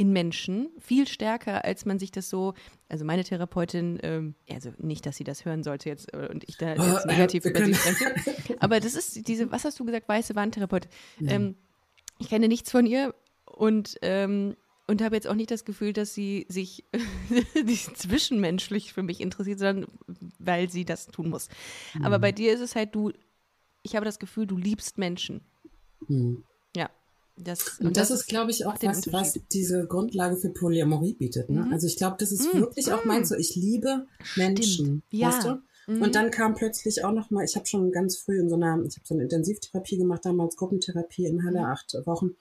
in 0.00 0.12
Menschen 0.12 0.68
viel 0.78 1.08
stärker, 1.08 1.64
als 1.64 1.84
man 1.84 1.98
sich 1.98 2.12
das 2.12 2.30
so, 2.30 2.54
also 2.88 3.04
meine 3.04 3.24
Therapeutin, 3.24 3.98
ähm, 4.04 4.36
also 4.48 4.70
nicht, 4.78 5.04
dass 5.04 5.16
sie 5.16 5.24
das 5.24 5.44
hören 5.44 5.64
sollte 5.64 5.88
jetzt 5.88 6.14
äh, 6.14 6.28
und 6.30 6.48
ich 6.48 6.56
da 6.56 6.74
jetzt 6.76 7.06
negativ 7.06 7.44
über 7.44 7.64
sie 7.64 7.74
spreche, 7.74 8.14
aber 8.60 8.78
das 8.78 8.94
ist 8.94 9.26
diese, 9.26 9.50
was 9.50 9.64
hast 9.64 9.80
du 9.80 9.84
gesagt, 9.84 10.08
weiße 10.08 10.36
Wandtherapeutin. 10.36 10.88
Ja. 11.18 11.32
Ähm, 11.32 11.56
ich 12.20 12.28
kenne 12.28 12.46
nichts 12.46 12.70
von 12.70 12.86
ihr 12.86 13.12
und 13.58 13.96
ähm, 14.02 14.56
und 14.88 15.02
habe 15.02 15.14
jetzt 15.16 15.28
auch 15.28 15.34
nicht 15.34 15.50
das 15.50 15.66
Gefühl, 15.66 15.92
dass 15.92 16.14
sie 16.14 16.46
sich 16.48 16.84
zwischenmenschlich 17.94 18.94
für 18.94 19.02
mich 19.02 19.20
interessiert, 19.20 19.58
sondern 19.58 19.86
weil 20.38 20.70
sie 20.70 20.86
das 20.86 21.08
tun 21.08 21.28
muss. 21.28 21.48
Mhm. 21.92 22.06
Aber 22.06 22.18
bei 22.18 22.32
dir 22.32 22.54
ist 22.54 22.60
es 22.60 22.74
halt, 22.74 22.94
du, 22.94 23.12
ich 23.82 23.96
habe 23.96 24.06
das 24.06 24.18
Gefühl, 24.18 24.46
du 24.46 24.56
liebst 24.56 24.96
Menschen. 24.96 25.42
Mhm. 26.08 26.42
Ja. 26.74 26.88
Das, 27.36 27.78
und, 27.78 27.88
und 27.88 27.96
das, 27.98 28.08
das, 28.08 28.20
ist, 28.20 28.26
glaube 28.28 28.50
ich, 28.50 28.64
auch 28.64 28.76
was, 28.82 29.12
was 29.12 29.38
diese 29.52 29.86
Grundlage 29.86 30.38
für 30.38 30.48
Polyamorie 30.48 31.14
bietet. 31.14 31.50
Ne? 31.50 31.66
Mhm. 31.66 31.72
Also 31.72 31.86
ich 31.86 31.96
glaube, 31.96 32.16
das 32.18 32.32
ist 32.32 32.52
mhm. 32.52 32.60
wirklich 32.60 32.90
auch 32.90 33.04
mein 33.04 33.26
so, 33.26 33.36
ich 33.36 33.54
liebe 33.56 34.06
Menschen. 34.36 34.64
Stimmt. 34.64 35.02
Ja. 35.10 35.28
Weißt 35.28 35.46
du? 35.46 35.62
Mhm. 35.88 36.02
Und 36.02 36.14
dann 36.14 36.30
kam 36.30 36.54
plötzlich 36.54 37.02
auch 37.02 37.12
noch 37.12 37.30
mal, 37.30 37.44
ich 37.44 37.56
habe 37.56 37.66
schon 37.66 37.90
ganz 37.90 38.18
früh 38.18 38.38
in 38.38 38.50
so 38.50 38.56
einer, 38.56 38.76
ich 38.84 38.96
habe 38.96 39.06
so 39.06 39.14
eine 39.14 39.22
Intensivtherapie 39.22 39.96
gemacht, 39.96 40.24
damals 40.24 40.56
Gruppentherapie 40.56 41.24
in 41.24 41.44
Halle, 41.44 41.60
mhm. 41.60 41.64
acht 41.64 41.94
Wochen. 42.04 42.32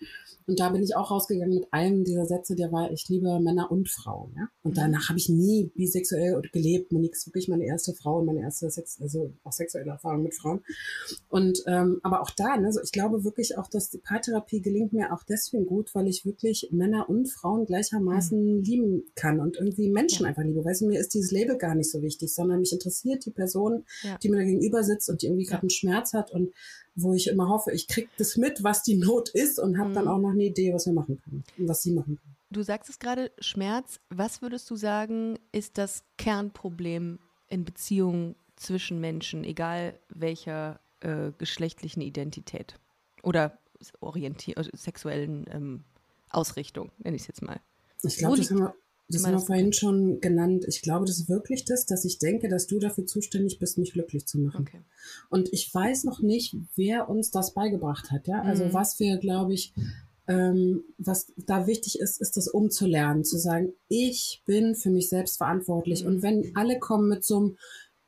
Und 0.47 0.59
da 0.59 0.69
bin 0.69 0.83
ich 0.83 0.95
auch 0.95 1.11
rausgegangen 1.11 1.55
mit 1.55 1.73
einem 1.73 2.03
dieser 2.03 2.25
Sätze, 2.25 2.55
der 2.55 2.71
war, 2.71 2.91
ich 2.91 3.07
liebe 3.07 3.39
Männer 3.39 3.71
und 3.71 3.89
Frauen. 3.89 4.33
Ja? 4.35 4.47
Und 4.63 4.71
mhm. 4.71 4.75
danach 4.75 5.09
habe 5.09 5.17
ich 5.17 5.29
nie 5.29 5.71
bisexuell 5.75 6.41
gelebt. 6.51 6.91
Monique 6.91 7.15
ist 7.15 7.27
wirklich 7.27 7.47
meine 7.47 7.65
erste 7.65 7.93
Frau 7.93 8.19
und 8.19 8.25
meine 8.25 8.41
erste 8.41 8.69
Sex, 8.69 8.99
also 9.01 9.33
auch 9.45 9.53
sexuelle 9.53 9.91
Erfahrung 9.91 10.23
mit 10.23 10.35
Frauen. 10.35 10.61
Und 11.29 11.63
ähm, 11.67 11.99
aber 12.03 12.21
auch 12.21 12.31
da, 12.31 12.57
ne, 12.57 12.71
so 12.73 12.81
ich 12.81 12.91
glaube 12.91 13.23
wirklich 13.23 13.57
auch, 13.57 13.67
dass 13.67 13.89
die 13.89 13.97
Paartherapie 13.97 14.61
gelingt 14.61 14.91
mir 14.91 15.13
auch 15.13 15.23
deswegen 15.23 15.65
gut, 15.65 15.95
weil 15.95 16.07
ich 16.07 16.25
wirklich 16.25 16.67
Männer 16.71 17.09
und 17.09 17.27
Frauen 17.27 17.65
gleichermaßen 17.65 18.57
mhm. 18.57 18.63
lieben 18.63 19.03
kann 19.15 19.39
und 19.39 19.57
irgendwie 19.57 19.89
Menschen 19.89 20.23
ja. 20.23 20.29
einfach 20.29 20.43
liebe. 20.43 20.65
Weißt 20.65 20.81
du, 20.81 20.87
mir 20.87 20.99
ist 20.99 21.13
dieses 21.13 21.31
Label 21.31 21.57
gar 21.57 21.75
nicht 21.75 21.91
so 21.91 22.01
wichtig, 22.01 22.33
sondern 22.33 22.59
mich 22.59 22.73
interessiert 22.73 23.25
die 23.25 23.31
Person, 23.37 23.85
ja. 24.03 24.17
die 24.17 24.29
mir 24.29 24.37
da 24.37 24.43
gegenüber 24.43 24.83
sitzt 24.83 25.09
und 25.09 25.21
die 25.21 25.27
irgendwie 25.27 25.45
gerade 25.45 25.61
einen 25.61 25.69
Schmerz 25.69 26.13
hat 26.13 26.31
und 26.31 26.51
wo 26.95 27.13
ich 27.13 27.27
immer 27.27 27.47
hoffe, 27.47 27.71
ich 27.71 27.87
kriege 27.87 28.09
das 28.17 28.35
mit, 28.35 28.63
was 28.63 28.83
die 28.83 28.95
Not 28.95 29.29
ist 29.29 29.59
und 29.59 29.77
habe 29.77 29.91
mhm. 29.91 29.93
dann 29.93 30.07
auch 30.09 30.17
noch 30.17 30.31
eine 30.31 30.43
Idee, 30.43 30.73
was 30.73 30.85
wir 30.87 30.93
machen 30.93 31.21
können 31.23 31.43
und 31.57 31.67
was 31.69 31.83
sie 31.83 31.93
machen 31.93 32.17
können. 32.17 32.35
Du 32.49 32.63
sagst 32.63 32.89
es 32.89 32.99
gerade, 32.99 33.31
Schmerz. 33.39 33.99
Was 34.09 34.41
würdest 34.41 34.69
du 34.69 34.75
sagen, 34.75 35.37
ist 35.51 35.77
das 35.77 36.03
Kernproblem 36.17 37.19
in 37.49 37.65
Beziehungen 37.65 38.35
zwischen 38.55 38.99
Menschen, 38.99 39.43
egal 39.43 39.99
welcher 40.09 40.79
äh, 41.01 41.31
geschlechtlichen 41.37 42.01
Identität 42.01 42.75
oder 43.21 43.59
orientier 43.99 44.55
sexuellen 44.73 45.45
ähm, 45.51 45.83
Ausrichtung, 46.29 46.91
nenne 46.97 47.15
ich 47.15 47.23
es 47.23 47.27
jetzt 47.27 47.41
mal? 47.41 47.59
Ich 48.03 48.17
glaube, 48.17 48.37
das 48.37 48.49
haben 48.49 48.59
wir 48.59 48.75
das 49.09 49.25
haben 49.25 49.33
wir 49.33 49.39
vorhin 49.39 49.71
schon 49.71 50.19
genannt. 50.19 50.65
Ich 50.67 50.81
glaube, 50.81 51.05
das 51.05 51.19
ist 51.19 51.29
wirklich 51.29 51.63
das, 51.63 51.85
dass 51.85 52.03
ich 52.03 52.19
denke, 52.19 52.49
dass 52.49 52.67
du 52.67 52.77
dafür 52.77 53.05
zuständig 53.05 53.57
bist, 53.57 53.77
mich 53.77 53.93
glücklich 53.93 54.25
zu 54.25 54.37
machen. 54.37 54.65
Okay. 54.67 54.81
Und 55.29 55.51
ich 55.53 55.73
weiß 55.73 56.03
noch 56.03 56.21
nicht, 56.21 56.55
wer 56.75 57.09
uns 57.09 57.31
das 57.31 57.53
beigebracht 57.53 58.11
hat. 58.11 58.27
Ja, 58.27 58.41
also 58.41 58.65
mhm. 58.65 58.73
was 58.73 58.99
wir, 58.99 59.17
glaube 59.17 59.53
ich, 59.53 59.73
ähm, 60.27 60.83
was 60.97 61.31
da 61.37 61.67
wichtig 61.67 61.99
ist, 61.99 62.19
ist 62.19 62.35
das 62.35 62.49
umzulernen, 62.49 63.23
zu 63.23 63.37
sagen, 63.37 63.71
ich 63.87 64.43
bin 64.45 64.75
für 64.75 64.89
mich 64.89 65.07
selbst 65.07 65.37
verantwortlich. 65.37 66.03
Mhm. 66.03 66.07
Und 66.07 66.21
wenn 66.21 66.51
alle 66.55 66.77
kommen 66.77 67.07
mit 67.07 67.23
so 67.23 67.37
einem, 67.37 67.57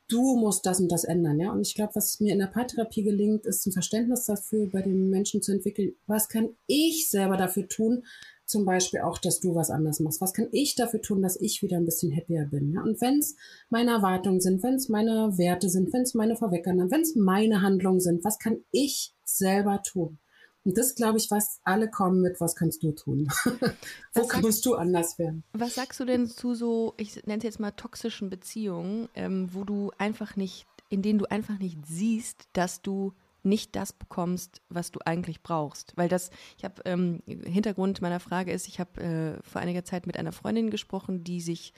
du 0.10 0.36
musst 0.36 0.66
das 0.66 0.82
und 0.82 0.92
das 0.92 1.06
ändern, 1.06 1.40
ja. 1.40 1.52
Und 1.54 1.62
ich 1.62 1.76
glaube, 1.76 1.96
was 1.96 2.20
mir 2.20 2.34
in 2.34 2.40
der 2.40 2.48
Paartherapie 2.48 3.04
gelingt, 3.04 3.46
ist 3.46 3.66
ein 3.66 3.72
Verständnis 3.72 4.26
dafür 4.26 4.68
bei 4.70 4.82
den 4.82 5.10
Menschen 5.10 5.42
zu 5.42 5.54
entwickeln. 5.54 5.94
Was 6.08 6.28
kann 6.28 6.50
ich 6.68 7.10
selber 7.10 7.38
dafür 7.38 7.70
tun, 7.70 8.04
zum 8.50 8.66
Beispiel 8.66 9.02
auch, 9.02 9.20
dass 9.20 9.40
du 9.40 9.56
was 9.56 9.70
anders 9.70 10.00
machst. 10.00 10.22
Was 10.22 10.34
kann 10.34 10.48
ich 10.52 10.76
dafür 10.76 11.02
tun, 11.02 11.22
dass 11.22 11.40
ich 11.40 11.62
wieder 11.62 11.78
ein 11.78 11.86
bisschen 11.86 12.16
happier 12.16 12.46
bin? 12.46 12.74
Ja? 12.74 12.82
Und 12.82 13.00
wenn 13.00 13.20
es 13.20 13.36
meine 13.70 13.92
Erwartungen 13.92 14.42
sind, 14.42 14.64
wenn 14.64 14.76
es 14.76 14.90
meine 14.90 15.38
Werte 15.38 15.70
sind, 15.70 15.94
wenn 15.94 16.02
es 16.02 16.16
meine 16.16 16.36
Vorweggaben, 16.36 16.92
wenn 16.92 17.02
es 17.02 17.16
meine 17.16 17.62
Handlungen 17.62 18.00
sind, 18.00 18.24
was 18.24 18.40
kann 18.40 18.58
ich 18.72 19.14
selber 19.24 19.82
tun? 19.84 20.18
Und 20.66 20.78
das, 20.78 20.96
glaube 20.96 21.18
ich, 21.18 21.32
was 21.32 21.62
alle 21.64 21.90
kommen 21.90 22.22
mit, 22.22 22.42
was 22.42 22.56
kannst 22.56 22.84
du 22.84 22.92
tun? 22.92 23.30
Wo 24.14 24.28
was 24.28 24.42
musst 24.42 24.66
du 24.66 24.76
anders 24.76 25.18
werden? 25.18 25.44
Was 25.54 25.76
sagst 25.76 26.00
du 26.00 26.06
denn 26.06 26.28
zu 26.28 26.54
so, 26.54 26.96
ich 26.98 27.16
nenne 27.26 27.38
es 27.38 27.44
jetzt 27.44 27.60
mal 27.60 27.72
toxischen 27.72 28.30
Beziehungen, 28.30 29.08
ähm, 29.16 29.50
wo 29.54 29.64
du 29.64 29.92
einfach 29.98 30.36
nicht, 30.36 30.68
in 30.90 31.02
denen 31.02 31.20
du 31.20 31.26
einfach 31.26 31.60
nicht 31.60 31.78
siehst, 31.88 32.50
dass 32.54 32.82
du 32.82 33.14
nicht 33.44 33.76
das 33.76 33.94
bekommst, 33.94 34.62
was 34.70 34.92
du 34.92 35.00
eigentlich 35.06 35.42
brauchst. 35.42 35.94
Weil 35.96 36.10
das, 36.10 36.30
ich 36.58 36.64
habe, 36.64 36.82
ähm, 36.86 37.22
Hintergrund 37.26 38.02
meiner 38.02 38.20
Frage 38.20 38.52
ist, 38.52 38.68
ich 38.68 38.80
habe 38.80 39.02
äh, 39.02 39.44
vor 39.44 39.62
einiger 39.62 39.84
Zeit 39.84 40.08
mit 40.08 40.18
einer 40.18 40.32
Freundin 40.32 40.70
gesprochen, 40.70 41.24
die 41.24 41.42
sich 41.42 41.74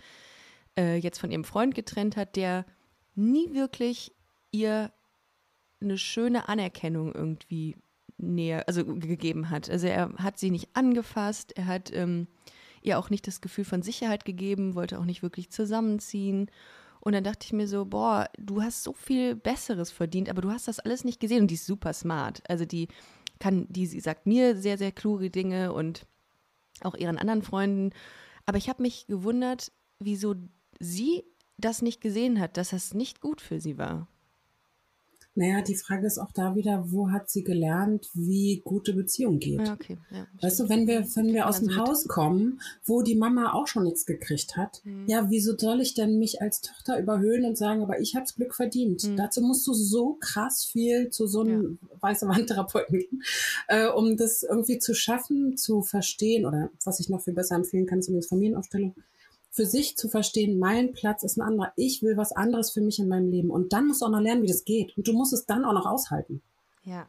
äh, 0.78 0.98
jetzt 0.98 1.20
von 1.20 1.32
ihrem 1.32 1.44
Freund 1.44 1.76
getrennt 1.76 2.18
hat, 2.18 2.36
der 2.36 2.66
nie 3.16 3.54
wirklich 3.54 4.14
ihr 4.52 4.92
eine 5.82 5.98
schöne 5.98 6.48
Anerkennung 6.48 7.14
irgendwie 7.14 7.76
näher, 8.18 8.68
also 8.68 8.86
gegeben 8.86 9.50
hat. 9.50 9.70
Also 9.70 9.88
er 9.88 10.14
hat 10.18 10.38
sie 10.38 10.52
nicht 10.52 10.70
angefasst, 10.76 11.54
er 11.58 11.66
hat 11.66 11.92
ähm, 11.94 12.28
ihr 12.82 13.00
auch 13.00 13.10
nicht 13.10 13.28
das 13.28 13.42
Gefühl 13.42 13.66
von 13.66 13.82
Sicherheit 13.82 14.26
gegeben, 14.26 14.76
wollte 14.76 15.00
auch 15.00 15.06
nicht 15.06 15.24
wirklich 15.24 15.50
zusammenziehen. 15.52 16.50
Und 17.02 17.14
dann 17.14 17.24
dachte 17.24 17.46
ich 17.46 17.54
mir 17.54 17.68
so, 17.68 17.86
boah, 17.86 18.30
du 18.38 18.62
hast 18.62 18.84
so 18.84 18.94
viel 18.94 19.36
Besseres 19.36 19.92
verdient, 19.92 20.30
aber 20.30 20.42
du 20.42 20.52
hast 20.52 20.68
das 20.68 20.80
alles 20.80 21.04
nicht 21.04 21.20
gesehen 21.20 21.42
und 21.42 21.48
die 21.48 21.56
ist 21.56 21.66
super 21.66 21.94
smart. 21.94 22.44
Also 22.48 22.64
die 22.66 22.88
kann, 23.40 23.66
die 23.70 23.88
sie 23.88 24.00
sagt 24.00 24.28
mir 24.28 24.56
sehr, 24.56 24.78
sehr 24.78 24.92
kluge 24.92 25.32
Dinge 25.32 25.74
und 25.74 26.06
auch 26.82 26.96
ihren 26.96 27.18
anderen 27.18 27.42
Freunden. 27.42 27.90
Aber 28.46 28.58
ich 28.58 28.70
habe 28.70 28.84
mich 28.84 29.08
gewundert, 29.08 29.72
wieso 30.00 30.36
sie 30.80 31.24
das 31.58 31.82
nicht 31.82 32.02
gesehen 32.02 32.40
hat, 32.40 32.56
dass 32.58 32.70
das 32.70 32.94
nicht 32.94 33.20
gut 33.20 33.42
für 33.42 33.60
sie 33.60 33.78
war. 33.78 34.08
Naja, 35.34 35.62
die 35.62 35.76
Frage 35.76 36.08
ist 36.08 36.18
auch 36.18 36.32
da 36.34 36.56
wieder, 36.56 36.92
wo 36.92 37.10
hat 37.10 37.30
sie 37.30 37.44
gelernt, 37.44 38.10
wie 38.14 38.62
gute 38.66 38.94
Beziehung 38.94 39.40
geht? 39.40 39.66
Ja, 39.66 39.74
okay. 39.74 39.98
Ja, 40.10 40.28
weißt 40.42 40.60
du, 40.60 40.70
wenn 40.70 40.88
wir, 40.88 41.06
wenn 41.16 41.28
wir 41.28 41.48
aus 41.48 41.60
dem 41.60 41.78
Haus 41.78 42.06
kommen, 42.08 42.60
wo 42.84 43.02
die 43.02 43.16
Mama 43.16 43.54
auch 43.54 43.68
schon 43.68 43.84
nichts 43.84 44.06
gekriegt 44.06 44.58
hat, 44.58 44.82
mhm. 44.84 45.06
ja, 45.08 45.30
wieso 45.30 45.58
soll 45.58 45.80
ich 45.80 45.94
denn 45.94 46.20
mich 46.20 46.42
als 46.42 46.60
Tochter 46.60 47.00
überhöhen 47.00 47.46
und 47.46 47.58
sagen, 47.58 47.82
aber 47.82 48.02
ich 48.02 48.16
hab's 48.16 48.36
Glück 48.36 48.54
verdient? 48.54 49.06
Mhm. 49.06 49.16
Dazu 49.16 49.42
musst 49.42 49.66
du 49.68 49.74
so 49.74 50.18
krass 50.20 50.66
viel 50.66 51.10
zu 51.12 51.28
so 51.28 51.42
einem 51.42 51.80
ja. 51.82 51.98
weißen 52.02 52.28
Wandtherapeuten 52.28 53.00
gehen, 53.00 53.24
äh, 53.70 53.88
um 53.88 54.18
das 54.18 54.44
irgendwie 54.44 54.80
zu 54.80 54.94
schaffen, 54.94 55.56
zu 55.56 55.82
verstehen 55.82 56.46
oder 56.46 56.72
was 56.84 57.00
ich 57.00 57.08
noch 57.08 57.22
viel 57.22 57.34
besser 57.34 57.56
empfehlen 57.56 57.86
kann, 57.86 58.02
zumindest 58.02 58.30
Familienaufstellung, 58.30 58.96
für 59.52 59.66
sich 59.66 59.98
zu 59.98 60.08
verstehen, 60.08 60.58
mein 60.58 60.94
Platz 60.94 61.24
ist 61.24 61.38
ein 61.38 61.42
anderer. 61.42 61.74
Ich 61.76 62.02
will 62.02 62.16
was 62.16 62.32
anderes 62.32 62.72
für 62.72 62.82
mich 62.82 63.00
in 63.00 63.10
meinem 63.10 63.30
Leben. 63.30 63.52
Und 63.52 63.74
dann 63.74 63.86
musst 63.86 64.02
du 64.02 64.06
auch 64.06 64.10
noch 64.12 64.22
lernen, 64.22 64.44
wie 64.44 64.48
das 64.48 64.64
geht. 64.64 64.98
Und 64.98 65.08
du 65.08 65.14
musst 65.14 65.34
es 65.34 65.46
dann 65.46 65.66
auch 65.66 65.74
noch 65.74 65.86
aushalten. 65.86 66.42
Ja. 66.86 67.08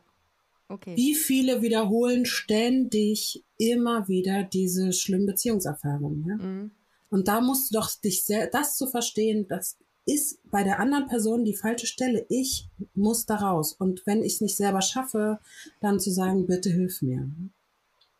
Okay. 0.68 0.96
Wie 0.96 1.14
viele 1.14 1.62
wiederholen 1.62 2.26
ständig 2.26 3.44
immer 3.58 4.08
wieder 4.08 4.42
diese 4.42 4.92
schlimmen 4.92 5.26
Beziehungserfahrungen? 5.26 6.26
Ja? 6.26 6.36
Mhm. 6.36 6.70
Und 7.10 7.28
da 7.28 7.40
musst 7.40 7.70
du 7.70 7.78
doch 7.78 7.90
dich 7.94 8.24
sehr, 8.24 8.48
das 8.48 8.76
zu 8.76 8.86
verstehen, 8.86 9.46
das 9.46 9.76
ist 10.04 10.40
bei 10.50 10.64
der 10.64 10.80
anderen 10.80 11.06
Person 11.06 11.44
die 11.44 11.54
falsche 11.54 11.86
Stelle. 11.86 12.26
Ich 12.28 12.68
muss 12.94 13.26
da 13.26 13.36
raus. 13.36 13.74
Und 13.78 14.04
wenn 14.06 14.22
ich 14.22 14.34
es 14.34 14.40
nicht 14.40 14.56
selber 14.56 14.82
schaffe, 14.82 15.38
dann 15.80 16.00
zu 16.00 16.10
sagen, 16.10 16.46
bitte 16.46 16.70
hilf 16.70 17.02
mir. 17.02 17.30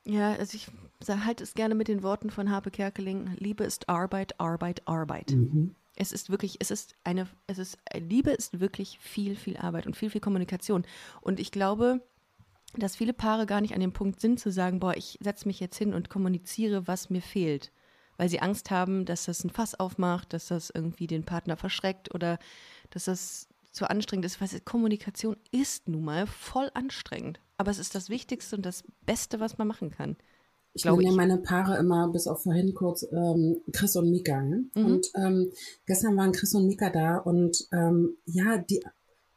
Ja, 0.04 0.32
also 0.32 0.56
ich 0.56 0.66
halte 1.08 1.44
es 1.44 1.54
gerne 1.54 1.74
mit 1.74 1.88
den 1.88 2.02
Worten 2.02 2.30
von 2.30 2.50
Harpe 2.50 2.70
Kerkeling. 2.70 3.36
Liebe 3.38 3.64
ist 3.64 3.88
Arbeit, 3.88 4.38
Arbeit, 4.40 4.86
Arbeit. 4.86 5.30
Mhm. 5.32 5.74
Es 5.94 6.12
ist 6.12 6.30
wirklich, 6.30 6.56
es 6.60 6.70
ist 6.70 6.94
eine, 7.04 7.28
es 7.46 7.58
ist, 7.58 7.78
Liebe 7.94 8.30
ist 8.30 8.60
wirklich 8.60 8.98
viel, 9.00 9.36
viel 9.36 9.56
Arbeit 9.56 9.86
und 9.86 9.96
viel, 9.96 10.10
viel 10.10 10.20
Kommunikation. 10.20 10.84
Und 11.20 11.38
ich 11.38 11.52
glaube, 11.52 12.00
dass 12.74 12.96
viele 12.96 13.12
Paare 13.12 13.46
gar 13.46 13.60
nicht 13.60 13.74
an 13.74 13.80
dem 13.80 13.92
Punkt 13.92 14.20
sind 14.20 14.40
zu 14.40 14.50
sagen, 14.50 14.80
boah, 14.80 14.96
ich 14.96 15.18
setze 15.20 15.46
mich 15.46 15.60
jetzt 15.60 15.76
hin 15.76 15.92
und 15.92 16.08
kommuniziere, 16.08 16.86
was 16.86 17.10
mir 17.10 17.22
fehlt. 17.22 17.70
Weil 18.16 18.28
sie 18.28 18.40
Angst 18.40 18.70
haben, 18.70 19.04
dass 19.04 19.26
das 19.26 19.44
ein 19.44 19.50
Fass 19.50 19.78
aufmacht, 19.78 20.32
dass 20.32 20.48
das 20.48 20.70
irgendwie 20.70 21.06
den 21.06 21.24
Partner 21.24 21.56
verschreckt 21.56 22.14
oder 22.14 22.38
dass 22.90 23.04
das 23.04 23.48
zu 23.72 23.88
anstrengend 23.88 24.24
ist. 24.26 24.40
Weil 24.40 24.48
Kommunikation 24.60 25.36
ist 25.50 25.88
nun 25.88 26.04
mal 26.04 26.26
voll 26.26 26.70
anstrengend. 26.74 27.40
Aber 27.56 27.70
es 27.70 27.78
ist 27.78 27.94
das 27.94 28.08
Wichtigste 28.08 28.56
und 28.56 28.66
das 28.66 28.84
Beste, 29.04 29.40
was 29.40 29.58
man 29.58 29.68
machen 29.68 29.90
kann. 29.90 30.16
Ich 30.74 30.84
nenne 30.84 31.04
ja 31.04 31.12
meine 31.12 31.38
Paare 31.38 31.76
immer 31.76 32.08
bis 32.08 32.26
auf 32.26 32.44
vorhin 32.44 32.72
kurz 32.74 33.06
ähm, 33.12 33.60
Chris 33.72 33.94
und 33.96 34.10
Mika. 34.10 34.40
Ne? 34.40 34.64
Mhm. 34.74 34.84
Und 34.84 35.06
ähm, 35.16 35.52
gestern 35.86 36.16
waren 36.16 36.32
Chris 36.32 36.54
und 36.54 36.66
Mika 36.66 36.88
da 36.88 37.18
und 37.18 37.68
ähm, 37.72 38.16
ja, 38.24 38.58
die 38.58 38.82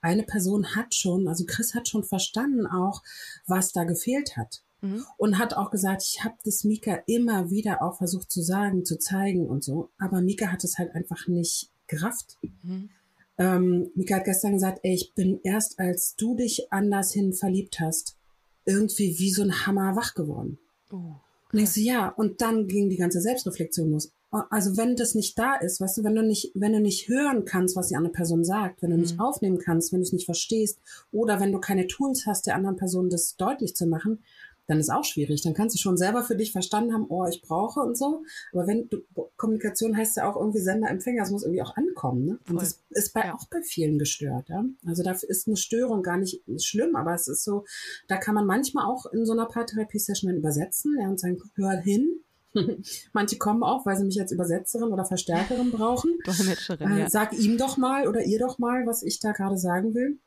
eine 0.01 0.23
Person 0.23 0.75
hat 0.75 0.93
schon, 0.93 1.27
also 1.27 1.45
Chris 1.45 1.73
hat 1.73 1.87
schon 1.87 2.03
verstanden 2.03 2.67
auch, 2.67 3.01
was 3.47 3.73
da 3.73 3.83
gefehlt 3.83 4.37
hat. 4.37 4.61
Mhm. 4.81 5.03
Und 5.17 5.39
hat 5.39 5.55
auch 5.55 5.71
gesagt, 5.71 6.03
ich 6.03 6.23
habe 6.23 6.35
das 6.45 6.63
Mika 6.63 6.99
immer 7.07 7.49
wieder 7.49 7.81
auch 7.81 7.97
versucht 7.97 8.31
zu 8.31 8.41
sagen, 8.41 8.85
zu 8.85 8.97
zeigen 8.97 9.47
und 9.47 9.63
so. 9.63 9.89
Aber 9.97 10.21
Mika 10.21 10.51
hat 10.51 10.63
es 10.63 10.77
halt 10.77 10.93
einfach 10.93 11.27
nicht 11.27 11.71
gerafft. 11.87 12.37
Mhm. 12.61 12.89
Ähm, 13.37 13.91
Mika 13.95 14.15
hat 14.15 14.25
gestern 14.25 14.53
gesagt, 14.53 14.79
ey, 14.83 14.93
ich 14.93 15.13
bin 15.13 15.39
erst 15.43 15.79
als 15.79 16.15
du 16.15 16.35
dich 16.35 16.71
anders 16.71 17.11
hin 17.11 17.33
verliebt 17.33 17.79
hast, 17.79 18.17
irgendwie 18.65 19.19
wie 19.19 19.31
so 19.31 19.43
ein 19.43 19.65
Hammer 19.65 19.95
wach 19.95 20.13
geworden. 20.13 20.57
Oh. 20.91 21.15
Und 21.51 21.59
ich 21.59 21.69
so, 21.69 21.81
ja, 21.81 22.09
und 22.09 22.41
dann 22.41 22.67
ging 22.67 22.89
die 22.89 22.97
ganze 22.97 23.21
Selbstreflexion 23.21 23.91
los. 23.91 24.11
Also 24.49 24.75
wenn 24.75 24.97
das 24.97 25.15
nicht 25.15 25.39
da 25.39 25.55
ist, 25.55 25.79
weißt 25.79 25.97
du, 25.97 26.03
wenn 26.03 26.15
du 26.15 26.23
nicht, 26.23 26.51
wenn 26.55 26.73
du 26.73 26.81
nicht 26.81 27.07
hören 27.07 27.45
kannst, 27.45 27.75
was 27.77 27.87
die 27.87 27.95
andere 27.95 28.11
Person 28.11 28.43
sagt, 28.43 28.81
wenn 28.81 28.89
du 28.89 28.97
mhm. 28.97 29.03
nicht 29.03 29.19
aufnehmen 29.19 29.59
kannst, 29.59 29.93
wenn 29.93 29.99
du 29.99 30.03
es 30.03 30.11
nicht 30.11 30.25
verstehst, 30.25 30.79
oder 31.11 31.39
wenn 31.39 31.53
du 31.53 31.59
keine 31.59 31.87
Tools 31.87 32.25
hast, 32.25 32.47
der 32.47 32.55
anderen 32.55 32.75
Person 32.75 33.09
das 33.09 33.37
deutlich 33.37 33.75
zu 33.75 33.87
machen, 33.87 34.23
dann 34.67 34.79
ist 34.79 34.89
auch 34.89 35.03
schwierig. 35.03 35.41
Dann 35.41 35.53
kannst 35.53 35.75
du 35.75 35.79
schon 35.79 35.97
selber 35.97 36.23
für 36.23 36.35
dich 36.35 36.51
verstanden 36.51 36.93
haben, 36.93 37.05
oh, 37.09 37.25
ich 37.25 37.41
brauche 37.41 37.79
und 37.79 37.97
so. 37.97 38.23
Aber 38.53 38.67
wenn 38.67 38.89
du, 38.89 38.97
Kommunikation 39.37 39.95
heißt 39.95 40.17
ja 40.17 40.29
auch 40.29 40.35
irgendwie 40.35 40.59
Sender, 40.59 40.89
Empfänger, 40.89 41.23
es 41.23 41.31
muss 41.31 41.43
irgendwie 41.43 41.61
auch 41.61 41.75
ankommen. 41.75 42.25
Ne? 42.25 42.39
Und 42.49 42.61
das 42.61 42.83
ist 42.89 43.13
bei, 43.13 43.25
ja. 43.25 43.35
auch 43.35 43.45
bei 43.49 43.61
vielen 43.61 43.99
gestört. 43.99 44.49
Ja? 44.49 44.63
Also 44.85 45.03
dafür 45.03 45.29
ist 45.29 45.47
eine 45.47 45.57
Störung 45.57 46.03
gar 46.03 46.17
nicht 46.17 46.41
schlimm, 46.57 46.95
aber 46.95 47.13
es 47.13 47.27
ist 47.27 47.43
so, 47.43 47.65
da 48.07 48.17
kann 48.17 48.35
man 48.35 48.45
manchmal 48.45 48.85
auch 48.85 49.05
in 49.07 49.25
so 49.25 49.33
einer 49.33 49.45
Paartherapie-Session 49.45 50.29
dann 50.29 50.39
übersetzen 50.39 50.97
ja, 50.99 51.07
und 51.07 51.19
sagen, 51.19 51.37
hör 51.55 51.71
hin, 51.71 52.21
Manche 53.11 53.37
kommen 53.37 53.63
auch, 53.63 53.85
weil 53.85 53.97
sie 53.97 54.05
mich 54.05 54.17
als 54.17 54.31
Übersetzerin 54.31 54.93
oder 54.93 55.03
Verstärkerin 55.03 55.71
brauchen. 55.71 56.17
Dolmetscherin, 56.25 56.89
äh, 56.89 56.99
ja. 57.01 57.09
Sag 57.09 57.33
ihm 57.33 57.57
doch 57.57 57.75
mal 57.75 58.07
oder 58.07 58.23
ihr 58.23 58.39
doch 58.39 58.59
mal, 58.59 58.87
was 58.87 59.03
ich 59.03 59.19
da 59.19 59.33
gerade 59.33 59.57
sagen 59.57 59.93
will 59.93 60.19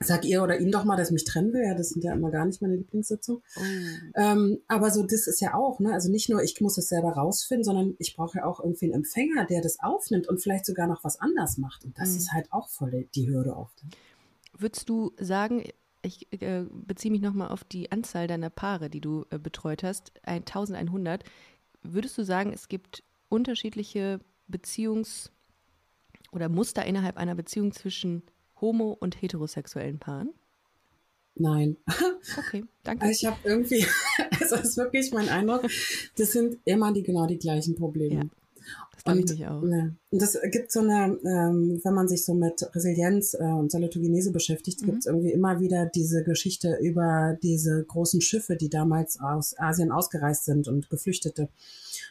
sag 0.00 0.24
ihr 0.24 0.42
oder 0.42 0.58
ihm 0.60 0.70
doch 0.70 0.84
mal, 0.84 0.96
dass 0.96 1.08
ich 1.08 1.14
mich 1.14 1.24
trennen 1.24 1.52
will. 1.52 1.64
Ja, 1.64 1.74
das 1.74 1.90
sind 1.90 2.04
ja 2.04 2.12
immer 2.12 2.30
gar 2.30 2.44
nicht 2.44 2.60
meine 2.62 2.76
Lieblingssitzungen. 2.76 3.42
Oh. 3.56 3.60
Ähm, 4.14 4.58
aber 4.68 4.90
so, 4.90 5.02
das 5.02 5.26
ist 5.26 5.40
ja 5.40 5.54
auch, 5.54 5.80
ne? 5.80 5.92
Also 5.92 6.10
nicht 6.10 6.28
nur, 6.28 6.42
ich 6.42 6.60
muss 6.60 6.74
das 6.74 6.88
selber 6.88 7.12
rausfinden, 7.12 7.64
sondern 7.64 7.94
ich 7.98 8.16
brauche 8.16 8.38
ja 8.38 8.44
auch 8.44 8.60
irgendwie 8.60 8.86
einen 8.86 8.94
Empfänger, 8.94 9.46
der 9.46 9.60
das 9.60 9.78
aufnimmt 9.80 10.28
und 10.28 10.42
vielleicht 10.42 10.66
sogar 10.66 10.86
noch 10.86 11.04
was 11.04 11.20
anders 11.20 11.58
macht. 11.58 11.84
Und 11.84 11.98
das 11.98 12.10
mhm. 12.10 12.16
ist 12.16 12.32
halt 12.32 12.52
auch 12.52 12.68
voll 12.68 13.08
die 13.14 13.28
Hürde 13.28 13.56
oft. 13.56 13.82
Würdest 14.56 14.88
du 14.88 15.12
sagen, 15.18 15.64
ich 16.02 16.30
äh, 16.42 16.64
beziehe 16.70 17.10
mich 17.10 17.22
nochmal 17.22 17.48
auf 17.48 17.64
die 17.64 17.90
Anzahl 17.90 18.26
deiner 18.26 18.50
Paare, 18.50 18.90
die 18.90 19.00
du 19.00 19.24
äh, 19.30 19.38
betreut 19.38 19.82
hast, 19.82 20.12
1100. 20.24 21.24
Würdest 21.82 22.16
du 22.18 22.24
sagen, 22.24 22.52
es 22.52 22.68
gibt 22.68 23.02
unterschiedliche 23.28 24.20
Beziehungs- 24.50 25.30
oder 26.32 26.48
Muster 26.48 26.84
innerhalb 26.84 27.16
einer 27.16 27.34
Beziehung 27.34 27.72
zwischen 27.72 28.22
homo- 28.60 28.96
und 28.98 29.20
heterosexuellen 29.20 29.98
Paaren? 29.98 30.30
Nein. 31.36 31.76
Okay, 32.38 32.64
danke. 32.84 33.06
Also 33.06 33.12
ich 33.12 33.26
habe 33.26 33.38
irgendwie, 33.44 33.84
also 34.40 34.56
das 34.56 34.70
ist 34.70 34.76
wirklich 34.76 35.12
mein 35.12 35.28
Eindruck, 35.28 35.62
das 36.16 36.32
sind 36.32 36.58
immer 36.64 36.92
die 36.92 37.02
genau 37.02 37.26
die 37.26 37.38
gleichen 37.38 37.74
Probleme. 37.74 38.14
Ja, 38.14 38.22
das 38.92 39.04
glaube 39.04 39.20
ich 39.20 39.46
auch. 39.46 39.62
Ne, 39.62 39.96
und 40.10 40.22
das 40.22 40.38
gibt 40.52 40.70
so 40.70 40.80
eine, 40.80 41.18
ähm, 41.24 41.80
wenn 41.82 41.94
man 41.94 42.08
sich 42.08 42.24
so 42.24 42.34
mit 42.34 42.62
Resilienz 42.74 43.34
äh, 43.34 43.42
und 43.42 43.72
Salutogenese 43.72 44.30
beschäftigt, 44.30 44.82
mhm. 44.82 44.86
gibt 44.86 44.98
es 45.00 45.06
irgendwie 45.06 45.32
immer 45.32 45.58
wieder 45.60 45.86
diese 45.86 46.22
Geschichte 46.22 46.78
über 46.80 47.36
diese 47.42 47.84
großen 47.84 48.20
Schiffe, 48.20 48.56
die 48.56 48.70
damals 48.70 49.18
aus 49.20 49.58
Asien 49.58 49.90
ausgereist 49.90 50.44
sind 50.44 50.68
und 50.68 50.88
Geflüchtete 50.88 51.48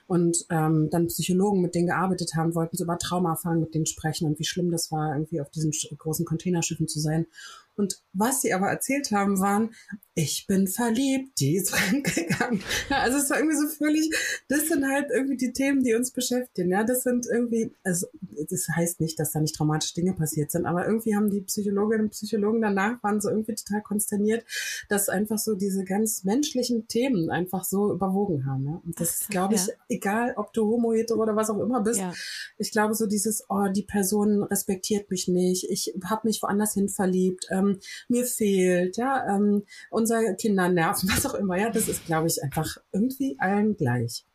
und 0.08 0.46
ähm, 0.50 0.90
dann 0.92 1.08
Psychologen, 1.08 1.62
mit 1.62 1.76
denen 1.76 1.88
gearbeitet 1.88 2.32
haben, 2.36 2.56
wollten 2.56 2.78
so 2.78 2.84
über 2.84 2.98
Traumaerfahrungen 2.98 3.64
mit 3.64 3.74
denen 3.74 3.86
sprechen 3.86 4.28
und 4.28 4.40
wie 4.40 4.44
schlimm 4.44 4.72
das 4.72 4.92
war, 4.92 5.14
irgendwie 5.14 5.42
auf 5.42 5.50
diesen 5.50 5.72
großen 5.98 6.26
Containerschiffen 6.26 6.88
zu 6.88 7.00
sein. 7.00 7.28
Und 7.76 8.02
was 8.14 8.42
sie 8.42 8.54
aber 8.54 8.68
erzählt 8.68 9.12
haben, 9.12 9.40
waren, 9.40 9.74
ich 10.16 10.46
bin 10.48 10.68
verliebt, 10.68 11.40
die 11.40 11.56
ist 11.58 11.74
reingegangen. 11.92 12.62
Ja, 12.90 13.02
also 13.02 13.18
es 13.18 13.30
war 13.30 13.38
irgendwie 13.38 13.58
so 13.58 13.68
völlig, 13.68 14.14
das 14.48 14.68
sind 14.68 14.88
halt 14.88 15.10
irgendwie 15.12 15.38
die 15.38 15.54
Themen, 15.54 15.84
die 15.84 15.96
uns 15.96 16.12
beschäftigen. 16.12 16.70
Ja, 16.70 16.84
das 16.84 17.04
sind 17.04 17.26
irgendwie, 17.32 17.74
also 17.84 18.08
das 18.50 18.68
heißt 18.76 19.00
nicht, 19.02 19.20
dass 19.20 19.32
da 19.32 19.40
nicht 19.40 19.56
traumatische 19.56 19.96
Dinge 19.96 20.14
passiert 20.14 20.52
sind, 20.52 20.66
aber 20.66 20.86
irgendwie 20.86 21.16
haben 21.16 21.32
die 21.32 21.42
Psychologinnen 21.42 22.06
und 22.06 22.12
Psychologen 22.12 22.62
danach 22.62 23.02
waren 23.02 23.22
so 23.22 23.30
irgendwie 23.30 23.56
total 23.56 23.82
konsterniert, 23.82 24.46
dass 24.90 25.10
einfach 25.10 25.40
so 25.40 25.56
diese 25.56 25.84
ganz 25.84 26.24
menschlichen 26.24 26.88
Themen 26.88 27.32
einfach 27.32 27.64
so 27.64 27.92
überwogen 27.92 28.46
haben. 28.46 28.66
Ja? 28.66 28.82
Und 28.86 29.00
das 29.00 29.22
ist, 29.22 29.30
glaube 29.30 29.56
ich, 29.56 29.66
ja. 29.66 29.74
egal, 29.90 30.34
ob 30.38 30.54
du 30.54 30.66
homo, 30.66 30.94
hetero 30.94 31.22
oder 31.22 31.36
was 31.36 31.50
auch 31.50 31.60
immer 31.60 31.82
bist. 31.82 32.00
Ja. 32.00 32.14
Ich 32.58 32.72
glaube 32.72 32.94
so 32.94 33.08
dieses, 33.08 33.46
oh, 33.50 33.68
die 33.74 33.84
Person 33.84 34.44
respektiert 34.44 35.10
mich 35.10 35.28
nicht, 35.28 35.70
ich 35.72 35.96
habe 36.06 36.28
mich 36.28 36.42
woanders 36.44 36.74
hin 36.74 36.90
verliebt, 36.90 37.48
ähm, 37.50 37.63
mir 38.08 38.26
fehlt, 38.26 38.98
ja, 38.98 39.36
ähm, 39.36 39.64
unser 39.90 40.34
Kinder 40.36 40.70
nerven, 40.70 41.10
was 41.14 41.26
auch 41.26 41.36
immer. 41.36 41.58
Ja, 41.58 41.70
das 41.70 41.88
ist, 41.88 42.06
glaube 42.06 42.28
ich, 42.28 42.42
einfach 42.44 42.78
irgendwie 42.92 43.36
allen 43.40 43.76
gleich. 43.76 44.26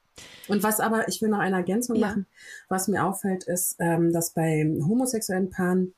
Und 0.49 0.63
was 0.63 0.81
aber, 0.81 1.09
ich 1.09 1.23
will 1.23 1.29
noch 1.29 1.39
eine 1.39 1.57
Ergänzung 1.57 1.97
ja. 1.97 2.09
machen, 2.09 2.27
was 2.69 2.89
mir 2.89 3.05
auffällt, 3.05 3.45
ist, 3.45 3.77
ähm, 3.79 4.13
dass 4.13 4.31
bei 4.31 4.65
homosexuellen 4.65 5.51
Paaren 5.51 5.95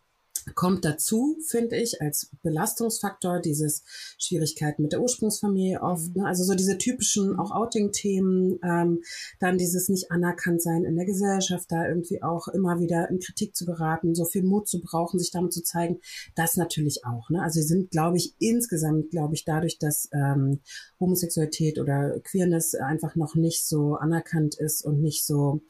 kommt 0.55 0.85
dazu, 0.85 1.37
finde 1.47 1.77
ich, 1.77 2.01
als 2.01 2.31
Belastungsfaktor 2.43 3.41
dieses 3.41 3.85
Schwierigkeiten 4.19 4.83
mit 4.83 4.93
der 4.93 5.01
Ursprungsfamilie 5.01 5.81
oft, 5.81 6.15
mhm. 6.15 6.23
ne? 6.23 6.29
also 6.29 6.45
so 6.45 6.55
diese 6.55 6.79
typischen 6.79 7.39
auch 7.39 7.51
Outing-Themen, 7.51 8.59
ähm, 8.63 9.03
dann 9.39 9.59
dieses 9.59 9.89
nicht 9.89 10.11
anerkannt 10.11 10.63
sein 10.63 10.85
in 10.85 10.97
der 10.97 11.07
Gesellschaft, 11.07 11.67
da 11.71 11.87
irgendwie 11.87 12.23
auch 12.23 12.49
immer 12.49 12.81
wieder 12.81 13.11
in 13.11 13.19
Kritik 13.19 13.55
zu 13.55 13.67
geraten, 13.67 14.15
so 14.15 14.25
viel 14.25 14.43
Mut 14.43 14.69
zu 14.69 14.81
brauchen, 14.81 15.19
sich 15.19 15.31
damit 15.31 15.53
zu 15.53 15.63
zeigen, 15.63 16.01
das 16.35 16.57
natürlich 16.57 17.05
auch. 17.05 17.31
Ne? 17.31 17.43
Also 17.43 17.61
sie 17.61 17.67
sind, 17.67 17.91
glaube 17.91 18.17
ich, 18.17 18.35
insgesamt, 18.39 19.11
glaube 19.11 19.35
ich, 19.35 19.45
dadurch, 19.45 19.79
dass 19.79 20.09
ähm, 20.13 20.61
Homosexualität 20.99 21.79
oder 21.79 22.21
Queerness 22.21 22.75
einfach 22.75 23.17
noch 23.17 23.35
nicht 23.35 23.67
so 23.67 23.95
anerkannt 23.95 24.55
ist 24.59 24.85
und 24.85 25.01
nicht 25.01 25.25
so 25.25 25.63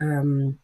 ähm, 0.00 0.58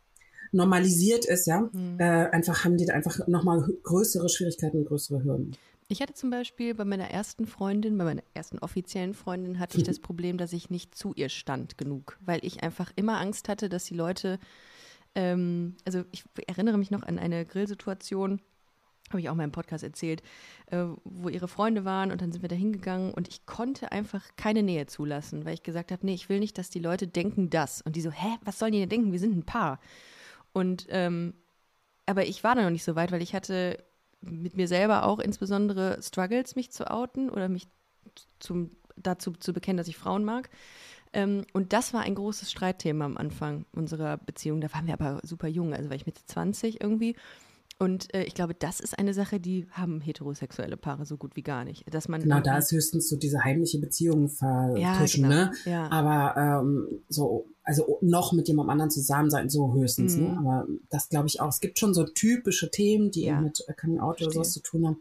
normalisiert 0.53 1.25
ist, 1.25 1.47
ja, 1.47 1.69
mhm. 1.73 1.99
äh, 1.99 2.29
einfach 2.31 2.65
haben 2.65 2.77
die 2.77 2.87
da 2.87 2.95
einfach 2.95 3.27
nochmal 3.27 3.69
größere 3.83 4.29
Schwierigkeiten 4.29 4.79
und 4.79 4.85
größere 4.87 5.25
Hürden. 5.25 5.57
Ich 5.88 6.01
hatte 6.01 6.15
zum 6.15 6.31
Beispiel 6.31 6.75
bei 6.75 6.85
meiner 6.85 7.11
ersten 7.11 7.47
Freundin, 7.47 7.99
bei 7.99 8.05
meiner 8.05 8.23
ersten 8.33 8.59
offiziellen 8.59 9.15
Freundin, 9.15 9.59
hatte 9.59 9.79
ich 9.79 9.85
das 9.85 9.99
Problem, 9.99 10.38
dass 10.38 10.53
ich 10.53 10.71
nicht 10.71 10.95
zu 10.95 11.12
ihr 11.15 11.29
stand 11.29 11.77
genug, 11.77 12.19
weil 12.25 12.41
ich 12.45 12.62
einfach 12.62 12.93
immer 12.97 13.21
Angst 13.21 13.49
hatte, 13.49 13.69
dass 13.69 13.85
die 13.85 13.95
Leute, 13.95 14.38
ähm, 15.15 15.77
also 15.85 16.05
ich 16.12 16.25
erinnere 16.47 16.79
mich 16.79 16.91
noch 16.91 17.03
an 17.03 17.19
eine 17.19 17.45
Grillsituation, 17.45 18.41
habe 19.11 19.21
ich 19.21 19.29
auch 19.29 19.35
mal 19.35 19.45
im 19.45 19.53
Podcast 19.53 19.85
erzählt, 19.85 20.23
äh, 20.67 20.85
wo 21.05 21.29
ihre 21.29 21.49
Freunde 21.49 21.85
waren 21.85 22.11
und 22.11 22.23
dann 22.23 22.33
sind 22.33 22.43
wir 22.43 22.49
da 22.49 22.57
hingegangen 22.57 23.12
und 23.12 23.29
ich 23.29 23.45
konnte 23.45 23.93
einfach 23.93 24.25
keine 24.37 24.62
Nähe 24.62 24.87
zulassen, 24.87 25.45
weil 25.45 25.55
ich 25.55 25.62
gesagt 25.62 25.93
habe, 25.93 26.07
nee, 26.07 26.15
ich 26.15 26.29
will 26.29 26.41
nicht, 26.41 26.57
dass 26.57 26.71
die 26.71 26.79
Leute 26.79 27.07
denken 27.07 27.51
das. 27.51 27.83
Und 27.83 27.97
die 27.97 28.01
so, 28.01 28.11
hä, 28.11 28.38
was 28.43 28.59
sollen 28.59 28.73
die 28.73 28.81
denn 28.81 28.88
denken? 28.88 29.12
Wir 29.12 29.19
sind 29.19 29.37
ein 29.37 29.45
Paar. 29.45 29.79
Und 30.53 30.87
ähm, 30.91 31.35
aber 32.07 32.27
ich 32.27 32.43
war 32.45 32.55
da 32.55 32.62
noch 32.62 32.71
nicht 32.71 32.85
so 32.85 32.97
weit, 32.97 33.12
weil 33.12 33.23
ich 33.23 33.35
hatte 33.35 33.83
mit 34.21 34.57
mir 34.57 34.69
selber 34.69 35.05
auch 35.05 35.19
insbesondere 35.19 36.01
Struggles, 36.03 36.57
mich 36.57 36.71
zu 36.73 36.91
outen 36.91 37.31
oder 37.31 37.49
mich 37.49 37.69
zum, 38.38 38.71
dazu 38.97 39.33
zu 39.33 39.53
bekennen, 39.53 39.79
dass 39.79 39.88
ich 39.88 39.97
Frauen 39.97 40.25
mag. 40.25 40.51
Ähm, 41.12 41.45
und 41.53 41.73
das 41.73 41.93
war 41.93 42.03
ein 42.03 42.15
großes 42.15 42.51
Streitthema 42.51 43.05
am 43.05 43.17
Anfang 43.17 43.67
unserer 43.73 44.17
Beziehung. 44.17 44.61
Da 44.61 44.73
waren 44.73 44.87
wir 44.87 44.95
aber 44.95 45.21
super 45.23 45.49
jung, 45.49 45.75
also 45.75 45.91
war 45.91 45.97
ich 45.97 46.07
Mitte 46.07 46.25
20 46.25 46.81
irgendwie. 46.81 47.17
Und 47.83 48.14
äh, 48.14 48.23
ich 48.23 48.35
glaube, 48.35 48.55
das 48.55 48.79
ist 48.79 48.97
eine 48.97 49.12
Sache, 49.12 49.40
die 49.40 49.66
haben 49.73 50.01
heterosexuelle 50.01 50.77
Paare 50.77 51.05
so 51.05 51.16
gut 51.16 51.35
wie 51.35 51.42
gar 51.42 51.64
nicht. 51.64 51.92
Dass 51.92 52.07
man 52.07 52.23
genau, 52.23 52.38
da 52.38 52.59
ist 52.59 52.71
höchstens 52.71 53.09
so 53.09 53.16
diese 53.16 53.42
heimliche 53.42 53.81
Beziehung 53.81 54.29
vertuschen, 54.29 55.25
ja, 55.25 55.29
genau. 55.29 55.29
ne? 55.29 55.53
Ja. 55.64 55.90
Aber 55.90 56.40
ähm, 56.62 57.01
so, 57.09 57.47
also 57.64 57.99
noch 58.01 58.33
mit 58.35 58.47
jemandem 58.47 58.71
anderen 58.71 58.92
zusammen 58.92 59.31
sein, 59.31 59.51
so 59.51 59.75
höchstens, 59.75 60.14
ne? 60.14 60.29
mhm. 60.29 60.29
ne? 60.29 60.38
Aber 60.38 60.66
das 60.90 61.09
glaube 61.09 61.27
ich 61.27 61.40
auch. 61.40 61.49
Es 61.49 61.59
gibt 61.59 61.77
schon 61.81 61.92
so 61.92 62.05
typische 62.05 62.71
Themen, 62.71 63.11
die 63.11 63.25
ja. 63.25 63.40
mit 63.40 63.66
Coming 63.81 63.99
Out 63.99 64.23
oder 64.23 64.31
sowas 64.31 64.53
zu 64.53 64.62
tun 64.62 64.87
haben. 64.87 64.97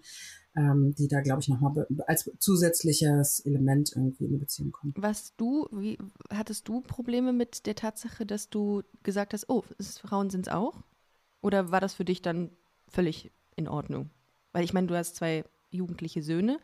Ähm, 0.56 0.96
die 0.96 1.08
da, 1.08 1.22
glaube 1.22 1.42
ich, 1.42 1.50
nochmal 1.50 1.86
als 2.08 2.30
zusätzliches 2.40 3.42
Element 3.42 3.94
irgendwie 3.96 4.26
in 4.26 4.32
die 4.32 4.38
Beziehung 4.38 4.72
kommen. 4.72 4.94
Was 4.98 5.36
du, 5.38 5.68
wie, 5.72 6.00
hattest 6.30 6.68
du 6.68 6.82
Probleme 6.82 7.32
mit 7.32 7.68
der 7.68 7.76
Tatsache, 7.76 8.26
dass 8.26 8.50
du 8.50 8.82
gesagt 9.04 9.34
hast, 9.34 9.50
oh, 9.50 9.64
Frauen 10.02 10.32
sind 10.32 10.48
es 10.48 10.54
auch? 10.54 10.84
Oder 11.42 11.72
war 11.72 11.80
das 11.80 11.94
für 11.94 12.06
dich 12.06 12.22
dann 12.22 12.50
völlig 12.92 13.32
in 13.56 13.68
Ordnung. 13.68 14.10
Weil 14.54 14.64
ich 14.64 14.74
meine, 14.74 14.88
du 14.88 14.96
hast 14.96 15.16
zwei 15.16 15.44
jugendliche 15.70 16.22
Söhne. 16.22 16.60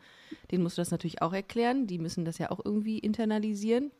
Denen 0.50 0.62
musst 0.62 0.78
du 0.78 0.82
das 0.82 0.90
natürlich 0.90 1.22
auch 1.22 1.32
erklären. 1.32 1.86
Die 1.86 1.98
müssen 1.98 2.24
das 2.24 2.38
ja 2.38 2.50
auch 2.50 2.60
irgendwie 2.64 2.98
internalisieren. 2.98 3.90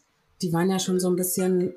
Die 0.43 0.53
waren 0.53 0.71
ja 0.71 0.79
schon 0.79 1.01
so 1.01 1.09
ein 1.09 1.17
bisschen. 1.17 1.75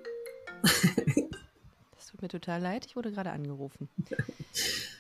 das 0.61 2.07
tut 2.07 2.21
mir 2.21 2.27
total 2.27 2.61
leid. 2.61 2.85
Ich 2.85 2.95
wurde 2.95 3.11
gerade 3.11 3.31
angerufen. 3.31 3.89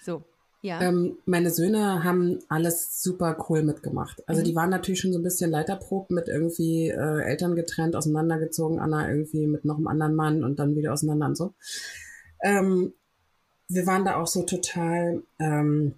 So, 0.03 0.23
ja. 0.63 0.81
Ähm, 0.81 1.17
meine 1.25 1.51
Söhne 1.51 2.03
haben 2.03 2.39
alles 2.47 3.03
super 3.03 3.45
cool 3.49 3.63
mitgemacht. 3.63 4.27
Also 4.27 4.41
mhm. 4.41 4.45
die 4.45 4.55
waren 4.55 4.69
natürlich 4.69 4.99
schon 4.99 5.11
so 5.11 5.19
ein 5.19 5.23
bisschen 5.23 5.51
leiterprobt 5.51 6.11
mit 6.11 6.27
irgendwie 6.27 6.89
äh, 6.89 7.21
Eltern 7.21 7.55
getrennt, 7.55 7.95
auseinandergezogen, 7.95 8.79
Anna 8.79 9.09
irgendwie 9.09 9.45
mit 9.45 9.65
noch 9.65 9.77
einem 9.77 9.87
anderen 9.87 10.15
Mann 10.15 10.43
und 10.43 10.59
dann 10.59 10.75
wieder 10.75 10.93
auseinander 10.93 11.27
und 11.27 11.37
so. 11.37 11.53
Ähm, 12.43 12.93
wir 13.73 13.87
waren 13.87 14.05
da 14.05 14.17
auch 14.17 14.27
so 14.27 14.43
total 14.43 15.23
ähm, 15.39 15.95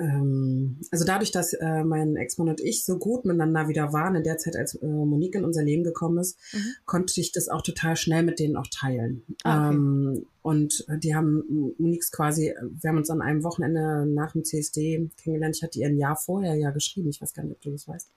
ähm, 0.00 0.78
also 0.90 1.04
dadurch, 1.04 1.30
dass 1.30 1.52
äh, 1.52 1.84
mein 1.84 2.16
Ex-Mann 2.16 2.48
und 2.48 2.60
ich 2.60 2.84
so 2.84 2.98
gut 2.98 3.24
miteinander 3.24 3.68
wieder 3.68 3.92
waren, 3.92 4.16
in 4.16 4.24
der 4.24 4.38
Zeit, 4.38 4.56
als 4.56 4.74
äh, 4.76 4.86
Monique 4.86 5.34
in 5.34 5.44
unser 5.44 5.62
Leben 5.62 5.84
gekommen 5.84 6.18
ist, 6.18 6.38
mhm. 6.52 6.74
konnte 6.86 7.20
ich 7.20 7.32
das 7.32 7.48
auch 7.48 7.62
total 7.62 7.96
schnell 7.96 8.22
mit 8.22 8.38
denen 8.38 8.56
auch 8.56 8.66
teilen. 8.68 9.22
Ah, 9.44 9.68
okay. 9.68 9.76
ähm, 9.76 10.26
und 10.42 10.86
die 11.02 11.14
haben 11.14 11.42
Moniques 11.78 12.10
quasi, 12.10 12.54
wir 12.62 12.88
haben 12.88 12.96
uns 12.96 13.10
an 13.10 13.20
einem 13.20 13.44
Wochenende 13.44 14.06
nach 14.06 14.32
dem 14.32 14.44
CSD 14.44 15.10
kennengelernt. 15.22 15.56
Ich 15.56 15.62
hatte 15.62 15.78
ihr 15.78 15.88
ein 15.88 15.98
Jahr 15.98 16.16
vorher 16.16 16.54
ja 16.54 16.70
geschrieben. 16.70 17.10
Ich 17.10 17.20
weiß 17.20 17.34
gar 17.34 17.42
nicht, 17.42 17.56
ob 17.56 17.60
du 17.60 17.70
das 17.72 17.86
weißt. 17.86 18.10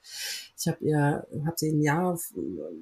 Ich 0.57 0.67
habe 0.67 0.77
ihr, 0.81 1.27
habe 1.45 1.55
sie 1.57 1.71
ein 1.71 1.81
Jahr 1.81 2.17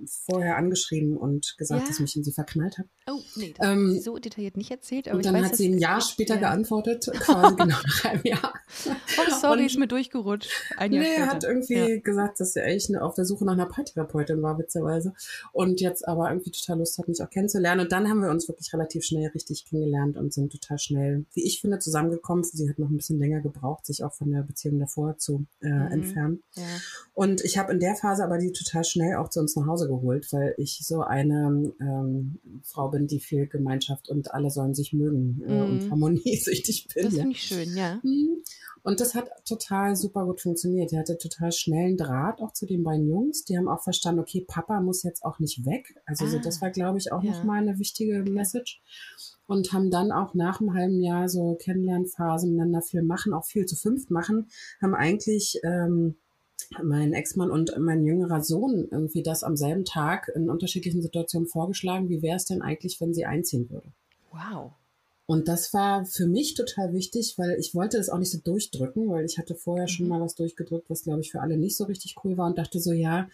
vorher 0.06 0.58
angeschrieben 0.58 1.18
und 1.18 1.56
gesagt, 1.58 1.82
ja. 1.82 1.88
dass 1.88 1.96
ich 1.96 2.02
mich 2.02 2.16
in 2.16 2.24
sie 2.24 2.32
verknallt 2.32 2.78
habe. 2.78 2.88
Oh, 3.08 3.20
nee, 3.36 3.54
das 3.58 3.68
ähm, 3.68 4.00
so 4.00 4.20
detailliert 4.20 4.58
nicht 4.58 4.70
erzählt. 4.70 5.08
Aber 5.08 5.18
und 5.18 5.26
dann 5.26 5.34
weiß, 5.34 5.46
hat 5.46 5.56
sie 5.56 5.70
ein 5.70 5.80
Jahr 5.80 6.02
später 6.02 6.36
ja. 6.36 6.42
geantwortet, 6.42 7.10
quasi 7.20 7.56
genau 7.56 7.78
nach 7.84 8.06
einem 8.06 8.24
Jahr. 8.24 8.54
Oh, 8.86 9.32
sorry, 9.42 9.62
und, 9.62 9.66
ist 9.66 9.80
mir 9.80 9.88
durchgerutscht. 9.88 10.52
Ein 10.78 10.94
Jahr 10.94 11.04
nee, 11.04 11.10
später. 11.10 11.24
er 11.24 11.32
hat 11.32 11.44
irgendwie 11.44 11.74
ja. 11.74 12.00
gesagt, 12.00 12.40
dass 12.40 12.56
er 12.56 12.68
echt 12.68 12.96
auf 12.96 13.16
der 13.16 13.26
Suche 13.26 13.46
nach 13.46 13.54
einer 13.54 13.66
Paartherapeutin 13.66 14.42
war, 14.44 14.60
witzigerweise. 14.60 15.14
Und 15.52 15.82
jetzt 15.82 16.08
aber 16.08 16.30
irgendwie 16.30 16.52
total 16.52 16.78
Lust 16.78 16.98
hat, 17.00 17.08
mich 17.08 17.22
auch 17.24 17.30
kennenzulernen. 17.30 17.82
Und 17.82 17.92
dann 17.92 18.08
haben 18.08 18.22
wir 18.22 18.30
uns 18.30 18.48
wirklich 18.48 18.72
relativ 18.74 19.04
schnell 19.04 19.31
richtig 19.34 19.66
kennengelernt 19.66 20.18
und 20.18 20.34
sind 20.34 20.52
total 20.52 20.80
schnell, 20.80 21.26
wie 21.34 21.46
ich 21.46 21.62
finde, 21.62 21.80
zusammengekommen. 21.80 22.44
Sie 22.44 22.70
hat 22.70 22.80
noch 22.80 22.90
ein 22.90 22.98
bisschen 22.98 23.20
länger 23.20 23.42
gebraucht, 23.42 23.86
sich 23.86 24.04
auch 24.04 24.14
von 24.14 24.32
der 24.32 24.42
Beziehung 24.42 24.80
davor 24.80 25.18
zu 25.18 25.46
äh, 25.62 25.70
mhm. 25.70 25.88
entfernen. 25.88 26.44
Ja. 26.56 26.64
Und 27.14 27.42
ich 27.44 27.58
habe 27.58 27.74
in 27.74 27.80
der 27.80 27.96
Phase 27.96 28.24
aber 28.24 28.38
die 28.38 28.52
total 28.52 28.84
schnell 28.84 29.16
auch 29.16 29.30
zu 29.30 29.40
uns 29.40 29.56
nach 29.56 29.68
Hause 29.68 29.88
geholt, 29.88 30.28
weil 30.32 30.56
ich 30.58 30.80
so 30.84 31.02
eine 31.02 31.74
ähm, 31.80 32.40
Frau 32.64 32.90
bin, 32.90 33.08
die 33.08 33.20
viel 33.20 33.48
Gemeinschaft 33.48 34.10
und 34.10 34.34
alle 34.34 34.50
sollen 34.50 34.74
sich 34.74 34.94
mögen 34.94 35.42
äh, 35.48 35.54
mhm. 35.54 35.62
und 35.62 35.92
harmoniesüchtig 35.92 36.88
bin. 36.94 37.06
Das 37.06 37.16
finde 37.16 37.32
ich 37.32 37.44
schön, 37.44 37.76
ja. 37.76 38.02
Und 38.84 39.00
das 39.00 39.14
hat 39.14 39.30
total 39.46 39.96
super 39.96 40.26
gut 40.26 40.42
funktioniert. 40.42 40.92
Er 40.92 41.00
hatte 41.00 41.18
total 41.18 41.52
schnellen 41.52 41.98
Draht 41.98 42.42
auch 42.42 42.52
zu 42.52 42.66
den 42.66 42.84
beiden 42.84 43.08
Jungs. 43.08 43.46
Die 43.46 43.58
haben 43.58 43.68
auch 43.68 43.84
verstanden, 43.84 44.22
okay, 44.22 44.44
Papa 44.48 44.82
muss 44.82 45.04
jetzt 45.04 45.24
auch 45.24 45.40
nicht 45.40 45.66
weg. 45.66 45.96
Also 46.06 46.26
ah, 46.26 46.30
so, 46.30 46.40
das 46.40 46.62
war, 46.62 46.72
glaube 46.72 46.98
ich, 46.98 47.12
auch 47.12 47.24
ja. 47.24 47.32
nochmal 47.32 47.62
eine 47.62 47.78
wichtige 47.78 48.24
Message 48.24 48.82
und 49.48 49.74
haben 49.74 49.92
dann 49.92 50.12
auch 50.12 50.34
nach 50.34 50.62
einem 50.62 50.74
halben 50.74 51.02
Jahr 51.02 51.30
so 51.30 51.56
Kennenlernphase 51.56 52.48
miteinander 52.48 52.82
viel 52.82 53.04
machen, 53.04 53.34
auch 53.34 53.46
viel 53.46 53.66
zu 53.66 53.76
fünft 53.76 54.10
machen, 54.10 54.48
haben 54.82 54.96
eigentlich 54.96 55.60
ähm, 55.64 56.16
mein 56.82 57.14
Ex-Mann 57.14 57.52
und 57.52 57.74
mein 57.78 58.04
jüngerer 58.06 58.42
Sohn 58.42 58.88
irgendwie 58.90 59.24
das 59.24 59.44
am 59.44 59.58
selben 59.58 59.84
Tag 59.84 60.32
in 60.34 60.50
unterschiedlichen 60.50 61.02
Situationen 61.02 61.48
vorgeschlagen, 61.48 62.10
wie 62.10 62.22
wäre 62.22 62.38
es 62.38 62.46
denn 62.46 62.62
eigentlich, 62.62 63.02
wenn 63.02 63.14
sie 63.14 63.26
einziehen 63.26 63.70
würde. 63.70 63.92
Wow. 64.32 64.72
Und 65.32 65.48
das 65.48 65.74
war 65.74 66.06
für 66.06 66.28
mich 66.28 66.56
total 66.56 66.92
wichtig, 66.92 67.36
weil 67.38 67.58
ich 67.58 67.74
wollte 67.74 67.96
das 67.96 68.10
auch 68.10 68.18
nicht 68.18 68.32
so 68.32 68.40
durchdrücken, 68.40 69.10
weil 69.10 69.24
ich 69.24 69.38
hatte 69.38 69.56
vorher 69.56 69.88
schon 69.88 70.08
mhm. 70.08 70.10
mal 70.10 70.20
was 70.20 70.36
durchgedrückt, 70.36 70.90
was 70.90 71.04
glaube 71.04 71.22
ich 71.22 71.32
für 71.32 71.40
alle 71.40 71.56
nicht 71.56 71.78
so 71.78 71.86
richtig 71.86 72.18
cool 72.26 72.36
war 72.36 72.48
und 72.48 72.58
dachte 72.58 72.82
so, 72.82 72.92
ja, 72.92 73.30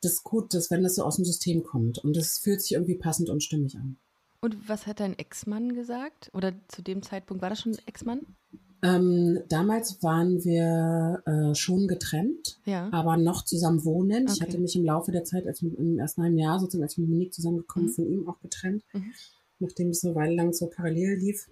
das 0.00 0.14
ist 0.14 0.24
gut, 0.24 0.52
dass 0.54 0.72
wenn 0.72 0.82
das 0.82 0.96
so 0.96 1.04
aus 1.04 1.14
dem 1.14 1.24
System 1.24 1.62
kommt 1.62 1.98
und 1.98 2.16
das 2.16 2.40
fühlt 2.40 2.60
sich 2.62 2.72
irgendwie 2.72 2.96
passend 2.96 3.30
und 3.30 3.44
stimmig 3.44 3.76
an. 3.76 3.96
Und 4.40 4.68
was 4.68 4.88
hat 4.88 4.98
dein 4.98 5.16
Ex-Mann 5.16 5.76
gesagt? 5.76 6.32
Oder 6.34 6.52
zu 6.66 6.82
dem 6.82 7.04
Zeitpunkt 7.04 7.42
war 7.42 7.50
das 7.50 7.60
schon 7.60 7.78
Ex-Mann? 7.86 8.22
Ähm, 8.82 9.38
damals 9.48 10.02
waren 10.02 10.42
wir 10.42 11.22
äh, 11.26 11.54
schon 11.54 11.86
getrennt, 11.86 12.58
ja. 12.64 12.88
aber 12.90 13.16
noch 13.16 13.44
zusammen 13.44 13.84
wohnen. 13.84 14.24
Okay. 14.24 14.32
Ich 14.34 14.42
hatte 14.42 14.58
mich 14.58 14.74
im 14.74 14.84
Laufe 14.84 15.12
der 15.12 15.22
Zeit, 15.22 15.46
als 15.46 15.62
im 15.62 16.00
ersten 16.00 16.24
halben 16.24 16.38
Jahr, 16.38 16.58
sozusagen 16.58 16.82
als 16.82 16.94
ich 16.94 16.98
mit 16.98 17.08
Monique 17.08 17.32
zusammengekommen, 17.32 17.88
mhm. 17.90 17.92
von 17.92 18.06
ihm 18.06 18.28
auch 18.28 18.40
getrennt. 18.40 18.82
Mhm. 18.92 19.12
Nachdem 19.58 19.90
es 19.90 20.04
eine 20.04 20.14
Weile 20.14 20.34
lang 20.34 20.52
so 20.52 20.66
parallel 20.66 21.16
lief, 21.16 21.48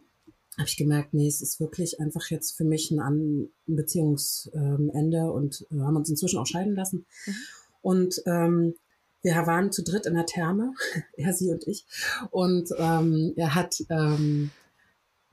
habe 0.57 0.69
ich 0.69 0.77
gemerkt, 0.77 1.15
nee, 1.15 1.27
es 1.27 1.43
ist 1.43 1.59
wirklich 1.59 2.01
einfach 2.01 2.31
jetzt 2.31 2.57
für 2.57 2.65
mich 2.65 2.91
ein, 2.91 3.49
Beziehungsende 3.67 5.33
und 5.33 5.67
äh, 5.73 5.81
haben 5.81 5.97
uns 5.97 6.11
inzwischen 6.11 6.39
auch 6.39 6.47
scheiden 6.47 6.75
lassen. 6.75 7.07
Mhm. 7.27 7.35
Und 7.83 8.23
ähm, 8.27 8.75
wir 9.23 9.35
waren 9.47 9.73
zu 9.73 9.83
dritt 9.83 10.07
in 10.07 10.15
der 10.15 10.27
Therme, 10.27 10.75
er, 11.17 11.33
sie 11.33 11.51
und 11.51 11.67
ich. 11.67 11.87
Und 12.31 12.71
ähm, 12.79 13.33
er 13.37 13.55
hat 13.55 13.83
ähm, 13.89 14.51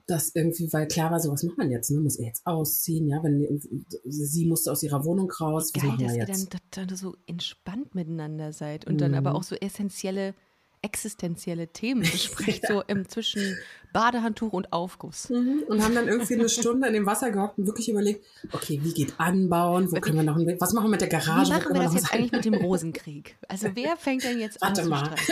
das 0.08 0.34
irgendwie, 0.34 0.72
weil 0.74 0.88
klar 0.88 1.12
war, 1.12 1.20
so 1.20 1.32
was 1.32 1.44
macht 1.44 1.58
man 1.58 1.72
jetzt? 1.72 1.92
Ne? 1.92 2.00
Muss 2.00 2.18
er 2.18 2.26
jetzt 2.26 2.46
ausziehen? 2.46 3.08
Ja, 3.08 3.24
wenn 3.24 3.62
sie 4.04 4.46
musste 4.46 4.72
aus 4.72 4.82
ihrer 4.82 5.06
Wohnung 5.06 5.30
raus. 5.32 5.72
Was 5.74 5.82
Geil, 5.82 5.92
machen 5.92 6.00
wir 6.00 6.08
dass 6.08 6.16
jetzt? 6.18 6.44
ihr 6.54 6.60
dann, 6.72 6.88
dann 6.88 6.98
so 6.98 7.16
entspannt 7.28 7.94
miteinander 7.94 8.54
seid 8.54 8.88
und 8.88 8.96
mhm. 8.96 9.00
dann 9.00 9.16
aber 9.16 9.36
auch 9.36 9.44
so 9.44 9.56
essentielle 9.56 10.34
existenzielle 10.82 11.67
Themen 11.67 12.02
bespricht, 12.12 12.63
ja. 12.63 12.76
so 12.76 12.84
im 12.88 13.08
zwischen 13.08 13.58
Badehandtuch 13.94 14.54
und 14.54 14.72
Aufguss. 14.72 15.30
Mhm. 15.30 15.63
Und 15.67 15.84
haben 15.84 15.94
dann 15.94 16.08
irgendwie 16.08 16.36
eine 16.36 16.50
Stunde 16.50 16.88
in 16.88 16.94
dem 16.94 17.06
Wasser 17.06 17.32
gehockt 17.32 17.58
und 17.58 17.67
wirklich 17.67 17.89
überlegt, 17.89 18.26
okay, 18.52 18.80
wie 18.82 18.94
geht 18.94 19.20
Anbauen, 19.20 19.91
wo 19.91 20.00
können 20.00 20.17
wir 20.17 20.24
noch, 20.24 20.38
was 20.60 20.74
machen 20.74 20.86
wir 20.86 20.91
mit 20.91 21.02
der 21.02 21.10
Garage? 21.10 21.52
Wie 21.52 21.54
machen 21.54 21.74
wir 21.74 21.84
das 21.84 21.94
jetzt 21.94 22.13
eigentlich 22.13 22.32
mit 22.32 22.46
dem 22.46 22.54
Rosenkrieg? 22.65 23.38
Also 23.48 23.67
wer 23.74 23.98
fängt 23.98 24.24
denn 24.24 24.39
jetzt 24.39 24.62
Warte 24.62 24.84
an 24.84 24.89
mal. 24.89 25.15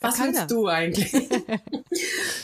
Was 0.00 0.18
ja, 0.18 0.26
willst 0.26 0.50
du 0.50 0.68
eigentlich? 0.68 1.12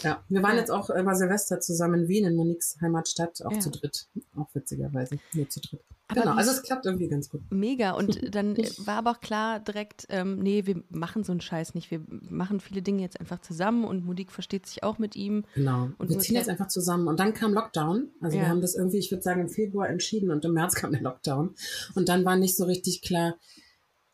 ja, 0.03 0.25
wir 0.29 0.43
waren 0.43 0.55
ja. 0.55 0.61
jetzt 0.61 0.71
auch 0.71 0.91
über 0.91 1.15
Silvester 1.15 1.61
zusammen 1.61 2.03
in 2.03 2.09
Wien, 2.09 2.25
in 2.25 2.35
Moniques 2.35 2.77
Heimatstadt, 2.81 3.45
auch 3.45 3.57
zu 3.61 3.71
dritt. 3.71 4.09
Auch 4.37 4.49
witzigerweise, 4.55 5.19
nur 5.35 5.49
zu 5.49 5.61
dritt. 5.61 5.81
Aber 6.11 6.23
genau, 6.23 6.35
also 6.37 6.51
es 6.51 6.63
klappt 6.63 6.87
irgendwie 6.87 7.09
ganz 7.09 7.29
gut. 7.29 7.43
Mega. 7.51 7.93
Und 7.93 8.19
dann 8.35 8.57
war 8.57 8.97
aber 8.97 9.11
auch 9.11 9.21
klar 9.21 9.61
direkt, 9.61 10.07
ähm, 10.09 10.39
nee, 10.39 10.65
wir 10.65 10.83
machen 10.89 11.23
so 11.23 11.33
einen 11.33 11.43
Scheiß 11.43 11.75
nicht. 11.75 11.91
Wir 11.91 12.01
machen 12.09 12.61
viele 12.61 12.81
Dinge 12.81 13.03
jetzt 13.03 13.21
einfach 13.21 13.41
zusammen 13.41 13.85
und 13.85 14.07
Monique 14.07 14.33
versteht 14.33 14.67
sich 14.67 14.83
auch 14.83 14.99
mit 14.99 15.17
ihm. 15.17 15.45
Genau. 15.55 15.91
Und 15.99 16.09
wir 16.09 16.19
ziehen 16.19 16.37
jetzt 16.37 16.49
einfach 16.49 16.69
zusammen. 16.69 17.09
Und 17.09 17.21
dann 17.21 17.35
kam 17.35 17.53
Lockdown. 17.53 18.09
Also 18.21 18.37
ja. 18.37 18.45
wir 18.45 18.49
haben 18.49 18.63
das 18.63 18.75
irgendwie, 18.75 18.99
ich 18.99 19.11
würde 19.11 19.23
sagen, 19.23 19.43
im 19.43 19.49
Februar 19.51 19.89
entschieden 19.89 20.31
und 20.31 20.45
im 20.45 20.55
März 20.55 20.75
kam 20.75 20.93
der 20.93 21.03
Lockdown. 21.03 21.55
Und 21.95 22.09
dann 22.09 22.25
war 22.25 22.37
nicht 22.37 22.57
so 22.57 22.65
richtig 22.65 23.03
klar, 23.03 23.37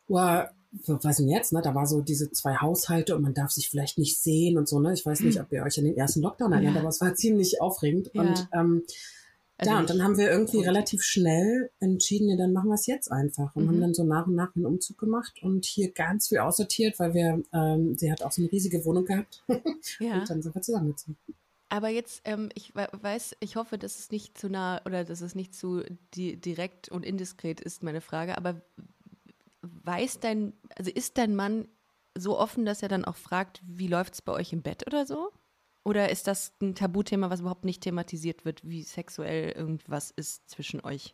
wow, 0.07 0.47
was 0.87 1.17
denn 1.17 1.29
jetzt, 1.29 1.53
ne? 1.53 1.61
Da 1.61 1.73
war 1.73 1.87
so 1.87 2.01
diese 2.01 2.29
zwei 2.31 2.55
Haushalte 2.57 3.15
und 3.15 3.21
man 3.21 3.33
darf 3.33 3.51
sich 3.51 3.69
vielleicht 3.69 3.97
nicht 3.97 4.19
sehen 4.19 4.57
und 4.57 4.67
so, 4.67 4.79
ne? 4.79 4.93
Ich 4.93 5.05
weiß 5.05 5.21
nicht, 5.21 5.39
ob 5.39 5.51
ihr 5.51 5.63
euch 5.63 5.77
an 5.77 5.85
den 5.85 5.95
ersten 5.95 6.21
Lockdown 6.21 6.51
erinnert, 6.51 6.75
ja. 6.75 6.81
aber 6.81 6.89
es 6.89 6.99
war 6.99 7.15
ziemlich 7.15 7.61
aufregend. 7.61 8.11
Ja. 8.13 8.21
Und 8.21 8.47
ähm, 8.51 8.83
also 9.57 9.71
ja, 9.71 9.79
und 9.79 9.89
dann 9.89 10.03
haben 10.03 10.17
wir 10.17 10.29
irgendwie 10.29 10.57
gut. 10.57 10.65
relativ 10.65 11.01
schnell 11.01 11.71
entschieden, 11.79 12.29
ja, 12.29 12.35
dann 12.35 12.51
machen 12.51 12.67
wir 12.67 12.75
es 12.75 12.87
jetzt 12.87 13.09
einfach. 13.09 13.55
Und 13.55 13.63
mhm. 13.63 13.69
haben 13.69 13.81
dann 13.81 13.93
so 13.93 14.03
nach 14.03 14.27
und 14.27 14.35
nach 14.35 14.53
einen 14.55 14.65
Umzug 14.65 14.97
gemacht 14.97 15.41
und 15.41 15.63
hier 15.63 15.91
ganz 15.91 16.27
viel 16.27 16.39
aussortiert, 16.39 16.99
weil 16.99 17.13
wir, 17.13 17.41
ähm, 17.53 17.95
sie 17.95 18.11
hat 18.11 18.21
auch 18.21 18.33
so 18.33 18.41
eine 18.41 18.51
riesige 18.51 18.83
Wohnung 18.83 19.05
gehabt. 19.05 19.43
ja. 19.99 20.19
Und 20.19 20.29
dann 20.29 20.41
sind 20.41 20.53
wir 20.53 20.61
zusammengezogen. 20.61 21.17
Aber 21.69 21.89
jetzt, 21.89 22.21
ähm, 22.25 22.49
ich 22.53 22.73
weiß, 22.75 23.37
ich 23.39 23.55
hoffe, 23.55 23.77
dass 23.77 23.97
es 23.97 24.11
nicht 24.11 24.37
zu 24.37 24.49
nah 24.49 24.81
oder 24.85 25.03
dass 25.03 25.21
es 25.21 25.35
nicht 25.35 25.55
zu 25.55 25.83
di 26.13 26.35
direkt 26.35 26.89
und 26.89 27.05
indiskret 27.05 27.61
ist, 27.61 27.81
meine 27.81 28.01
Frage. 28.01 28.37
Aber 28.37 28.61
weiß 29.61 30.19
dein, 30.19 30.53
also 30.75 30.91
ist 30.91 31.17
dein 31.17 31.35
Mann 31.35 31.67
so 32.17 32.37
offen, 32.37 32.65
dass 32.65 32.83
er 32.83 32.89
dann 32.89 33.05
auch 33.05 33.15
fragt, 33.15 33.61
wie 33.65 33.87
läuft 33.87 34.15
es 34.15 34.21
bei 34.21 34.33
euch 34.33 34.53
im 34.53 34.61
Bett 34.61 34.85
oder 34.85 35.05
so? 35.05 35.31
Oder 35.85 36.09
ist 36.09 36.25
das 36.25 36.51
ein 36.61 36.73
Tabuthema, 36.73 37.29
was 37.29 37.41
überhaupt 37.41 37.63
nicht 37.63 37.81
thematisiert 37.81 38.43
wird, 38.43 38.67
wie 38.67 38.81
sexuell 38.81 39.51
irgendwas 39.51 40.11
ist 40.11 40.49
zwischen 40.49 40.83
euch? 40.83 41.13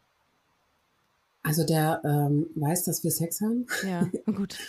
Also 1.43 1.65
der 1.65 2.01
ähm, 2.05 2.47
weiß, 2.55 2.85
dass 2.85 3.03
wir 3.03 3.11
Sex 3.11 3.41
haben. 3.41 3.65
Ja, 3.85 4.09
gut. 4.33 4.57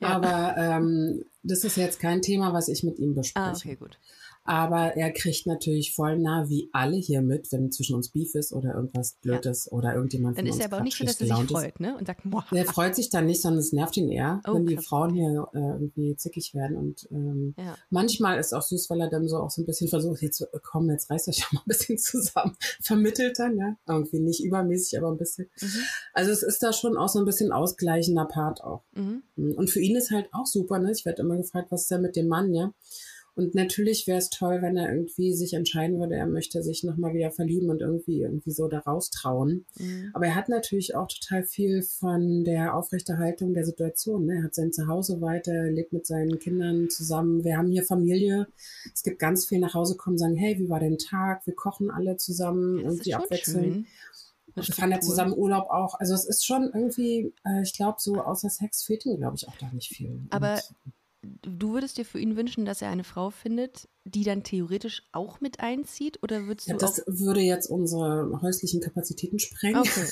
Ja. 0.00 0.08
Aber 0.08 0.56
ähm, 0.58 1.24
das 1.44 1.64
ist 1.64 1.76
jetzt 1.76 2.00
kein 2.00 2.20
Thema, 2.20 2.52
was 2.52 2.68
ich 2.68 2.82
mit 2.82 2.98
ihm 2.98 3.14
bespreche. 3.14 3.46
Ah, 3.46 3.52
okay, 3.52 3.76
gut. 3.76 3.98
Aber 4.46 4.94
er 4.94 5.10
kriegt 5.10 5.46
natürlich 5.46 5.94
voll 5.94 6.18
nah, 6.18 6.48
wie 6.50 6.68
alle 6.72 6.96
hier 6.96 7.22
mit, 7.22 7.50
wenn 7.50 7.72
zwischen 7.72 7.96
uns 7.96 8.10
Beef 8.10 8.34
ist 8.34 8.52
oder 8.52 8.74
irgendwas 8.74 9.16
Blödes 9.22 9.66
ja. 9.66 9.72
oder 9.72 9.94
irgendjemand 9.94 10.36
Dann 10.36 10.46
ist 10.46 10.58
er 10.58 10.66
aber 10.66 10.78
auch 10.78 10.82
nicht 10.82 10.98
so, 10.98 11.04
dass 11.04 11.18
er 11.18 11.34
sich 11.34 11.48
freut, 11.48 11.80
ne? 11.80 11.96
Und 11.96 12.06
sagt, 12.06 12.20
Boah. 12.24 12.44
Er 12.52 12.66
freut 12.66 12.94
sich 12.94 13.08
dann 13.08 13.24
nicht, 13.24 13.40
sondern 13.40 13.60
es 13.60 13.72
nervt 13.72 13.96
ihn 13.96 14.10
eher, 14.10 14.42
oh, 14.46 14.54
wenn 14.54 14.66
die 14.66 14.76
Frauen 14.76 15.14
hier 15.14 15.48
äh, 15.54 15.58
irgendwie 15.58 16.14
zickig 16.16 16.54
werden. 16.54 16.76
Und 16.76 17.08
ähm, 17.10 17.54
ja. 17.56 17.76
manchmal 17.88 18.38
ist 18.38 18.46
es 18.48 18.52
auch 18.52 18.62
süß, 18.62 18.90
weil 18.90 19.00
er 19.00 19.08
dann 19.08 19.28
so 19.28 19.38
auch 19.38 19.50
so 19.50 19.62
ein 19.62 19.66
bisschen 19.66 19.88
versucht, 19.88 20.20
jetzt 20.20 20.42
äh, 20.42 20.46
komm, 20.62 20.90
jetzt 20.90 21.10
reißt 21.10 21.28
euch 21.28 21.40
doch 21.40 21.52
mal 21.52 21.60
ein 21.60 21.68
bisschen 21.68 21.96
zusammen. 21.96 22.54
Vermittelt 22.82 23.38
dann, 23.38 23.56
ja. 23.56 23.76
Irgendwie 23.88 24.20
nicht 24.20 24.44
übermäßig, 24.44 24.98
aber 24.98 25.10
ein 25.10 25.16
bisschen. 25.16 25.48
Mhm. 25.60 25.78
Also 26.12 26.32
es 26.32 26.42
ist 26.42 26.62
da 26.62 26.74
schon 26.74 26.98
auch 26.98 27.08
so 27.08 27.18
ein 27.18 27.24
bisschen 27.24 27.50
ausgleichender 27.50 28.26
Part 28.26 28.62
auch. 28.62 28.84
Mhm. 28.92 29.22
Und 29.36 29.70
für 29.70 29.80
ihn 29.80 29.96
ist 29.96 30.10
halt 30.10 30.28
auch 30.32 30.46
super, 30.46 30.78
ne? 30.78 30.92
Ich 30.92 31.06
werde 31.06 31.22
immer 31.22 31.38
gefragt, 31.38 31.68
was 31.70 31.82
ist 31.82 31.90
denn 31.90 32.02
mit 32.02 32.14
dem 32.14 32.28
Mann, 32.28 32.52
ja? 32.52 32.74
Und 33.36 33.54
natürlich 33.54 34.06
wäre 34.06 34.18
es 34.18 34.30
toll, 34.30 34.62
wenn 34.62 34.76
er 34.76 34.92
irgendwie 34.92 35.34
sich 35.34 35.54
entscheiden 35.54 35.98
würde, 35.98 36.14
er 36.14 36.26
möchte 36.26 36.62
sich 36.62 36.84
nochmal 36.84 37.14
wieder 37.14 37.32
verlieben 37.32 37.68
und 37.68 37.80
irgendwie, 37.82 38.22
irgendwie 38.22 38.52
so 38.52 38.68
da 38.68 38.78
raustrauen. 38.78 39.66
Mhm. 39.76 40.10
Aber 40.14 40.26
er 40.26 40.36
hat 40.36 40.48
natürlich 40.48 40.94
auch 40.94 41.08
total 41.08 41.42
viel 41.42 41.82
von 41.82 42.44
der 42.44 42.76
Aufrechterhaltung 42.76 43.52
der 43.52 43.64
Situation. 43.64 44.26
Ne? 44.26 44.36
Er 44.36 44.44
hat 44.44 44.54
sein 44.54 44.72
Zuhause 44.72 45.20
weiter, 45.20 45.52
er 45.52 45.72
lebt 45.72 45.92
mit 45.92 46.06
seinen 46.06 46.38
Kindern 46.38 46.88
zusammen. 46.90 47.42
Wir 47.42 47.56
haben 47.56 47.70
hier 47.70 47.82
Familie. 47.82 48.46
Es 48.92 49.02
gibt 49.02 49.18
ganz 49.18 49.46
viel 49.46 49.58
nach 49.58 49.74
Hause 49.74 49.96
kommen, 49.96 50.16
sagen, 50.16 50.36
hey, 50.36 50.58
wie 50.60 50.68
war 50.68 50.78
dein 50.78 50.98
Tag? 50.98 51.44
Wir 51.44 51.54
kochen 51.54 51.90
alle 51.90 52.16
zusammen, 52.16 52.76
das 52.76 52.84
irgendwie 52.84 53.14
abwechseln. 53.14 53.86
Wir 54.54 54.62
fahren 54.62 54.92
ja 54.92 55.00
zusammen 55.00 55.36
Urlaub 55.36 55.68
auch. 55.70 55.98
Also 55.98 56.14
es 56.14 56.24
ist 56.24 56.46
schon 56.46 56.70
irgendwie, 56.72 57.32
äh, 57.44 57.62
ich 57.62 57.74
glaube, 57.74 57.96
so 57.98 58.20
außer 58.20 58.48
Sex 58.48 58.84
fehlt 58.84 59.04
ihm, 59.04 59.16
glaube 59.16 59.34
ich, 59.36 59.48
auch 59.48 59.56
da 59.58 59.68
nicht 59.72 59.88
viel. 59.88 60.20
Aber 60.30 60.54
und, 60.54 60.94
du 61.42 61.72
würdest 61.72 61.98
dir 61.98 62.04
für 62.04 62.18
ihn 62.18 62.36
wünschen, 62.36 62.64
dass 62.64 62.82
er 62.82 62.90
eine 62.90 63.04
Frau 63.04 63.30
findet, 63.30 63.88
die 64.04 64.22
dann 64.22 64.42
theoretisch 64.42 65.02
auch 65.12 65.40
mit 65.40 65.60
einzieht? 65.60 66.22
Oder 66.22 66.46
würdest 66.46 66.68
ja, 66.68 66.74
du 66.74 66.78
das 66.78 67.02
würde 67.06 67.40
jetzt 67.40 67.68
unsere 67.70 68.40
häuslichen 68.42 68.80
Kapazitäten 68.80 69.38
sprengen. 69.38 69.78
Okay. 69.80 70.04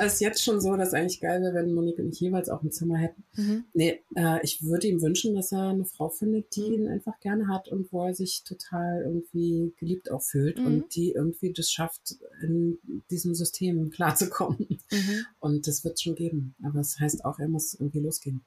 Es 0.00 0.12
ist 0.14 0.20
jetzt 0.20 0.44
schon 0.44 0.60
so, 0.60 0.76
dass 0.76 0.94
eigentlich 0.94 1.20
geil 1.20 1.42
wäre, 1.42 1.54
wenn 1.54 1.74
Monique 1.74 1.98
und 1.98 2.10
ich 2.10 2.20
jeweils 2.20 2.48
auch 2.48 2.62
ein 2.62 2.70
Zimmer 2.70 2.98
hätten. 2.98 3.24
Mhm. 3.34 3.64
Nee, 3.74 4.02
äh, 4.14 4.38
ich 4.44 4.62
würde 4.62 4.86
ihm 4.86 5.02
wünschen, 5.02 5.34
dass 5.34 5.50
er 5.52 5.68
eine 5.68 5.84
Frau 5.84 6.08
findet, 6.08 6.54
die 6.54 6.74
ihn 6.74 6.88
einfach 6.88 7.18
gerne 7.20 7.48
hat 7.48 7.68
und 7.68 7.92
wo 7.92 8.06
er 8.06 8.14
sich 8.14 8.44
total 8.44 9.02
irgendwie 9.04 9.74
geliebt 9.78 10.10
auch 10.10 10.22
fühlt 10.22 10.58
mhm. 10.58 10.66
und 10.66 10.94
die 10.94 11.12
irgendwie 11.12 11.52
das 11.52 11.70
schafft, 11.72 12.16
in 12.42 12.78
diesem 13.10 13.34
System 13.34 13.90
klarzukommen. 13.90 14.78
Mhm. 14.90 15.26
Und 15.40 15.66
das 15.66 15.84
wird 15.84 15.94
es 15.94 16.02
schon 16.02 16.14
geben. 16.14 16.54
Aber 16.62 16.80
es 16.80 16.92
das 16.92 17.00
heißt 17.00 17.24
auch, 17.24 17.38
er 17.38 17.48
muss 17.48 17.74
irgendwie 17.74 18.00
losgehen. 18.00 18.42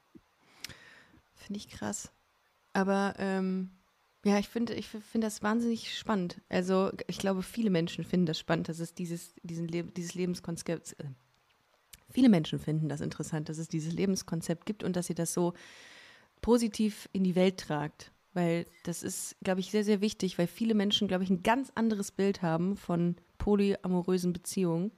Finde 1.46 1.58
ich 1.58 1.68
krass. 1.68 2.10
Aber 2.72 3.14
ähm, 3.18 3.70
ja, 4.24 4.40
ich 4.40 4.48
finde 4.48 4.74
ich 4.74 4.88
find 4.88 5.22
das 5.22 5.44
wahnsinnig 5.44 5.96
spannend. 5.96 6.40
Also 6.48 6.90
ich 7.06 7.18
glaube, 7.18 7.44
viele 7.44 7.70
Menschen 7.70 8.02
finden 8.02 8.26
das 8.26 8.40
spannend, 8.40 8.68
dass 8.68 8.80
es 8.80 8.94
dieses, 8.94 9.32
diesen 9.44 9.68
Le 9.68 9.84
dieses 9.84 10.14
Lebenskonzept, 10.14 10.96
äh, 10.98 11.04
viele 12.10 12.28
Menschen 12.28 12.58
finden 12.58 12.88
das 12.88 13.00
interessant, 13.00 13.48
dass 13.48 13.58
es 13.58 13.68
dieses 13.68 13.92
Lebenskonzept 13.92 14.66
gibt 14.66 14.82
und 14.82 14.96
dass 14.96 15.08
ihr 15.08 15.14
das 15.14 15.32
so 15.32 15.54
positiv 16.40 17.08
in 17.12 17.22
die 17.22 17.36
Welt 17.36 17.58
tragt. 17.58 18.10
Weil 18.34 18.66
das 18.82 19.04
ist, 19.04 19.36
glaube 19.44 19.60
ich, 19.60 19.70
sehr, 19.70 19.84
sehr 19.84 20.00
wichtig, 20.00 20.36
weil 20.38 20.48
viele 20.48 20.74
Menschen, 20.74 21.06
glaube 21.06 21.22
ich, 21.22 21.30
ein 21.30 21.44
ganz 21.44 21.70
anderes 21.76 22.10
Bild 22.10 22.42
haben 22.42 22.76
von 22.76 23.14
polyamorösen 23.38 24.32
Beziehungen. 24.32 24.90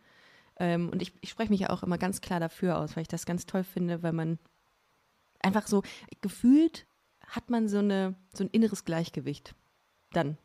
Ähm, 0.59 0.89
und 0.89 1.03
ich, 1.03 1.13
ich 1.21 1.29
spreche 1.29 1.51
mich 1.51 1.61
ja 1.61 1.71
auch 1.71 1.83
immer 1.83 1.99
ganz 1.99 2.23
klar 2.23 2.41
dafür 2.41 2.79
aus, 2.79 2.97
weil 2.97 3.03
ich 3.03 3.09
das 3.09 3.27
ganz 3.27 3.45
toll 3.45 3.63
finde, 3.63 4.03
weil 4.03 4.15
man 4.15 4.39
einfach 5.41 5.67
so 5.67 5.83
gefühlt 6.21 6.87
hat 7.27 7.51
man 7.51 7.69
so, 7.69 7.79
eine, 7.79 8.15
so 8.35 8.45
ein 8.45 8.51
inneres 8.51 8.85
Gleichgewicht 8.85 9.55
dann. 10.13 10.39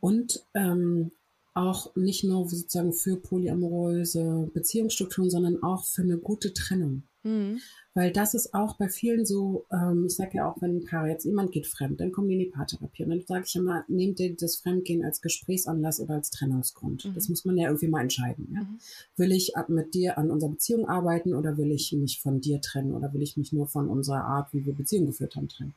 Und 0.00 0.44
ähm, 0.54 1.10
auch 1.54 1.94
nicht 1.96 2.22
nur 2.22 2.48
sozusagen 2.48 2.92
für 2.92 3.16
polyamoröse 3.16 4.50
Beziehungsstrukturen, 4.54 5.30
sondern 5.30 5.62
auch 5.62 5.84
für 5.84 6.02
eine 6.02 6.18
gute 6.18 6.54
Trennung. 6.54 7.02
Mhm. 7.24 7.60
Weil 7.98 8.12
das 8.12 8.32
ist 8.34 8.54
auch 8.54 8.76
bei 8.76 8.88
vielen 8.88 9.26
so, 9.26 9.66
ähm, 9.72 10.04
ich 10.06 10.14
sage 10.14 10.36
ja 10.36 10.48
auch, 10.48 10.62
wenn 10.62 10.76
ein 10.76 10.84
Paar 10.84 11.08
jetzt 11.08 11.24
jemand 11.24 11.50
geht 11.50 11.66
fremd, 11.66 11.98
dann 11.98 12.12
kommen 12.12 12.28
die 12.28 12.34
in 12.34 12.38
die 12.38 12.46
Paartherapie. 12.46 13.02
Und 13.02 13.10
dann 13.10 13.24
sage 13.26 13.42
ich 13.44 13.56
immer, 13.56 13.84
nehmt 13.88 14.20
ihr 14.20 14.36
das 14.36 14.54
Fremdgehen 14.54 15.04
als 15.04 15.20
Gesprächsanlass 15.20 15.98
oder 15.98 16.14
als 16.14 16.30
Trennungsgrund. 16.30 17.06
Mhm. 17.06 17.14
Das 17.14 17.28
muss 17.28 17.44
man 17.44 17.56
ja 17.56 17.66
irgendwie 17.66 17.88
mal 17.88 18.02
entscheiden. 18.02 18.50
Ja? 18.54 18.60
Mhm. 18.60 18.78
Will 19.16 19.32
ich 19.32 19.54
mit 19.66 19.94
dir 19.94 20.16
an 20.16 20.30
unserer 20.30 20.50
Beziehung 20.50 20.88
arbeiten 20.88 21.34
oder 21.34 21.56
will 21.56 21.72
ich 21.72 21.92
mich 21.92 22.20
von 22.20 22.40
dir 22.40 22.60
trennen 22.60 22.94
oder 22.94 23.12
will 23.12 23.22
ich 23.22 23.36
mich 23.36 23.52
nur 23.52 23.66
von 23.66 23.88
unserer 23.88 24.22
Art, 24.22 24.54
wie 24.54 24.64
wir 24.64 24.76
Beziehung 24.76 25.06
geführt 25.06 25.34
haben, 25.34 25.48
trennen? 25.48 25.74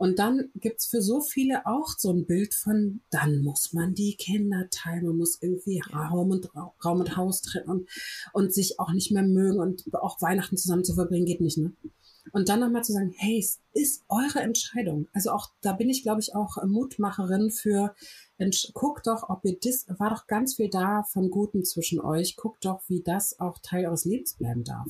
Und 0.00 0.18
dann 0.18 0.50
gibt's 0.54 0.86
für 0.86 1.02
so 1.02 1.20
viele 1.20 1.66
auch 1.66 1.88
so 1.98 2.10
ein 2.10 2.24
Bild 2.24 2.54
von, 2.54 3.02
dann 3.10 3.42
muss 3.42 3.74
man 3.74 3.92
die 3.94 4.16
Kinder 4.16 4.66
teilen, 4.70 5.04
man 5.04 5.18
muss 5.18 5.36
irgendwie 5.42 5.82
Raum 5.92 6.30
und, 6.30 6.48
Raum 6.82 7.00
und 7.00 7.18
Haus 7.18 7.42
trennen 7.42 7.68
und, 7.68 7.90
und 8.32 8.54
sich 8.54 8.80
auch 8.80 8.94
nicht 8.94 9.12
mehr 9.12 9.24
mögen 9.24 9.60
und 9.60 9.84
auch 9.92 10.22
Weihnachten 10.22 10.56
zusammen 10.56 10.84
zu 10.84 10.94
verbringen, 10.94 11.26
geht 11.26 11.42
nicht, 11.42 11.58
ne? 11.58 11.74
Und 12.32 12.48
dann 12.48 12.60
nochmal 12.60 12.84
zu 12.84 12.92
sagen, 12.92 13.14
hey, 13.16 13.38
es 13.38 13.60
ist 13.72 14.02
eure 14.08 14.40
Entscheidung. 14.40 15.08
Also 15.12 15.30
auch, 15.30 15.50
da 15.62 15.72
bin 15.72 15.88
ich, 15.88 16.02
glaube 16.02 16.20
ich, 16.20 16.34
auch 16.34 16.62
Mutmacherin 16.64 17.50
für, 17.50 17.94
guckt 18.74 19.06
doch, 19.06 19.28
ob 19.28 19.44
ihr 19.44 19.58
das, 19.62 19.86
war 19.98 20.10
doch 20.10 20.26
ganz 20.26 20.54
viel 20.54 20.68
da 20.68 21.02
von 21.02 21.30
Guten 21.30 21.64
zwischen 21.64 22.00
euch, 22.00 22.36
guckt 22.36 22.64
doch, 22.64 22.82
wie 22.88 23.02
das 23.02 23.40
auch 23.40 23.58
Teil 23.62 23.86
eures 23.86 24.04
Lebens 24.04 24.34
bleiben 24.34 24.64
darf. 24.64 24.88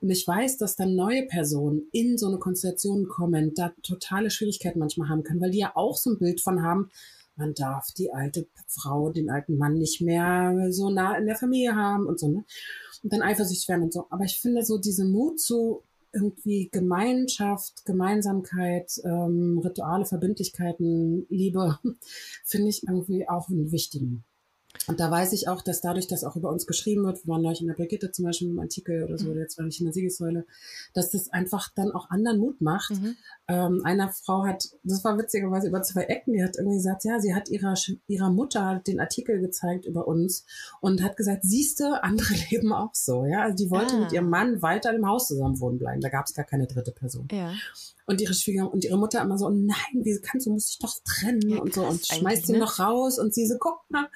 Und 0.00 0.10
ich 0.10 0.26
weiß, 0.26 0.58
dass 0.58 0.76
dann 0.76 0.94
neue 0.94 1.26
Personen 1.26 1.88
in 1.92 2.18
so 2.18 2.28
eine 2.28 2.38
Konstellation 2.38 3.08
kommen, 3.08 3.54
da 3.54 3.72
totale 3.82 4.30
Schwierigkeiten 4.30 4.78
manchmal 4.78 5.08
haben 5.08 5.22
können, 5.22 5.40
weil 5.40 5.50
die 5.50 5.58
ja 5.58 5.72
auch 5.74 5.96
so 5.96 6.10
ein 6.10 6.18
Bild 6.18 6.40
von 6.40 6.62
haben, 6.62 6.90
man 7.36 7.54
darf 7.54 7.90
die 7.92 8.12
alte 8.12 8.46
Frau, 8.66 9.10
den 9.10 9.30
alten 9.30 9.56
Mann 9.56 9.78
nicht 9.78 10.00
mehr 10.00 10.68
so 10.70 10.90
nah 10.90 11.16
in 11.16 11.26
der 11.26 11.36
Familie 11.36 11.74
haben 11.74 12.06
und 12.06 12.20
so, 12.20 12.28
ne? 12.28 12.44
Und 13.02 13.12
dann 13.12 13.22
eifersüchtig 13.22 13.68
werden 13.68 13.84
und 13.84 13.92
so. 13.92 14.06
Aber 14.10 14.24
ich 14.24 14.38
finde 14.38 14.64
so 14.64 14.78
diese 14.78 15.04
Mut 15.04 15.40
zu 15.40 15.82
irgendwie 16.12 16.68
Gemeinschaft, 16.70 17.84
Gemeinsamkeit, 17.84 18.92
ähm, 19.04 19.60
Rituale, 19.64 20.04
Verbindlichkeiten, 20.04 21.26
Liebe, 21.28 21.78
finde 22.44 22.68
ich 22.68 22.82
irgendwie 22.86 23.28
auch 23.28 23.48
einen 23.48 23.72
wichtigen. 23.72 24.24
Und 24.88 25.00
da 25.00 25.10
weiß 25.10 25.32
ich 25.32 25.48
auch, 25.48 25.62
dass 25.62 25.80
dadurch, 25.80 26.08
dass 26.08 26.24
auch 26.24 26.34
über 26.34 26.50
uns 26.50 26.66
geschrieben 26.66 27.04
wird, 27.04 27.24
wir 27.24 27.32
waren 27.32 27.42
neulich 27.42 27.60
in 27.60 27.68
der 27.68 27.74
Brigitte 27.74 28.10
zum 28.10 28.24
Beispiel 28.24 28.48
im 28.48 28.58
Artikel 28.58 29.04
oder 29.04 29.18
so, 29.18 29.28
mhm. 29.28 29.38
jetzt 29.38 29.58
war 29.58 29.66
ich 29.66 29.78
in 29.78 29.86
der 29.86 29.92
Siegessäule, 29.92 30.44
dass 30.92 31.10
das 31.10 31.28
einfach 31.28 31.70
dann 31.74 31.92
auch 31.92 32.10
anderen 32.10 32.38
Mut 32.38 32.60
macht. 32.60 32.90
Mhm. 32.90 33.16
Ähm, 33.48 33.82
einer 33.84 34.08
Frau 34.08 34.44
hat, 34.44 34.70
das 34.82 35.04
war 35.04 35.16
witzigerweise 35.18 35.68
über 35.68 35.82
zwei 35.82 36.04
Ecken, 36.04 36.32
die 36.32 36.42
hat 36.42 36.56
irgendwie 36.56 36.78
gesagt, 36.78 37.04
ja, 37.04 37.20
sie 37.20 37.34
hat 37.34 37.48
ihrer, 37.48 37.74
ihrer 38.08 38.30
Mutter 38.30 38.82
den 38.86 38.98
Artikel 38.98 39.40
gezeigt 39.40 39.84
über 39.84 40.08
uns 40.08 40.44
und 40.80 41.02
hat 41.02 41.16
gesagt, 41.16 41.44
siehste, 41.44 42.02
andere 42.02 42.34
leben 42.50 42.72
auch 42.72 42.94
so, 42.94 43.24
ja. 43.24 43.42
Also 43.42 43.56
die 43.56 43.70
wollte 43.70 43.94
ah. 43.94 44.00
mit 44.00 44.12
ihrem 44.12 44.30
Mann 44.30 44.62
weiter 44.62 44.92
im 44.94 45.06
Haus 45.06 45.28
zusammen 45.28 45.60
wohnen 45.60 45.78
bleiben. 45.78 46.00
Da 46.00 46.08
gab 46.08 46.26
es 46.26 46.34
gar 46.34 46.44
keine 46.44 46.66
dritte 46.66 46.92
Person. 46.92 47.28
Ja. 47.30 47.52
Und 48.06 48.20
ihre 48.20 48.34
Schwieger 48.34 48.72
und 48.72 48.84
ihre 48.84 48.98
Mutter 48.98 49.20
immer 49.20 49.38
so, 49.38 49.48
nein, 49.48 49.76
wie 49.92 50.20
kannst 50.20 50.46
du, 50.46 50.52
musst 50.52 50.70
dich 50.70 50.78
doch 50.78 50.94
trennen 51.04 51.48
ja, 51.48 51.58
und 51.58 51.72
so 51.72 51.84
und 51.86 52.04
schmeißt 52.06 52.46
sie 52.46 52.52
ne? 52.54 52.58
noch 52.58 52.78
raus 52.78 53.18
und 53.18 53.32
sie 53.32 53.46
so, 53.46 53.56
guck 53.58 53.78
mal, 53.88 54.08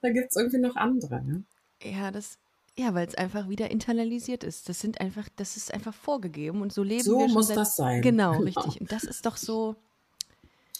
da 0.00 0.10
gibt's 0.10 0.36
irgendwie 0.36 0.58
noch 0.58 0.76
andere. 0.76 1.22
Ne? 1.22 1.44
Ja, 1.82 2.10
das, 2.10 2.38
ja, 2.78 2.94
weil 2.94 3.06
es 3.06 3.14
einfach 3.14 3.48
wieder 3.48 3.70
internalisiert 3.70 4.44
ist. 4.44 4.68
Das 4.68 4.80
sind 4.80 5.00
einfach, 5.00 5.28
das 5.36 5.56
ist 5.56 5.74
einfach 5.74 5.94
vorgegeben 5.94 6.62
und 6.62 6.72
so 6.72 6.82
leben 6.82 7.02
so 7.02 7.18
wir. 7.18 7.28
So 7.28 7.34
muss 7.34 7.48
seit, 7.48 7.56
das 7.56 7.76
sein. 7.76 8.02
Genau, 8.02 8.32
richtig. 8.38 8.80
Und 8.80 8.92
das 8.92 9.04
ist 9.04 9.26
doch 9.26 9.36
so, 9.36 9.76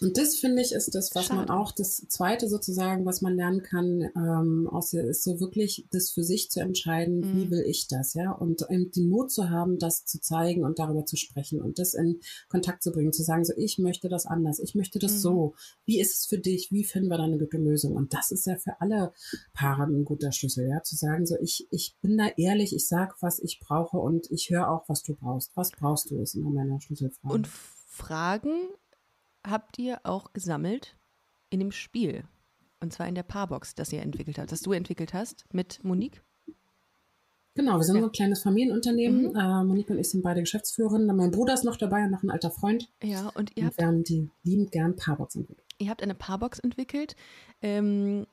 und 0.01 0.17
das 0.17 0.37
finde 0.37 0.63
ich 0.63 0.73
ist 0.73 0.95
das, 0.95 1.15
was 1.15 1.27
Schade. 1.27 1.41
man 1.41 1.51
auch, 1.51 1.71
das 1.71 2.05
zweite 2.09 2.49
sozusagen, 2.49 3.05
was 3.05 3.21
man 3.21 3.37
lernen 3.37 3.63
kann, 3.63 4.09
ähm, 4.17 4.69
aus, 4.71 4.93
ist 4.93 5.23
so 5.23 5.39
wirklich 5.39 5.87
das 5.91 6.11
für 6.11 6.25
sich 6.25 6.51
zu 6.51 6.61
entscheiden, 6.61 7.21
mhm. 7.21 7.37
wie 7.37 7.51
will 7.51 7.65
ich 7.67 7.87
das, 7.89 8.15
ja, 8.15 8.33
und 8.33 8.67
eben 8.71 8.91
den 8.91 9.09
Mut 9.09 9.31
zu 9.31 9.51
haben, 9.51 9.79
das 9.79 10.05
zu 10.05 10.21
zeigen 10.21 10.65
und 10.65 10.79
darüber 10.79 11.05
zu 11.05 11.17
sprechen 11.17 11.61
und 11.61 11.79
das 11.79 11.95
in 11.95 12.21
Kontakt 12.49 12.83
zu 12.83 12.91
bringen, 12.91 13.13
zu 13.13 13.23
sagen, 13.23 13.45
so, 13.45 13.53
ich 13.57 13.79
möchte 13.79 14.09
das 14.09 14.27
anders, 14.27 14.59
ich 14.59 14.75
möchte 14.75 14.99
das 14.99 15.13
mhm. 15.13 15.19
so, 15.19 15.55
wie 15.85 16.01
ist 16.01 16.17
es 16.17 16.27
für 16.27 16.39
dich, 16.39 16.73
wie 16.73 16.85
finden 16.85 17.09
wir 17.09 17.19
da 17.19 17.25
eine 17.25 17.39
gute 17.39 17.59
Lösung? 17.59 17.95
Und 17.95 18.15
das 18.15 18.33
ist 18.33 18.47
ja 18.47 18.57
für 18.57 18.81
alle 18.81 19.13
Paare 19.53 19.85
ein 19.85 20.05
guter 20.05 20.33
Schlüssel, 20.33 20.69
ja, 20.69 20.83
zu 20.83 20.97
sagen, 20.97 21.27
so, 21.27 21.37
ich, 21.41 21.69
ich 21.71 21.97
bin 22.01 22.19
da 22.19 22.29
ehrlich, 22.37 22.75
ich 22.75 22.89
sag, 22.89 23.21
was 23.21 23.39
ich 23.39 23.61
brauche 23.61 23.99
und 23.99 24.31
ich 24.31 24.51
höre 24.51 24.71
auch, 24.71 24.89
was 24.89 25.03
du 25.03 25.15
brauchst. 25.15 25.53
Was 25.55 25.71
brauchst 25.71 26.11
du, 26.11 26.19
ist 26.19 26.35
immer 26.35 26.51
meine 26.51 26.81
Schlüsselfrage. 26.81 27.35
Und 27.35 27.49
Fragen 27.87 28.69
habt 29.47 29.79
ihr 29.79 30.01
auch 30.05 30.33
gesammelt 30.33 30.97
in 31.51 31.61
dem 31.61 31.73
Spiel. 31.73 32.25
Und 32.81 32.93
zwar 32.93 33.07
in 33.07 33.15
der 33.15 33.23
Paarbox, 33.23 33.75
das 33.75 33.93
ihr 33.93 34.03
entwickelt 34.03 34.39
habt, 34.39 34.51
das 34.51 34.61
du 34.61 34.73
entwickelt 34.73 35.15
hast 35.15 35.45
mit 35.53 35.83
Monique. 35.85 36.23
Genau, 37.55 37.77
wir 37.77 37.85
sind 37.85 37.97
ja. 37.97 38.03
ein 38.03 38.13
kleines 38.13 38.43
Familienunternehmen. 38.43 39.31
Mhm. 39.33 39.37
Äh, 39.37 39.65
Monique 39.65 39.91
und 39.91 39.99
ich 39.99 40.09
sind 40.09 40.23
beide 40.23 40.41
Geschäftsführerinnen. 40.41 41.15
Mein 41.15 41.31
Bruder 41.31 41.55
ist 41.55 41.65
noch 41.65 41.77
dabei 41.77 42.05
und 42.05 42.11
noch 42.11 42.23
ein 42.23 42.31
alter 42.31 42.51
Freund. 42.51 42.91
Ja, 43.03 43.31
und 43.35 43.57
ihr 43.57 43.65
und 43.65 43.67
habt. 43.69 43.79
Wir 43.79 43.87
haben 43.87 44.05
die 44.05 44.31
liebend 44.43 44.73
gern 44.73 44.97
Paarbox 44.97 45.37
entwickelt. 45.37 45.67
Ihr 45.79 45.91
habt 45.91 46.03
eine 46.03 46.15
Paarbox 46.15 46.61
entwickelt. 46.61 47.15
Ähm, 47.61 48.27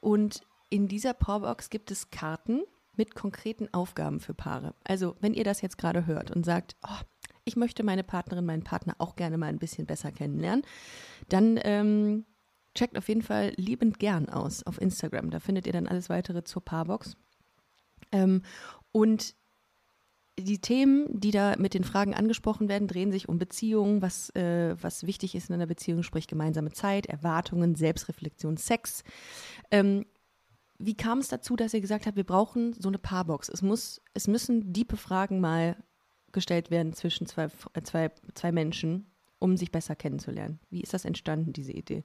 und 0.00 0.42
in 0.68 0.86
dieser 0.86 1.14
Paarbox 1.14 1.70
gibt 1.70 1.90
es 1.90 2.10
Karten 2.10 2.62
mit 2.96 3.14
konkreten 3.14 3.72
Aufgaben 3.72 4.20
für 4.20 4.34
Paare. 4.34 4.74
Also, 4.84 5.16
wenn 5.20 5.34
ihr 5.34 5.44
das 5.44 5.62
jetzt 5.62 5.78
gerade 5.78 6.06
hört 6.06 6.30
und 6.30 6.44
sagt, 6.44 6.76
oh, 6.82 7.04
ich 7.46 7.56
möchte 7.56 7.84
meine 7.84 8.04
Partnerin, 8.04 8.44
meinen 8.44 8.64
Partner 8.64 8.96
auch 8.98 9.16
gerne 9.16 9.38
mal 9.38 9.46
ein 9.46 9.58
bisschen 9.58 9.86
besser 9.86 10.12
kennenlernen, 10.12 10.64
dann 11.28 11.58
ähm, 11.62 12.24
checkt 12.74 12.98
auf 12.98 13.08
jeden 13.08 13.22
Fall 13.22 13.52
liebend 13.56 13.98
gern 13.98 14.28
aus 14.28 14.64
auf 14.64 14.80
Instagram. 14.80 15.30
Da 15.30 15.38
findet 15.38 15.66
ihr 15.66 15.72
dann 15.72 15.86
alles 15.86 16.10
weitere 16.10 16.44
zur 16.44 16.64
Paarbox. 16.64 17.16
Ähm, 18.12 18.42
und 18.92 19.34
die 20.38 20.58
Themen, 20.58 21.06
die 21.08 21.30
da 21.30 21.54
mit 21.56 21.72
den 21.72 21.84
Fragen 21.84 22.14
angesprochen 22.14 22.68
werden, 22.68 22.88
drehen 22.88 23.12
sich 23.12 23.28
um 23.28 23.38
Beziehungen, 23.38 24.02
was, 24.02 24.28
äh, 24.34 24.76
was 24.82 25.06
wichtig 25.06 25.34
ist 25.34 25.48
in 25.48 25.54
einer 25.54 25.66
Beziehung, 25.66 26.02
sprich 26.02 26.26
gemeinsame 26.26 26.72
Zeit, 26.72 27.06
Erwartungen, 27.06 27.76
Selbstreflexion, 27.76 28.56
Sex. 28.56 29.02
Ähm, 29.70 30.04
wie 30.78 30.94
kam 30.94 31.20
es 31.20 31.28
dazu, 31.28 31.56
dass 31.56 31.72
ihr 31.72 31.80
gesagt 31.80 32.06
habt, 32.06 32.16
wir 32.16 32.24
brauchen 32.24 32.74
so 32.74 32.88
eine 32.88 32.98
Paarbox? 32.98 33.48
Es, 33.48 33.62
muss, 33.62 34.02
es 34.12 34.26
müssen 34.26 34.72
diepe 34.72 34.96
Fragen 34.96 35.40
mal 35.40 35.76
gestellt 36.32 36.70
werden 36.70 36.92
zwischen 36.92 37.26
zwei, 37.26 37.48
äh, 37.74 37.82
zwei, 37.82 38.10
zwei 38.34 38.52
Menschen. 38.52 39.06
um 39.38 39.56
sich 39.56 39.70
besser 39.70 39.94
kennenzulernen. 39.94 40.60
Wie 40.70 40.80
ist 40.80 40.94
das 40.94 41.04
entstanden, 41.04 41.52
diese 41.52 41.72
Idee? 41.72 42.04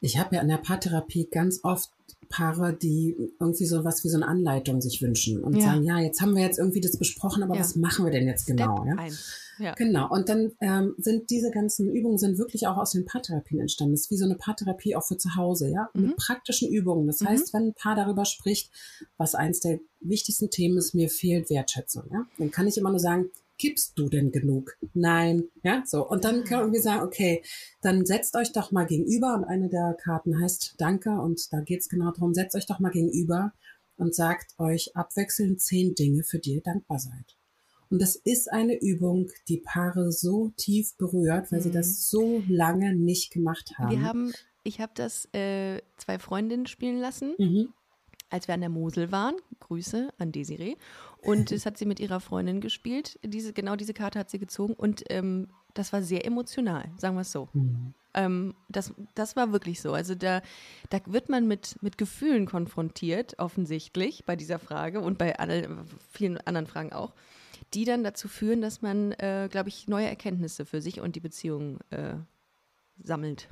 Ich 0.00 0.18
habe 0.18 0.36
ja 0.36 0.42
in 0.42 0.48
der 0.48 0.56
Paartherapie 0.56 1.28
ganz 1.30 1.60
oft 1.62 1.90
Paare, 2.30 2.72
die 2.72 3.16
irgendwie 3.40 3.66
so 3.66 3.84
was 3.84 4.04
wie 4.04 4.08
so 4.08 4.16
eine 4.16 4.28
Anleitung 4.28 4.80
sich 4.80 5.02
wünschen 5.02 5.42
und 5.42 5.56
ja. 5.56 5.62
sagen, 5.62 5.82
ja, 5.82 5.98
jetzt 5.98 6.20
haben 6.20 6.36
wir 6.36 6.42
jetzt 6.42 6.58
irgendwie 6.58 6.80
das 6.80 6.96
besprochen, 6.96 7.42
aber 7.42 7.54
ja. 7.54 7.60
was 7.60 7.74
machen 7.74 8.04
wir 8.04 8.12
denn 8.12 8.26
jetzt 8.26 8.44
Step 8.44 8.56
genau? 8.56 8.86
Ja? 8.86 9.08
ja? 9.58 9.74
Genau. 9.74 10.08
Und 10.08 10.28
dann 10.28 10.52
ähm, 10.60 10.94
sind 10.96 11.28
diese 11.30 11.50
ganzen 11.50 11.90
Übungen 11.90 12.18
sind 12.18 12.38
wirklich 12.38 12.68
auch 12.68 12.76
aus 12.76 12.92
den 12.92 13.04
Paartherapien 13.04 13.60
entstanden. 13.60 13.94
Das 13.94 14.02
ist 14.02 14.10
wie 14.12 14.16
so 14.16 14.24
eine 14.24 14.36
Paartherapie 14.36 14.94
auch 14.94 15.04
für 15.04 15.18
zu 15.18 15.34
Hause, 15.34 15.70
ja, 15.70 15.90
mhm. 15.92 16.02
mit 16.02 16.16
praktischen 16.16 16.70
Übungen. 16.70 17.08
Das 17.08 17.20
mhm. 17.20 17.26
heißt, 17.26 17.52
wenn 17.52 17.68
ein 17.68 17.74
Paar 17.74 17.96
darüber 17.96 18.24
spricht, 18.24 18.70
was 19.18 19.34
eins 19.34 19.58
der 19.58 19.80
wichtigsten 20.00 20.50
Themen 20.50 20.78
ist, 20.78 20.94
mir 20.94 21.10
fehlt 21.10 21.50
Wertschätzung, 21.50 22.04
ja, 22.12 22.26
dann 22.38 22.52
kann 22.52 22.68
ich 22.68 22.78
immer 22.78 22.90
nur 22.90 23.00
sagen, 23.00 23.30
gibst 23.60 23.98
du 23.98 24.08
denn 24.08 24.32
genug? 24.32 24.76
Nein, 24.94 25.44
ja, 25.62 25.82
so. 25.86 26.08
Und 26.08 26.24
dann 26.24 26.44
können 26.44 26.72
wir 26.72 26.80
sagen, 26.80 27.02
okay, 27.02 27.42
dann 27.82 28.06
setzt 28.06 28.34
euch 28.34 28.52
doch 28.52 28.72
mal 28.72 28.86
gegenüber 28.86 29.34
und 29.34 29.44
eine 29.44 29.68
der 29.68 29.96
Karten 30.02 30.40
heißt 30.40 30.76
Danke 30.78 31.10
und 31.10 31.52
da 31.52 31.60
geht 31.60 31.80
es 31.80 31.88
genau 31.88 32.10
darum, 32.10 32.34
setzt 32.34 32.56
euch 32.56 32.66
doch 32.66 32.80
mal 32.80 32.90
gegenüber 32.90 33.52
und 33.96 34.14
sagt 34.14 34.58
euch 34.58 34.96
abwechselnd 34.96 35.60
zehn 35.60 35.94
Dinge, 35.94 36.24
für 36.24 36.38
die 36.38 36.54
ihr 36.54 36.62
dankbar 36.62 36.98
seid. 36.98 37.36
Und 37.90 38.00
das 38.00 38.16
ist 38.16 38.50
eine 38.50 38.80
Übung, 38.80 39.28
die 39.48 39.58
Paare 39.58 40.10
so 40.10 40.52
tief 40.56 40.96
berührt, 40.96 41.52
weil 41.52 41.58
mhm. 41.58 41.64
sie 41.64 41.70
das 41.70 41.88
mhm. 41.88 41.92
so 41.92 42.42
lange 42.48 42.94
nicht 42.96 43.30
gemacht 43.30 43.74
haben. 43.76 43.90
Wir 43.90 44.02
haben, 44.02 44.32
ich 44.64 44.80
habe 44.80 44.92
das 44.94 45.26
äh, 45.34 45.82
zwei 45.98 46.18
Freundinnen 46.18 46.66
spielen 46.66 46.98
lassen. 46.98 47.34
Mhm 47.38 47.74
als 48.30 48.48
wir 48.48 48.54
an 48.54 48.60
der 48.60 48.70
Mosel 48.70 49.12
waren. 49.12 49.34
Grüße 49.58 50.10
an 50.18 50.32
Desiree. 50.32 50.76
Und 51.22 51.50
das 51.50 51.66
hat 51.66 51.76
sie 51.76 51.86
mit 51.86 52.00
ihrer 52.00 52.20
Freundin 52.20 52.60
gespielt. 52.60 53.18
Diese, 53.22 53.52
genau 53.52 53.76
diese 53.76 53.94
Karte 53.94 54.18
hat 54.18 54.30
sie 54.30 54.38
gezogen. 54.38 54.74
Und 54.74 55.04
ähm, 55.10 55.48
das 55.74 55.92
war 55.92 56.02
sehr 56.02 56.24
emotional, 56.24 56.90
sagen 56.96 57.16
wir 57.16 57.22
es 57.22 57.32
so. 57.32 57.48
Mhm. 57.52 57.94
Ähm, 58.14 58.54
das, 58.68 58.92
das 59.14 59.36
war 59.36 59.52
wirklich 59.52 59.80
so. 59.80 59.92
Also 59.92 60.14
da, 60.14 60.42
da 60.88 60.98
wird 61.06 61.28
man 61.28 61.46
mit, 61.46 61.76
mit 61.82 61.98
Gefühlen 61.98 62.46
konfrontiert, 62.46 63.38
offensichtlich, 63.38 64.24
bei 64.24 64.36
dieser 64.36 64.58
Frage 64.58 65.00
und 65.00 65.18
bei 65.18 65.38
alle, 65.38 65.84
vielen 66.10 66.38
anderen 66.38 66.66
Fragen 66.66 66.92
auch, 66.92 67.12
die 67.74 67.84
dann 67.84 68.02
dazu 68.02 68.26
führen, 68.26 68.60
dass 68.60 68.82
man, 68.82 69.12
äh, 69.12 69.48
glaube 69.50 69.68
ich, 69.68 69.86
neue 69.86 70.08
Erkenntnisse 70.08 70.66
für 70.66 70.82
sich 70.82 71.00
und 71.00 71.14
die 71.14 71.20
Beziehung 71.20 71.78
äh, 71.90 72.14
sammelt. 73.02 73.48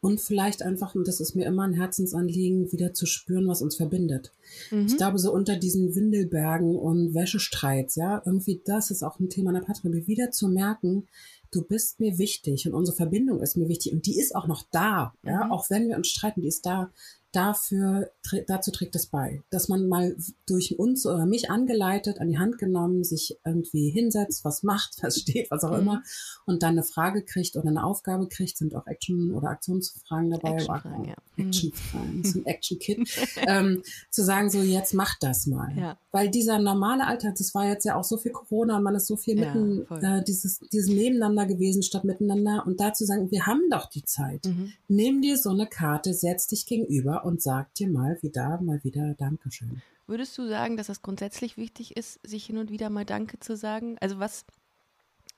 Und 0.00 0.20
vielleicht 0.20 0.62
einfach, 0.62 0.94
und 0.94 1.08
das 1.08 1.20
ist 1.20 1.34
mir 1.34 1.46
immer 1.46 1.64
ein 1.64 1.72
Herzensanliegen, 1.72 2.70
wieder 2.70 2.92
zu 2.92 3.06
spüren, 3.06 3.48
was 3.48 3.62
uns 3.62 3.76
verbindet. 3.76 4.32
Mhm. 4.70 4.86
Ich 4.86 4.96
glaube, 4.96 5.18
so 5.18 5.32
unter 5.32 5.56
diesen 5.56 5.94
Windelbergen 5.94 6.76
und 6.76 7.14
Wäschestreits, 7.14 7.96
ja, 7.96 8.22
irgendwie 8.24 8.60
das 8.64 8.90
ist 8.90 9.02
auch 9.02 9.18
ein 9.18 9.30
Thema 9.30 9.50
in 9.50 9.56
der 9.56 9.62
Patrie, 9.62 10.06
wieder 10.06 10.30
zu 10.30 10.48
merken, 10.48 11.08
du 11.50 11.62
bist 11.62 11.98
mir 12.00 12.18
wichtig 12.18 12.66
und 12.66 12.74
unsere 12.74 12.96
Verbindung 12.96 13.40
ist 13.40 13.56
mir 13.56 13.68
wichtig 13.68 13.92
und 13.92 14.06
die 14.06 14.18
ist 14.18 14.34
auch 14.34 14.46
noch 14.46 14.64
da, 14.70 15.14
ja, 15.24 15.44
mhm. 15.44 15.52
auch 15.52 15.70
wenn 15.70 15.88
wir 15.88 15.96
uns 15.96 16.08
streiten, 16.08 16.42
die 16.42 16.48
ist 16.48 16.66
da 16.66 16.90
dafür, 17.36 18.10
dazu 18.46 18.70
trägt 18.70 18.96
es 18.96 19.08
bei, 19.08 19.42
dass 19.50 19.68
man 19.68 19.88
mal 19.88 20.16
durch 20.46 20.78
uns 20.78 21.04
oder 21.04 21.26
mich 21.26 21.50
angeleitet, 21.50 22.18
an 22.18 22.28
die 22.28 22.38
Hand 22.38 22.56
genommen, 22.58 23.04
sich 23.04 23.38
irgendwie 23.44 23.90
hinsetzt, 23.90 24.44
was 24.44 24.62
macht, 24.62 24.96
was 25.02 25.20
steht, 25.20 25.50
was 25.50 25.62
auch 25.64 25.72
mhm. 25.72 25.80
immer, 25.80 26.02
und 26.46 26.62
dann 26.62 26.72
eine 26.72 26.82
Frage 26.82 27.22
kriegt 27.22 27.56
oder 27.56 27.68
eine 27.68 27.84
Aufgabe 27.84 28.28
kriegt, 28.28 28.56
sind 28.56 28.74
auch 28.74 28.86
Action- 28.86 29.34
oder 29.34 29.50
Aktionsfragen 29.50 30.30
dabei. 30.30 30.54
Action-Fragen, 30.54 31.04
ja. 31.04 31.16
Action-Fragen, 31.36 32.24
so 32.24 32.38
ein 32.38 32.46
Action-Kit, 32.46 33.08
ähm, 33.46 33.82
zu 34.10 34.24
sagen, 34.24 34.48
so 34.48 34.62
jetzt 34.62 34.94
macht 34.94 35.18
das 35.22 35.46
mal. 35.46 35.76
Ja. 35.76 35.98
Weil 36.12 36.30
dieser 36.30 36.58
normale 36.58 37.06
Alltag, 37.06 37.34
das 37.36 37.54
war 37.54 37.68
jetzt 37.68 37.84
ja 37.84 37.96
auch 37.96 38.04
so 38.04 38.16
viel 38.16 38.32
Corona 38.32 38.78
und 38.78 38.82
man 38.82 38.94
ist 38.94 39.06
so 39.06 39.16
viel 39.16 39.36
mitten, 39.36 39.86
ja, 39.90 40.18
äh, 40.18 40.24
dieses, 40.24 40.60
dieses 40.72 40.88
Nebeneinander 40.88 41.44
gewesen 41.44 41.82
statt 41.82 42.04
miteinander 42.04 42.64
und 42.66 42.80
dazu 42.80 43.04
sagen, 43.04 43.30
wir 43.30 43.46
haben 43.46 43.68
doch 43.70 43.90
die 43.90 44.04
Zeit. 44.04 44.46
Mhm. 44.46 44.72
Nimm 44.88 45.20
dir 45.20 45.36
so 45.36 45.50
eine 45.50 45.66
Karte, 45.66 46.14
setz 46.14 46.46
dich 46.46 46.64
gegenüber 46.64 47.25
und 47.26 47.42
sag 47.42 47.74
dir 47.74 47.88
mal 47.88 48.16
wieder, 48.22 48.60
mal 48.60 48.82
wieder 48.84 49.14
Dankeschön. 49.14 49.82
Würdest 50.06 50.38
du 50.38 50.48
sagen, 50.48 50.76
dass 50.76 50.86
das 50.86 51.02
grundsätzlich 51.02 51.56
wichtig 51.56 51.96
ist, 51.96 52.20
sich 52.22 52.46
hin 52.46 52.58
und 52.58 52.70
wieder 52.70 52.88
mal 52.88 53.04
Danke 53.04 53.40
zu 53.40 53.56
sagen? 53.56 53.98
Also 54.00 54.20
was, 54.20 54.44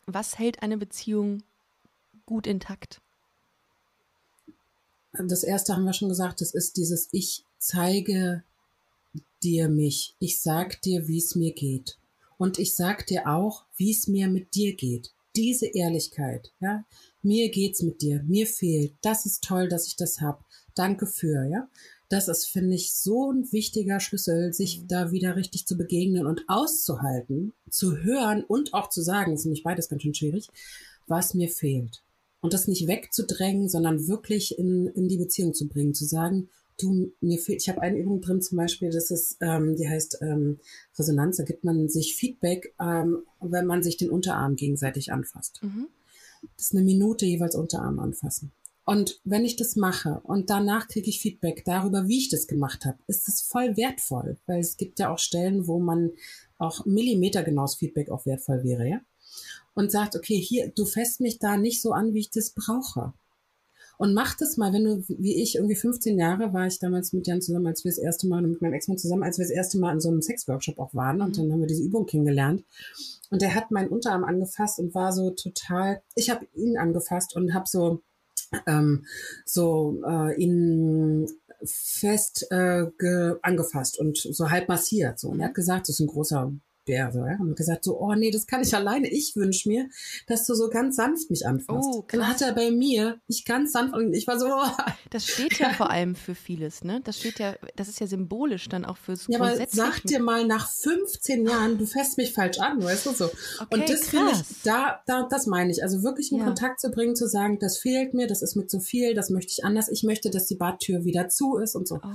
was 0.05 0.39
hält 0.39 0.63
eine 0.63 0.77
Beziehung 0.77 1.43
gut 2.27 2.47
intakt? 2.47 3.01
Das 5.13 5.43
erste 5.43 5.75
haben 5.75 5.87
wir 5.87 5.95
schon 5.95 6.11
gesagt, 6.11 6.43
das 6.43 6.53
ist 6.53 6.77
dieses 6.77 7.09
Ich 7.13 7.45
zeige 7.59 8.43
dir 9.43 9.71
mich. 9.71 10.15
Ich 10.19 10.43
sag 10.43 10.83
dir, 10.83 11.09
wie 11.09 11.19
es 11.19 11.35
mir 11.35 11.55
geht. 11.55 11.97
Und 12.37 12.59
ich 12.59 12.77
sag 12.77 13.07
dir 13.07 13.27
auch, 13.27 13.65
wie 13.77 13.91
es 13.91 14.07
mir 14.07 14.29
mit 14.29 14.55
dir 14.55 14.77
geht. 14.77 15.11
Diese 15.35 15.67
Ehrlichkeit, 15.67 16.53
ja. 16.61 16.85
Mir 17.23 17.51
geht's 17.51 17.83
mit 17.83 18.03
dir. 18.03 18.23
Mir 18.25 18.47
fehlt. 18.47 18.93
Das 19.01 19.25
ist 19.25 19.43
toll, 19.43 19.69
dass 19.69 19.87
ich 19.87 19.97
das 19.97 20.21
hab. 20.21 20.45
Danke 20.79 21.07
für, 21.07 21.45
ja. 21.47 21.69
Das 22.09 22.29
ist, 22.29 22.47
finde 22.47 22.75
ich, 22.75 22.93
so 22.95 23.31
ein 23.33 23.53
wichtiger 23.53 24.01
Schlüssel, 24.01 24.53
sich 24.53 24.83
mhm. 24.83 24.89
da 24.89 25.11
wieder 25.11 25.37
richtig 25.37 25.67
zu 25.67 25.77
begegnen 25.77 26.27
und 26.27 26.45
auszuhalten, 26.49 27.53
zu 27.69 27.99
hören 27.99 28.45
und 28.45 28.73
auch 28.75 28.89
zu 28.89 29.03
sagen, 29.03 29.35
ist 29.35 29.45
nämlich 29.45 29.65
beides 29.65 29.89
ganz 29.89 30.03
schön 30.03 30.15
schwierig, 30.15 30.49
was 31.07 31.35
mir 31.35 31.49
fehlt. 31.49 32.03
Und 32.41 32.55
das 32.55 32.69
nicht 32.69 32.87
wegzudrängen, 32.87 33.69
sondern 33.69 34.07
wirklich 34.07 34.59
in, 34.59 34.87
in 34.87 35.09
die 35.09 35.19
Beziehung 35.19 35.53
zu 35.53 35.69
bringen, 35.69 35.93
zu 35.93 36.05
sagen, 36.05 36.49
du, 36.81 37.13
mir 37.21 37.39
fehlt, 37.39 37.61
ich 37.61 37.69
habe 37.69 37.83
eine 37.83 37.99
Übung 37.99 38.21
drin 38.21 38.41
zum 38.41 38.57
Beispiel, 38.57 38.91
das 38.91 39.11
ist, 39.11 39.37
ähm, 39.41 39.77
die 39.77 39.89
heißt 39.89 40.19
ähm, 40.23 40.61
Resonanz, 40.97 41.39
da 41.39 41.43
gibt 41.43 41.65
man 41.65 41.89
sich 41.89 42.15
Feedback, 42.15 42.75
ähm, 42.81 43.25
wenn 43.41 43.67
man 43.67 43.83
sich 43.83 43.97
den 43.97 44.11
Unterarm 44.11 44.55
gegenseitig 44.55 45.13
anfasst. 45.13 45.61
Mhm. 45.63 45.89
Das 46.57 46.67
ist 46.67 46.75
eine 46.75 46.85
Minute 46.85 47.27
jeweils 47.27 47.57
Unterarm 47.57 47.99
anfassen. 47.99 48.53
Und 48.89 49.21
wenn 49.23 49.45
ich 49.45 49.57
das 49.57 49.77
mache 49.77 50.19
und 50.23 50.49
danach 50.49 50.89
kriege 50.89 51.11
ich 51.11 51.21
Feedback 51.21 51.63
darüber, 51.67 52.09
wie 52.09 52.17
ich 52.17 52.31
das 52.31 52.47
gemacht 52.47 52.87
habe, 52.87 52.97
ist 53.07 53.29
es 53.29 53.43
voll 53.43 53.77
wertvoll, 53.77 54.39
weil 54.47 54.61
es 54.61 54.79
gibt 54.79 54.99
ja 54.99 55.13
auch 55.13 55.19
Stellen, 55.19 55.67
wo 55.67 55.79
man 55.79 56.13
auch 56.57 56.87
millimetergenaues 56.87 57.75
Feedback 57.75 58.09
auch 58.09 58.25
wertvoll 58.25 58.65
wäre, 58.65 58.89
ja? 58.89 59.01
Und 59.75 59.93
sagt, 59.93 60.17
okay, 60.17 60.41
hier, 60.41 60.73
du 60.75 60.87
fässt 60.87 61.21
mich 61.21 61.39
da 61.39 61.59
nicht 61.59 61.83
so 61.83 61.93
an, 61.93 62.15
wie 62.15 62.21
ich 62.21 62.31
das 62.31 62.55
brauche. 62.55 63.13
Und 63.99 64.15
mach 64.15 64.35
das 64.35 64.57
mal, 64.57 64.73
wenn 64.73 64.85
du, 64.85 65.05
wie 65.07 65.43
ich, 65.43 65.57
irgendwie 65.57 65.77
15 65.77 66.19
Jahre 66.19 66.55
war 66.55 66.67
ich 66.67 66.79
damals 66.79 67.13
mit 67.13 67.27
Jan 67.27 67.43
zusammen, 67.43 67.67
als 67.67 67.85
wir 67.85 67.91
das 67.91 67.99
erste 67.99 68.27
Mal, 68.27 68.41
mit 68.41 68.63
meinem 68.63 68.73
Ex-Mann 68.73 68.97
zusammen, 68.97 69.23
als 69.23 69.37
wir 69.37 69.45
das 69.45 69.53
erste 69.53 69.79
Mal 69.79 69.93
in 69.93 70.01
so 70.01 70.09
einem 70.09 70.23
Sexworkshop 70.23 70.79
auch 70.79 70.95
waren. 70.95 71.21
Und 71.21 71.37
mhm. 71.37 71.43
dann 71.43 71.53
haben 71.53 71.61
wir 71.61 71.67
diese 71.67 71.85
Übung 71.85 72.07
kennengelernt. 72.07 72.65
Und 73.29 73.43
der 73.43 73.55
hat 73.55 73.71
meinen 73.71 73.91
Unterarm 73.91 74.25
angefasst 74.25 74.79
und 74.79 74.95
war 74.95 75.13
so 75.13 75.29
total, 75.29 76.01
ich 76.15 76.31
habe 76.31 76.47
ihn 76.55 76.79
angefasst 76.79 77.37
und 77.37 77.53
habe 77.53 77.69
so 77.69 78.01
ähm, 78.67 79.07
so 79.45 80.01
äh, 80.07 80.35
ihn 80.41 81.27
fest 81.65 82.47
äh, 82.51 82.87
angefasst 83.43 83.99
und 83.99 84.19
so 84.19 84.51
halb 84.51 84.69
massiert. 84.69 85.19
So. 85.19 85.29
Und 85.29 85.41
er 85.41 85.49
hat 85.49 85.55
gesagt, 85.55 85.89
das 85.89 85.97
ist 85.97 86.01
ein 86.01 86.07
großer 86.07 86.53
Bär. 86.89 87.13
So, 87.13 87.21
ja? 87.21 87.37
Und 87.39 87.55
gesagt 87.55 87.85
so, 87.85 88.01
oh 88.01 88.15
nee, 88.15 88.31
das 88.31 88.47
kann 88.47 88.63
ich 88.63 88.75
alleine. 88.75 89.09
Ich 89.09 89.37
wünsche 89.37 89.69
mir, 89.69 89.89
dass 90.27 90.47
du 90.47 90.55
so 90.55 90.69
ganz 90.71 90.97
sanft 90.97 91.31
mich 91.31 91.47
anfasst. 91.47 91.89
Oh, 91.93 92.05
Dann 92.11 92.27
hat 92.27 92.41
er 92.41 92.53
bei 92.53 92.71
mir 92.71 93.21
mich 93.29 93.45
ganz 93.45 93.73
sanft 93.73 93.95
und 93.95 94.15
ich 94.15 94.27
war 94.27 94.39
so. 94.39 94.49
Oh. 94.61 94.71
Das 95.11 95.27
steht 95.27 95.59
ja 95.59 95.71
vor 95.71 95.91
allem 95.91 96.15
für 96.15 96.35
vieles, 96.35 96.83
ne? 96.83 97.01
Das 97.05 97.19
steht 97.19 97.39
ja, 97.39 97.55
das 97.77 97.89
ist 97.89 98.01
ja 98.01 98.07
symbolisch 98.07 98.69
dann 98.69 98.85
auch 98.85 98.97
für 98.97 99.15
so 99.15 99.31
Ja, 99.31 99.39
aber 99.41 99.55
sag 99.69 100.03
dir 100.03 100.21
mal 100.21 100.47
nach 100.47 100.71
15 100.71 101.47
Jahren, 101.47 101.79
du 101.79 101.87
fässt 101.87 102.17
mich 102.17 102.33
falsch 102.33 102.59
an, 102.59 102.83
weißt 102.83 103.07
du 103.07 103.13
so. 103.13 103.27
Okay, 103.27 103.67
und 103.71 103.89
das 103.89 104.09
finde 104.09 104.33
ich, 104.33 104.63
da, 104.65 105.03
da, 105.07 105.29
das 105.31 105.47
meine 105.47 105.71
ich. 105.71 105.83
Also 105.83 106.03
wirklich 106.03 106.33
in 106.33 106.39
ja. 106.39 106.45
Kontakt 106.45 106.81
zu 106.81 106.91
bringen, 106.91 107.15
zu 107.15 107.29
sagen, 107.29 107.59
das 107.59 107.79
fehlt 107.79 108.15
mir, 108.15 108.27
das 108.27 108.43
ist 108.43 108.57
mit 108.57 108.71
zu 108.71 108.81
viel, 108.81 109.15
das 109.15 109.31
möchte 109.31 109.53
ich 109.53 109.65
anders. 109.65 109.89
Ich 109.89 110.03
möchte, 110.03 110.31
dass 110.31 110.47
die 110.47 110.57
Badtür 110.57 111.05
wieder 111.05 111.29
zu 111.29 111.59
ist 111.59 111.77
und 111.77 111.87
so. 111.87 111.97
Oh. 112.03 112.09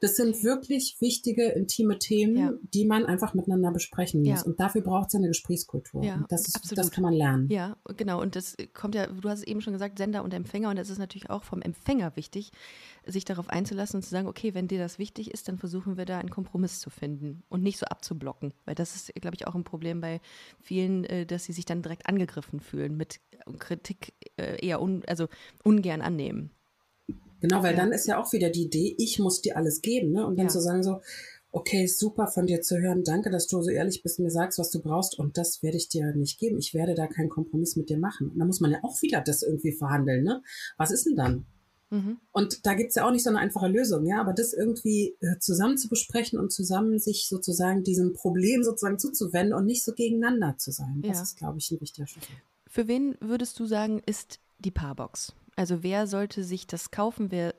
Das 0.00 0.16
sind 0.16 0.42
wirklich 0.42 0.96
wichtige, 1.00 1.48
intime 1.50 1.98
Themen, 1.98 2.36
ja. 2.36 2.52
die 2.74 2.86
man 2.86 3.04
einfach 3.04 3.34
miteinander 3.34 3.70
besprechen 3.70 4.22
muss. 4.22 4.40
Ja. 4.40 4.46
Und 4.46 4.58
dafür 4.58 4.80
braucht 4.80 5.08
es 5.08 5.14
eine 5.14 5.28
Gesprächskultur. 5.28 6.02
Ja, 6.02 6.24
das, 6.30 6.48
ist, 6.48 6.76
das 6.76 6.90
kann 6.90 7.02
man 7.02 7.12
lernen. 7.12 7.48
Ja, 7.50 7.76
genau. 7.96 8.20
Und 8.22 8.34
das 8.34 8.56
kommt 8.72 8.94
ja, 8.94 9.06
du 9.06 9.28
hast 9.28 9.40
es 9.40 9.46
eben 9.46 9.60
schon 9.60 9.74
gesagt, 9.74 9.98
Sender 9.98 10.24
und 10.24 10.32
Empfänger. 10.32 10.70
Und 10.70 10.78
es 10.78 10.88
ist 10.88 10.98
natürlich 10.98 11.28
auch 11.28 11.44
vom 11.44 11.60
Empfänger 11.60 12.16
wichtig, 12.16 12.50
sich 13.04 13.26
darauf 13.26 13.50
einzulassen 13.50 13.98
und 13.98 14.02
zu 14.02 14.10
sagen, 14.10 14.26
okay, 14.26 14.54
wenn 14.54 14.68
dir 14.68 14.78
das 14.78 14.98
wichtig 14.98 15.30
ist, 15.32 15.48
dann 15.48 15.58
versuchen 15.58 15.98
wir 15.98 16.06
da 16.06 16.18
einen 16.18 16.30
Kompromiss 16.30 16.80
zu 16.80 16.88
finden 16.88 17.42
und 17.50 17.62
nicht 17.62 17.78
so 17.78 17.84
abzublocken. 17.84 18.54
Weil 18.64 18.74
das 18.74 18.96
ist, 18.96 19.14
glaube 19.16 19.36
ich, 19.36 19.46
auch 19.46 19.54
ein 19.54 19.64
Problem 19.64 20.00
bei 20.00 20.22
vielen, 20.60 21.04
äh, 21.04 21.26
dass 21.26 21.44
sie 21.44 21.52
sich 21.52 21.66
dann 21.66 21.82
direkt 21.82 22.06
angegriffen 22.08 22.60
fühlen, 22.60 22.96
mit 22.96 23.20
Kritik 23.58 24.14
äh, 24.38 24.64
eher 24.64 24.80
un, 24.80 25.02
also 25.06 25.28
ungern 25.62 26.00
annehmen. 26.00 26.50
Genau, 27.40 27.62
weil 27.62 27.72
ja. 27.72 27.78
dann 27.78 27.92
ist 27.92 28.06
ja 28.06 28.20
auch 28.20 28.32
wieder 28.32 28.50
die 28.50 28.64
Idee, 28.64 28.94
ich 28.98 29.18
muss 29.18 29.40
dir 29.40 29.56
alles 29.56 29.80
geben, 29.82 30.12
ne? 30.12 30.26
Und 30.26 30.36
dann 30.38 30.46
ja. 30.46 30.52
zu 30.52 30.60
sagen 30.60 30.82
so, 30.82 31.00
okay, 31.52 31.86
super 31.86 32.28
von 32.28 32.46
dir 32.46 32.60
zu 32.60 32.78
hören, 32.78 33.02
danke, 33.02 33.30
dass 33.30 33.46
du 33.46 33.60
so 33.62 33.70
ehrlich 33.70 34.02
bist 34.02 34.18
und 34.18 34.24
mir 34.24 34.30
sagst, 34.30 34.58
was 34.58 34.70
du 34.70 34.80
brauchst 34.80 35.18
und 35.18 35.36
das 35.36 35.62
werde 35.62 35.76
ich 35.76 35.88
dir 35.88 36.14
nicht 36.14 36.38
geben. 36.38 36.58
Ich 36.58 36.74
werde 36.74 36.94
da 36.94 37.06
keinen 37.06 37.28
Kompromiss 37.28 37.76
mit 37.76 37.88
dir 37.90 37.98
machen. 37.98 38.30
Und 38.30 38.38
da 38.38 38.44
muss 38.44 38.60
man 38.60 38.70
ja 38.70 38.78
auch 38.82 39.02
wieder 39.02 39.20
das 39.20 39.42
irgendwie 39.42 39.72
verhandeln, 39.72 40.24
ne? 40.24 40.42
Was 40.76 40.90
ist 40.90 41.06
denn 41.06 41.16
dann? 41.16 41.46
Mhm. 41.90 42.18
Und 42.30 42.64
da 42.66 42.74
gibt's 42.74 42.94
ja 42.94 43.06
auch 43.06 43.10
nicht 43.10 43.24
so 43.24 43.30
eine 43.30 43.40
einfache 43.40 43.66
Lösung, 43.66 44.06
ja, 44.06 44.20
aber 44.20 44.32
das 44.32 44.52
irgendwie 44.52 45.16
äh, 45.20 45.38
zusammen 45.40 45.76
zu 45.76 45.88
besprechen 45.88 46.38
und 46.38 46.52
zusammen 46.52 47.00
sich 47.00 47.26
sozusagen 47.28 47.82
diesem 47.82 48.12
Problem 48.12 48.62
sozusagen 48.62 48.98
zuzuwenden 48.98 49.54
und 49.54 49.66
nicht 49.66 49.84
so 49.84 49.92
gegeneinander 49.92 50.56
zu 50.56 50.70
sein, 50.70 51.02
das 51.02 51.16
ja. 51.16 51.22
ist, 51.22 51.36
glaube 51.36 51.58
ich, 51.58 51.70
ein 51.72 51.80
wichtiger 51.80 52.06
Schritt 52.06 52.28
Für 52.68 52.86
wen 52.86 53.16
würdest 53.20 53.58
du 53.58 53.66
sagen, 53.66 54.00
ist 54.06 54.38
die 54.60 54.70
Paarbox? 54.70 55.34
Also 55.60 55.82
wer 55.82 56.06
sollte 56.06 56.42
sich 56.42 56.66
das 56.66 56.90
kaufen? 56.90 57.30
Wer, 57.30 57.54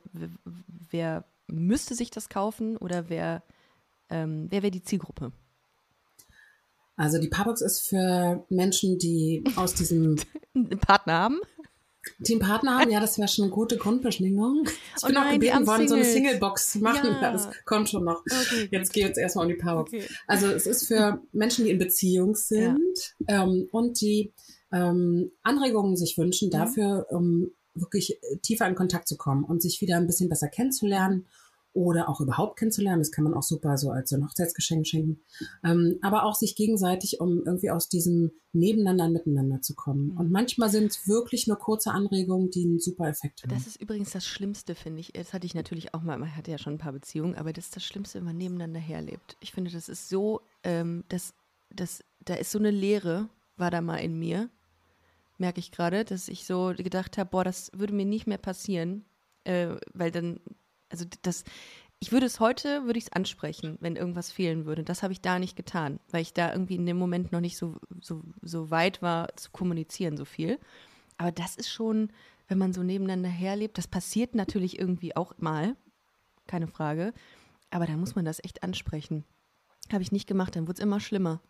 wer 0.89 1.23
müsste 1.45 1.93
sich 1.93 2.09
das 2.09 2.29
kaufen 2.29 2.75
oder 2.77 3.09
wer, 3.09 3.43
ähm, 4.09 4.47
wer 4.49 4.63
wäre 4.63 4.71
die 4.71 4.81
Zielgruppe? 4.81 5.31
Also 6.95 7.19
die 7.19 7.27
Paarbox 7.27 7.61
ist 7.61 7.87
für 7.87 8.43
Menschen, 8.49 8.97
die 8.97 9.43
aus 9.55 9.75
diesem 9.75 10.15
einen 10.55 10.69
Partner 10.79 11.13
haben. 11.13 11.39
Die 12.17 12.31
einen 12.33 12.41
Partner 12.41 12.79
haben, 12.79 12.89
ja, 12.89 12.99
das 12.99 13.19
wäre 13.19 13.27
schon 13.27 13.43
eine 13.45 13.53
gute 13.53 13.77
Grundbeschwingung. 13.77 14.63
Ich 14.65 15.03
Oh 15.03 15.07
bin 15.07 15.17
auch 15.17 15.21
nein, 15.25 15.39
die 15.39 15.45
gebeten 15.45 15.67
worden, 15.67 15.87
so 15.87 15.93
eine. 15.93 16.03
Singlebox 16.03 16.71
zu 16.71 16.79
machen. 16.79 17.05
Ja. 17.11 17.21
Ja. 17.21 17.31
das 17.33 17.49
kommt 17.65 17.87
schon 17.87 18.03
noch. 18.03 18.23
Okay, 18.25 18.67
Jetzt 18.71 18.93
geht 18.93 19.11
es 19.11 19.19
erstmal 19.19 19.45
um 19.45 19.51
die 19.51 19.59
Paarbox. 19.59 19.93
Okay. 19.93 20.07
Also 20.25 20.47
es 20.47 20.65
ist 20.65 20.87
für 20.87 21.21
Menschen, 21.33 21.65
die 21.65 21.71
in 21.71 21.77
Beziehung 21.77 22.33
sind 22.35 23.15
ähm, 23.27 23.67
und 23.71 24.01
die 24.01 24.33
ähm, 24.71 25.31
Anregungen 25.43 25.95
sich 25.95 26.17
wünschen 26.17 26.47
Mhm. 26.47 26.51
dafür, 26.53 27.05
um 27.11 27.51
wirklich 27.81 28.17
äh, 28.23 28.37
tiefer 28.37 28.67
in 28.67 28.75
Kontakt 28.75 29.07
zu 29.07 29.17
kommen 29.17 29.43
und 29.43 29.61
sich 29.61 29.81
wieder 29.81 29.97
ein 29.97 30.07
bisschen 30.07 30.29
besser 30.29 30.47
kennenzulernen 30.47 31.25
oder 31.73 32.09
auch 32.09 32.19
überhaupt 32.19 32.59
kennenzulernen. 32.59 32.99
Das 32.99 33.11
kann 33.11 33.23
man 33.23 33.33
auch 33.33 33.43
super 33.43 33.77
so 33.77 33.91
als 33.91 34.09
so 34.09 34.17
ein 34.17 34.25
Hochzeitsgeschenk 34.25 34.85
schenken. 34.85 35.21
Ähm, 35.63 35.97
aber 36.01 36.25
auch 36.25 36.35
sich 36.35 36.55
gegenseitig, 36.55 37.21
um 37.21 37.43
irgendwie 37.45 37.71
aus 37.71 37.87
diesem 37.87 38.31
Nebeneinander 38.53 39.07
Miteinander 39.09 39.61
zu 39.61 39.73
kommen. 39.73 40.07
Mhm. 40.07 40.17
Und 40.17 40.31
manchmal 40.31 40.69
sind 40.69 40.87
es 40.87 41.07
wirklich 41.07 41.47
nur 41.47 41.57
kurze 41.57 41.91
Anregungen, 41.91 42.51
die 42.51 42.63
einen 42.63 42.79
super 42.79 43.07
Effekt 43.07 43.43
haben. 43.43 43.49
Das 43.49 43.67
ist 43.67 43.81
übrigens 43.81 44.11
das 44.11 44.25
Schlimmste, 44.25 44.75
finde 44.75 44.99
ich. 44.99 45.13
Das 45.13 45.33
hatte 45.33 45.45
ich 45.45 45.55
natürlich 45.55 45.93
auch 45.93 46.01
mal, 46.01 46.17
man 46.17 46.35
hatte 46.35 46.51
ja 46.51 46.57
schon 46.57 46.73
ein 46.73 46.79
paar 46.79 46.93
Beziehungen, 46.93 47.35
aber 47.35 47.53
das 47.53 47.65
ist 47.65 47.75
das 47.75 47.85
Schlimmste, 47.85 48.19
wenn 48.19 48.25
man 48.25 48.37
nebeneinander 48.37 48.79
herlebt. 48.79 49.37
Ich 49.39 49.53
finde, 49.53 49.71
das 49.71 49.87
ist 49.87 50.09
so, 50.09 50.41
ähm, 50.63 51.05
das, 51.07 51.33
das, 51.73 52.03
da 52.25 52.35
ist 52.35 52.51
so 52.51 52.59
eine 52.59 52.71
Leere, 52.71 53.29
war 53.55 53.71
da 53.71 53.79
mal 53.79 53.97
in 53.97 54.19
mir, 54.19 54.49
merke 55.41 55.59
ich 55.59 55.71
gerade, 55.71 56.05
dass 56.05 56.29
ich 56.29 56.45
so 56.45 56.73
gedacht 56.77 57.17
habe, 57.17 57.29
boah, 57.29 57.43
das 57.43 57.71
würde 57.75 57.93
mir 57.93 58.05
nicht 58.05 58.27
mehr 58.27 58.37
passieren, 58.37 59.03
äh, 59.43 59.75
weil 59.93 60.11
dann, 60.11 60.39
also 60.89 61.05
das, 61.23 61.43
ich 61.99 62.11
würde 62.11 62.27
es 62.27 62.39
heute, 62.39 62.85
würde 62.85 62.97
ich 62.97 63.05
es 63.05 63.11
ansprechen, 63.11 63.77
wenn 63.81 63.97
irgendwas 63.97 64.31
fehlen 64.31 64.65
würde. 64.65 64.83
Das 64.83 65.03
habe 65.03 65.13
ich 65.13 65.21
da 65.21 65.37
nicht 65.39 65.55
getan, 65.55 65.99
weil 66.09 66.21
ich 66.21 66.33
da 66.33 66.53
irgendwie 66.53 66.75
in 66.75 66.85
dem 66.85 66.97
Moment 66.97 67.31
noch 67.31 67.41
nicht 67.41 67.57
so, 67.57 67.75
so, 67.99 68.23
so 68.41 68.71
weit 68.71 69.01
war 69.01 69.35
zu 69.35 69.51
kommunizieren, 69.51 70.15
so 70.15 70.25
viel. 70.25 70.59
Aber 71.17 71.31
das 71.31 71.55
ist 71.55 71.69
schon, 71.69 72.11
wenn 72.47 72.57
man 72.57 72.73
so 72.73 72.81
nebeneinander 72.81 73.29
herlebt, 73.29 73.77
das 73.77 73.87
passiert 73.87 74.35
natürlich 74.35 74.79
irgendwie 74.79 75.15
auch 75.15 75.33
mal, 75.37 75.75
keine 76.47 76.67
Frage. 76.67 77.13
Aber 77.69 77.85
dann 77.85 77.99
muss 77.99 78.15
man 78.15 78.25
das 78.25 78.43
echt 78.43 78.63
ansprechen. 78.63 79.23
Habe 79.91 80.03
ich 80.03 80.11
nicht 80.11 80.27
gemacht, 80.27 80.55
dann 80.55 80.67
wurde 80.67 80.79
es 80.79 80.83
immer 80.83 80.99
schlimmer. 80.99 81.41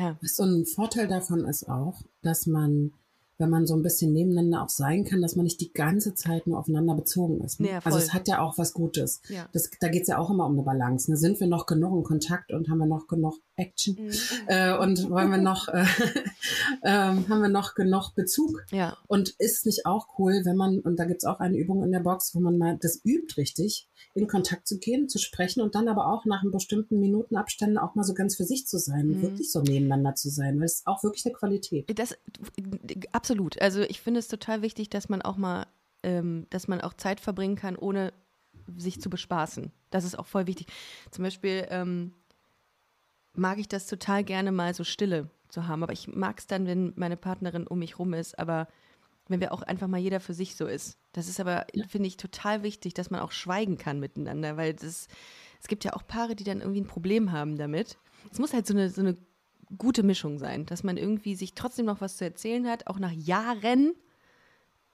Ja. 0.00 0.16
So 0.22 0.44
ein 0.44 0.64
Vorteil 0.64 1.06
davon 1.06 1.44
ist 1.44 1.68
auch, 1.68 2.02
dass 2.22 2.46
man, 2.46 2.92
wenn 3.38 3.50
man 3.50 3.66
so 3.66 3.74
ein 3.74 3.82
bisschen 3.82 4.12
nebeneinander 4.12 4.62
auch 4.62 4.68
sein 4.68 5.04
kann, 5.04 5.20
dass 5.20 5.36
man 5.36 5.44
nicht 5.44 5.60
die 5.60 5.72
ganze 5.72 6.14
Zeit 6.14 6.46
nur 6.46 6.58
aufeinander 6.58 6.94
bezogen 6.94 7.40
ist. 7.42 7.60
Ne? 7.60 7.70
Ja, 7.70 7.80
also 7.84 7.98
es 7.98 8.12
hat 8.12 8.28
ja 8.28 8.40
auch 8.40 8.58
was 8.58 8.72
Gutes. 8.72 9.20
Ja. 9.28 9.48
Das, 9.52 9.70
da 9.80 9.88
geht 9.88 10.02
es 10.02 10.08
ja 10.08 10.18
auch 10.18 10.30
immer 10.30 10.46
um 10.46 10.52
eine 10.52 10.62
Balance. 10.62 11.10
Ne? 11.10 11.16
Sind 11.16 11.40
wir 11.40 11.46
noch 11.46 11.66
genug 11.66 11.96
in 11.96 12.04
Kontakt 12.04 12.52
und 12.52 12.68
haben 12.68 12.78
wir 12.78 12.86
noch 12.86 13.06
genug 13.06 13.34
Action? 13.60 13.96
Mhm. 13.98 14.12
Äh, 14.46 14.76
und 14.76 15.10
wollen 15.10 15.30
wir 15.30 15.38
noch, 15.38 15.68
äh, 15.72 15.84
ähm, 16.82 17.28
haben 17.28 17.42
wir 17.42 17.48
noch 17.48 17.74
genug 17.74 18.14
Bezug? 18.14 18.64
Ja. 18.72 18.96
Und 19.06 19.30
ist 19.38 19.66
nicht 19.66 19.86
auch 19.86 20.08
cool, 20.18 20.42
wenn 20.44 20.56
man, 20.56 20.80
und 20.80 20.96
da 20.96 21.04
gibt's 21.04 21.24
auch 21.24 21.40
eine 21.40 21.56
Übung 21.56 21.84
in 21.84 21.92
der 21.92 22.00
Box, 22.00 22.34
wo 22.34 22.40
man 22.40 22.58
mal 22.58 22.78
das 22.80 23.00
übt, 23.04 23.36
richtig, 23.36 23.88
in 24.14 24.26
Kontakt 24.26 24.66
zu 24.66 24.78
gehen, 24.78 25.08
zu 25.08 25.18
sprechen 25.18 25.60
und 25.60 25.74
dann 25.74 25.88
aber 25.88 26.12
auch 26.12 26.24
nach 26.24 26.42
einem 26.42 26.50
bestimmten 26.50 26.98
Minutenabständen 26.98 27.78
auch 27.78 27.94
mal 27.94 28.02
so 28.02 28.14
ganz 28.14 28.36
für 28.36 28.44
sich 28.44 28.66
zu 28.66 28.78
sein 28.78 29.08
und 29.10 29.16
Mhm. 29.18 29.22
wirklich 29.22 29.52
so 29.52 29.62
nebeneinander 29.62 30.14
zu 30.14 30.30
sein, 30.30 30.58
weil 30.58 30.66
es 30.66 30.76
ist 30.76 30.86
auch 30.86 31.02
wirklich 31.04 31.24
eine 31.26 31.34
Qualität. 31.34 31.90
Das 31.98 32.16
absolut. 33.12 33.60
Also 33.60 33.82
ich 33.82 34.00
finde 34.00 34.20
es 34.20 34.28
total 34.28 34.62
wichtig, 34.62 34.90
dass 34.90 35.08
man 35.08 35.22
auch 35.22 35.36
mal, 35.36 35.66
ähm, 36.02 36.46
dass 36.50 36.68
man 36.68 36.80
auch 36.80 36.94
Zeit 36.94 37.20
verbringen 37.20 37.56
kann, 37.56 37.76
ohne 37.76 38.12
sich 38.76 39.00
zu 39.00 39.10
bespaßen. 39.10 39.72
Das 39.90 40.04
ist 40.04 40.18
auch 40.18 40.26
voll 40.26 40.46
wichtig. 40.46 40.68
Zum 41.10 41.24
Beispiel 41.24 41.66
ähm, 41.70 42.12
mag 43.34 43.58
ich 43.58 43.68
das 43.68 43.86
total 43.86 44.24
gerne 44.24 44.52
mal 44.52 44.74
so 44.74 44.84
Stille 44.84 45.30
zu 45.48 45.66
haben, 45.66 45.82
aber 45.82 45.92
ich 45.92 46.08
mag 46.08 46.38
es 46.38 46.46
dann, 46.46 46.66
wenn 46.66 46.92
meine 46.96 47.16
Partnerin 47.16 47.66
um 47.66 47.78
mich 47.78 47.98
rum 47.98 48.14
ist, 48.14 48.38
aber 48.38 48.68
wenn 49.28 49.40
wir 49.40 49.52
auch 49.52 49.62
einfach 49.62 49.86
mal 49.86 49.98
jeder 49.98 50.20
für 50.20 50.34
sich 50.34 50.56
so 50.56 50.66
ist. 50.66 50.98
Das 51.12 51.28
ist 51.28 51.40
aber, 51.40 51.66
finde 51.88 52.08
ich, 52.08 52.16
total 52.16 52.62
wichtig, 52.62 52.94
dass 52.94 53.10
man 53.10 53.20
auch 53.20 53.32
schweigen 53.32 53.78
kann 53.78 54.00
miteinander, 54.00 54.56
weil 54.56 54.74
das, 54.74 55.06
es 55.60 55.68
gibt 55.68 55.84
ja 55.84 55.92
auch 55.92 56.06
Paare, 56.06 56.34
die 56.34 56.44
dann 56.44 56.60
irgendwie 56.60 56.80
ein 56.80 56.86
Problem 56.86 57.30
haben 57.30 57.56
damit. 57.56 57.96
Es 58.32 58.38
muss 58.38 58.52
halt 58.52 58.66
so 58.66 58.74
eine, 58.74 58.90
so 58.90 59.00
eine 59.00 59.16
gute 59.78 60.02
Mischung 60.02 60.38
sein, 60.38 60.66
dass 60.66 60.82
man 60.82 60.96
irgendwie 60.96 61.36
sich 61.36 61.54
trotzdem 61.54 61.86
noch 61.86 62.00
was 62.00 62.16
zu 62.16 62.24
erzählen 62.24 62.66
hat, 62.66 62.88
auch 62.88 62.98
nach 62.98 63.12
Jahren, 63.12 63.94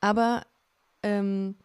aber 0.00 0.46
ähm, 1.02 1.56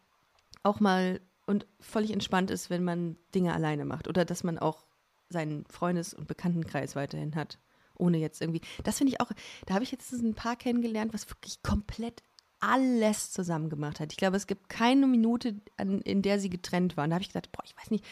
auch 0.63 0.80
mal 0.80 1.19
und 1.45 1.67
völlig 1.80 2.11
entspannt 2.11 2.51
ist, 2.51 2.69
wenn 2.69 2.84
man 2.84 3.17
Dinge 3.36 3.53
alleine 3.53 3.84
macht 3.84 4.07
oder 4.07 4.24
dass 4.24 4.43
man 4.43 4.57
auch 4.57 4.86
seinen 5.32 5.65
Freundes- 5.65 6.13
und 6.13 6.27
Bekanntenkreis 6.27 6.95
weiterhin 6.95 7.36
hat, 7.36 7.59
ohne 7.95 8.17
jetzt 8.17 8.41
irgendwie. 8.41 8.61
Das 8.84 8.97
finde 8.97 9.13
ich 9.13 9.21
auch, 9.21 9.32
da 9.65 9.73
habe 9.73 9.84
ich 9.84 9.91
jetzt 9.91 10.11
ein 10.11 10.36
Paar 10.36 10.55
kennengelernt, 10.55 11.13
was 11.13 11.29
wirklich 11.29 11.61
komplett 11.63 12.23
alles 12.59 13.32
zusammen 13.32 13.69
gemacht 13.69 13.99
hat. 13.99 14.11
Ich 14.11 14.17
glaube, 14.17 14.38
es 14.38 14.47
gibt 14.47 14.69
keine 14.69 15.07
Minute, 15.07 15.59
an, 15.77 16.01
in 16.01 16.21
der 16.21 16.39
sie 16.39 16.49
getrennt 16.49 16.95
waren. 16.95 17.09
Da 17.09 17.15
habe 17.15 17.23
ich 17.23 17.29
gedacht, 17.29 17.51
boah, 17.51 17.63
ich 17.65 17.75
weiß 17.75 17.91
nicht, 17.91 18.05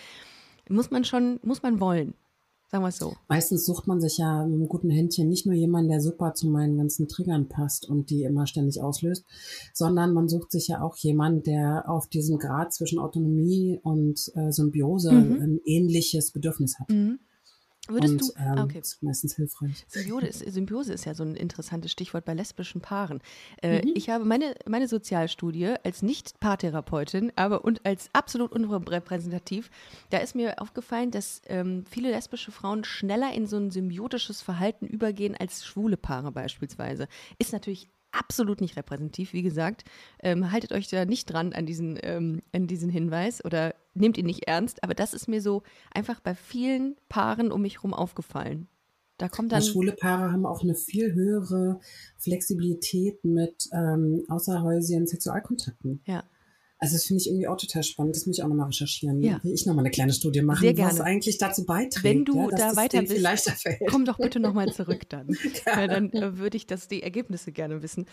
muss 0.67 0.91
man 0.91 1.03
schon, 1.05 1.39
muss 1.43 1.61
man 1.61 1.79
wollen. 1.79 2.15
Sagen 2.71 2.83
wir 2.83 2.89
es 2.89 2.97
so. 2.97 3.13
Meistens 3.27 3.65
sucht 3.65 3.87
man 3.87 3.99
sich 3.99 4.19
ja 4.19 4.45
mit 4.45 4.53
einem 4.55 4.67
guten 4.67 4.91
Händchen 4.91 5.27
nicht 5.27 5.45
nur 5.47 5.55
jemanden, 5.55 5.89
der 5.89 6.01
super 6.01 6.35
zu 6.35 6.47
meinen 6.47 6.77
ganzen 6.77 7.07
Triggern 7.07 7.49
passt 7.49 7.89
und 7.89 8.11
die 8.11 8.23
immer 8.23 8.45
ständig 8.45 8.79
auslöst, 8.81 9.25
sondern 9.73 10.13
man 10.13 10.29
sucht 10.29 10.51
sich 10.51 10.67
ja 10.67 10.81
auch 10.81 10.95
jemanden, 10.97 11.41
der 11.43 11.89
auf 11.89 12.07
diesem 12.07 12.37
Grad 12.37 12.71
zwischen 12.73 12.99
Autonomie 12.99 13.79
und 13.81 14.31
äh, 14.35 14.51
Symbiose 14.51 15.11
Mhm. 15.11 15.41
ein 15.41 15.59
ähnliches 15.65 16.31
Bedürfnis 16.31 16.79
hat. 16.79 16.89
Würdest 17.89 18.13
und 18.13 18.21
du, 18.21 18.33
ähm, 18.37 18.57
ah, 18.57 18.63
okay. 18.63 18.79
ist 18.79 19.01
meistens 19.01 19.35
hilfreich. 19.35 19.85
Symbiose 19.87 20.27
ist, 20.27 20.39
Symbiose 20.39 20.93
ist 20.93 21.05
ja 21.05 21.13
so 21.13 21.23
ein 21.23 21.35
interessantes 21.35 21.91
Stichwort 21.91 22.25
bei 22.25 22.33
lesbischen 22.33 22.81
Paaren. 22.81 23.21
Äh, 23.61 23.81
Ich 23.95 24.09
habe 24.09 24.25
meine, 24.25 24.55
meine 24.67 24.87
Sozialstudie 24.87 25.75
als 25.83 26.01
Nicht-Paartherapeutin, 26.01 27.31
aber 27.35 27.65
und 27.65 27.85
als 27.85 28.09
absolut 28.13 28.51
unrepräsentativ, 28.51 29.69
da 30.09 30.19
ist 30.19 30.35
mir 30.35 30.61
aufgefallen, 30.61 31.11
dass 31.11 31.41
ähm, 31.47 31.83
viele 31.89 32.11
lesbische 32.11 32.51
Frauen 32.51 32.83
schneller 32.83 33.33
in 33.33 33.47
so 33.47 33.57
ein 33.57 33.71
symbiotisches 33.71 34.41
Verhalten 34.41 34.85
übergehen 34.87 35.35
als 35.35 35.65
schwule 35.65 35.97
Paare 35.97 36.31
beispielsweise. 36.31 37.07
Ist 37.37 37.53
natürlich 37.53 37.89
absolut 38.11 38.61
nicht 38.61 38.77
repräsentativ, 38.77 39.33
wie 39.33 39.41
gesagt. 39.41 39.83
Ähm, 40.21 40.51
haltet 40.51 40.71
euch 40.71 40.87
da 40.87 41.05
nicht 41.05 41.25
dran 41.25 41.53
an 41.53 41.65
diesen, 41.65 41.97
ähm, 42.01 42.41
an 42.53 42.67
diesen 42.67 42.89
Hinweis 42.89 43.43
oder 43.43 43.75
nehmt 43.93 44.17
ihn 44.17 44.25
nicht 44.25 44.47
ernst, 44.47 44.83
aber 44.83 44.93
das 44.93 45.13
ist 45.13 45.27
mir 45.27 45.41
so 45.41 45.63
einfach 45.93 46.19
bei 46.19 46.35
vielen 46.35 46.95
Paaren 47.09 47.51
um 47.51 47.61
mich 47.61 47.77
herum 47.77 47.93
aufgefallen. 47.93 48.67
Da 49.17 49.27
kommt 49.27 49.51
dann. 49.51 49.57
Also 49.57 49.73
schwule 49.73 49.91
Paare 49.91 50.31
haben 50.31 50.45
auch 50.45 50.63
eine 50.63 50.75
viel 50.75 51.13
höhere 51.13 51.79
Flexibilität 52.17 53.23
mit 53.25 53.67
ähm, 53.73 54.23
außerhäusigen 54.29 55.07
Sexualkontakten. 55.07 56.01
Ja. 56.05 56.23
Also 56.79 56.95
das 56.95 57.05
finde 57.05 57.21
ich 57.21 57.27
irgendwie 57.27 57.47
auch 57.47 57.57
total 57.57 57.83
spannend. 57.83 58.15
Das 58.15 58.25
muss 58.25 58.37
ich 58.37 58.43
auch 58.43 58.47
nochmal 58.47 58.67
recherchieren. 58.67 59.21
Ja. 59.21 59.39
Will 59.43 59.53
ich 59.53 59.65
nochmal 59.65 59.83
eine 59.83 59.91
kleine 59.91 60.13
Studie 60.13 60.41
machen, 60.41 60.61
Sehr 60.61 60.77
was 60.77 60.95
gerne. 60.95 61.03
eigentlich 61.03 61.37
dazu 61.37 61.65
beiträgt. 61.65 62.03
Wenn 62.03 62.25
du 62.25 62.49
ja, 62.49 62.55
da 62.55 62.75
weiter 62.75 63.01
bist. 63.01 63.51
Komm 63.89 64.05
doch 64.05 64.17
bitte 64.17 64.39
nochmal 64.39 64.67
zurück 64.73 65.07
dann. 65.09 65.27
Weil 65.65 65.87
dann 65.89 66.11
äh, 66.11 66.37
würde 66.37 66.57
ich 66.57 66.67
das, 66.67 66.87
die 66.87 67.03
Ergebnisse 67.03 67.51
gerne 67.51 67.81
wissen. 67.83 68.05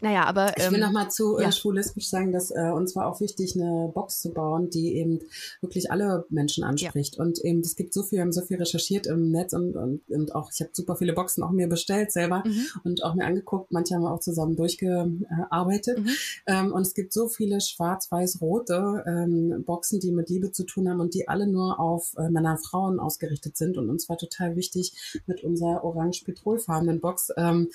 Naja, 0.00 0.24
aber. 0.24 0.52
Ich 0.58 0.68
will 0.70 0.74
ähm, 0.74 0.80
nochmal 0.80 1.10
zu 1.10 1.38
ja. 1.38 1.48
äh, 1.48 1.52
schwulistisch 1.52 2.08
sagen, 2.08 2.32
dass 2.32 2.50
äh, 2.50 2.70
uns 2.74 2.94
war 2.96 3.06
auch 3.06 3.20
wichtig, 3.20 3.54
eine 3.54 3.90
Box 3.94 4.20
zu 4.20 4.30
bauen, 4.30 4.68
die 4.68 4.96
eben 4.96 5.20
wirklich 5.60 5.90
alle 5.90 6.26
Menschen 6.28 6.64
anspricht. 6.64 7.18
Und 7.18 7.38
eben, 7.44 7.60
es 7.60 7.76
gibt 7.76 7.94
so 7.94 8.02
viel, 8.02 8.16
wir 8.16 8.22
haben 8.22 8.32
so 8.32 8.42
viel 8.42 8.58
recherchiert 8.58 9.06
im 9.06 9.30
Netz 9.30 9.52
und, 9.54 9.76
und, 9.76 10.02
und 10.08 10.34
auch, 10.34 10.50
ich 10.52 10.60
habe 10.60 10.70
super 10.72 10.96
viele 10.96 11.14
Boxen 11.14 11.42
auch 11.42 11.50
mir 11.50 11.68
bestellt 11.68 12.12
selber 12.12 12.42
Mhm. 12.44 12.66
und 12.84 13.04
auch 13.04 13.14
mir 13.14 13.24
angeguckt. 13.24 13.72
Manche 13.72 13.94
haben 13.94 14.02
wir 14.02 14.12
auch 14.12 14.20
zusammen 14.20 14.56
durchgearbeitet. 14.56 15.98
Mhm. 15.98 16.08
Ähm, 16.46 16.72
und 16.72 16.82
es 16.82 16.94
gibt 16.94 17.12
so 17.12 17.28
viele 17.28 17.60
schwarz-weiß-rote 17.76 19.04
ähm, 19.06 19.64
Boxen, 19.64 20.00
die 20.00 20.12
mit 20.12 20.28
Liebe 20.28 20.52
zu 20.52 20.64
tun 20.64 20.88
haben 20.88 21.00
und 21.00 21.14
die 21.14 21.28
alle 21.28 21.46
nur 21.46 21.78
auf 21.78 22.14
äh, 22.16 22.30
Männer 22.30 22.58
Frauen 22.58 22.98
ausgerichtet 22.98 23.56
sind. 23.56 23.76
Und 23.76 23.90
uns 23.90 24.08
war 24.08 24.16
total 24.16 24.56
wichtig, 24.56 25.22
mit 25.26 25.44
unserer 25.44 25.84
orange-petrolfarbenen 25.84 27.00
Box 27.00 27.30
ähm, 27.36 27.68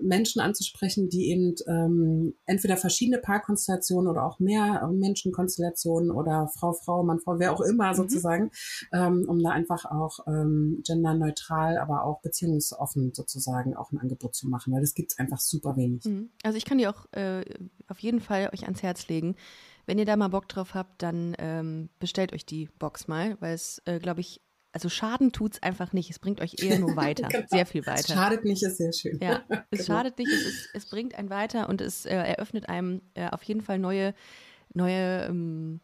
Menschen 0.00 0.40
anzusprechen, 0.40 1.08
die 1.08 1.30
eben 1.30 1.54
ähm, 1.66 2.34
entweder 2.46 2.76
verschiedene 2.76 3.18
Paarkonstellationen 3.18 4.08
oder 4.10 4.24
auch 4.24 4.38
mehr 4.38 4.88
Menschenkonstellationen 4.92 6.10
oder 6.10 6.48
Frau, 6.48 6.72
Frau, 6.72 7.02
Mann, 7.02 7.20
Frau, 7.20 7.38
wer 7.38 7.52
auch 7.52 7.60
immer 7.60 7.94
sozusagen, 7.94 8.50
ähm, 8.92 9.24
um 9.28 9.42
da 9.42 9.50
einfach 9.50 9.84
auch 9.84 10.20
ähm, 10.26 10.82
genderneutral, 10.86 11.78
aber 11.78 12.04
auch 12.04 12.20
beziehungsoffen 12.20 13.12
sozusagen 13.14 13.76
auch 13.76 13.92
ein 13.92 13.98
Angebot 13.98 14.34
zu 14.34 14.48
machen, 14.48 14.72
weil 14.72 14.80
das 14.80 14.94
gibt 14.94 15.12
es 15.12 15.18
einfach 15.18 15.38
super 15.38 15.76
wenig. 15.76 16.04
Mhm. 16.04 16.30
Also 16.42 16.56
ich 16.56 16.64
kann 16.64 16.78
dir 16.78 16.90
auch 16.90 17.06
äh, 17.12 17.44
auf 17.88 17.98
jeden 17.98 18.20
Fall 18.20 18.50
euch 18.52 18.64
ans 18.64 18.82
Herz 18.82 19.08
legen. 19.08 19.34
Wenn 19.86 19.98
ihr 19.98 20.04
da 20.04 20.16
mal 20.16 20.28
Bock 20.28 20.48
drauf 20.48 20.74
habt, 20.74 21.02
dann 21.02 21.34
ähm, 21.38 21.88
bestellt 21.98 22.32
euch 22.32 22.46
die 22.46 22.68
Box 22.78 23.08
mal, 23.08 23.36
weil 23.40 23.54
es, 23.54 23.82
äh, 23.86 23.98
glaube 23.98 24.20
ich, 24.20 24.40
also 24.72 24.88
Schaden 24.88 25.32
tut 25.32 25.54
es 25.54 25.62
einfach 25.62 25.92
nicht. 25.92 26.10
Es 26.10 26.18
bringt 26.18 26.40
euch 26.40 26.62
eher 26.62 26.78
nur 26.78 26.94
weiter. 26.96 27.28
genau. 27.28 27.46
Sehr 27.48 27.66
viel 27.66 27.86
weiter. 27.86 28.00
Es 28.00 28.08
schadet 28.08 28.44
nicht, 28.44 28.62
ist 28.62 28.76
sehr 28.76 28.92
schön. 28.92 29.18
Ja, 29.20 29.42
es 29.70 29.86
genau. 29.86 29.98
schadet 29.98 30.18
nicht, 30.18 30.30
es, 30.30 30.46
ist, 30.46 30.68
es, 30.74 30.86
bringt 30.86 31.14
einen 31.16 31.30
weiter 31.30 31.68
und 31.68 31.80
es 31.80 32.06
äh, 32.06 32.14
eröffnet 32.14 32.68
einem 32.68 33.02
äh, 33.14 33.28
auf 33.30 33.42
jeden 33.42 33.62
Fall 33.62 33.78
neue, 33.78 34.14
neue 34.72 35.24
ähm, 35.24 35.80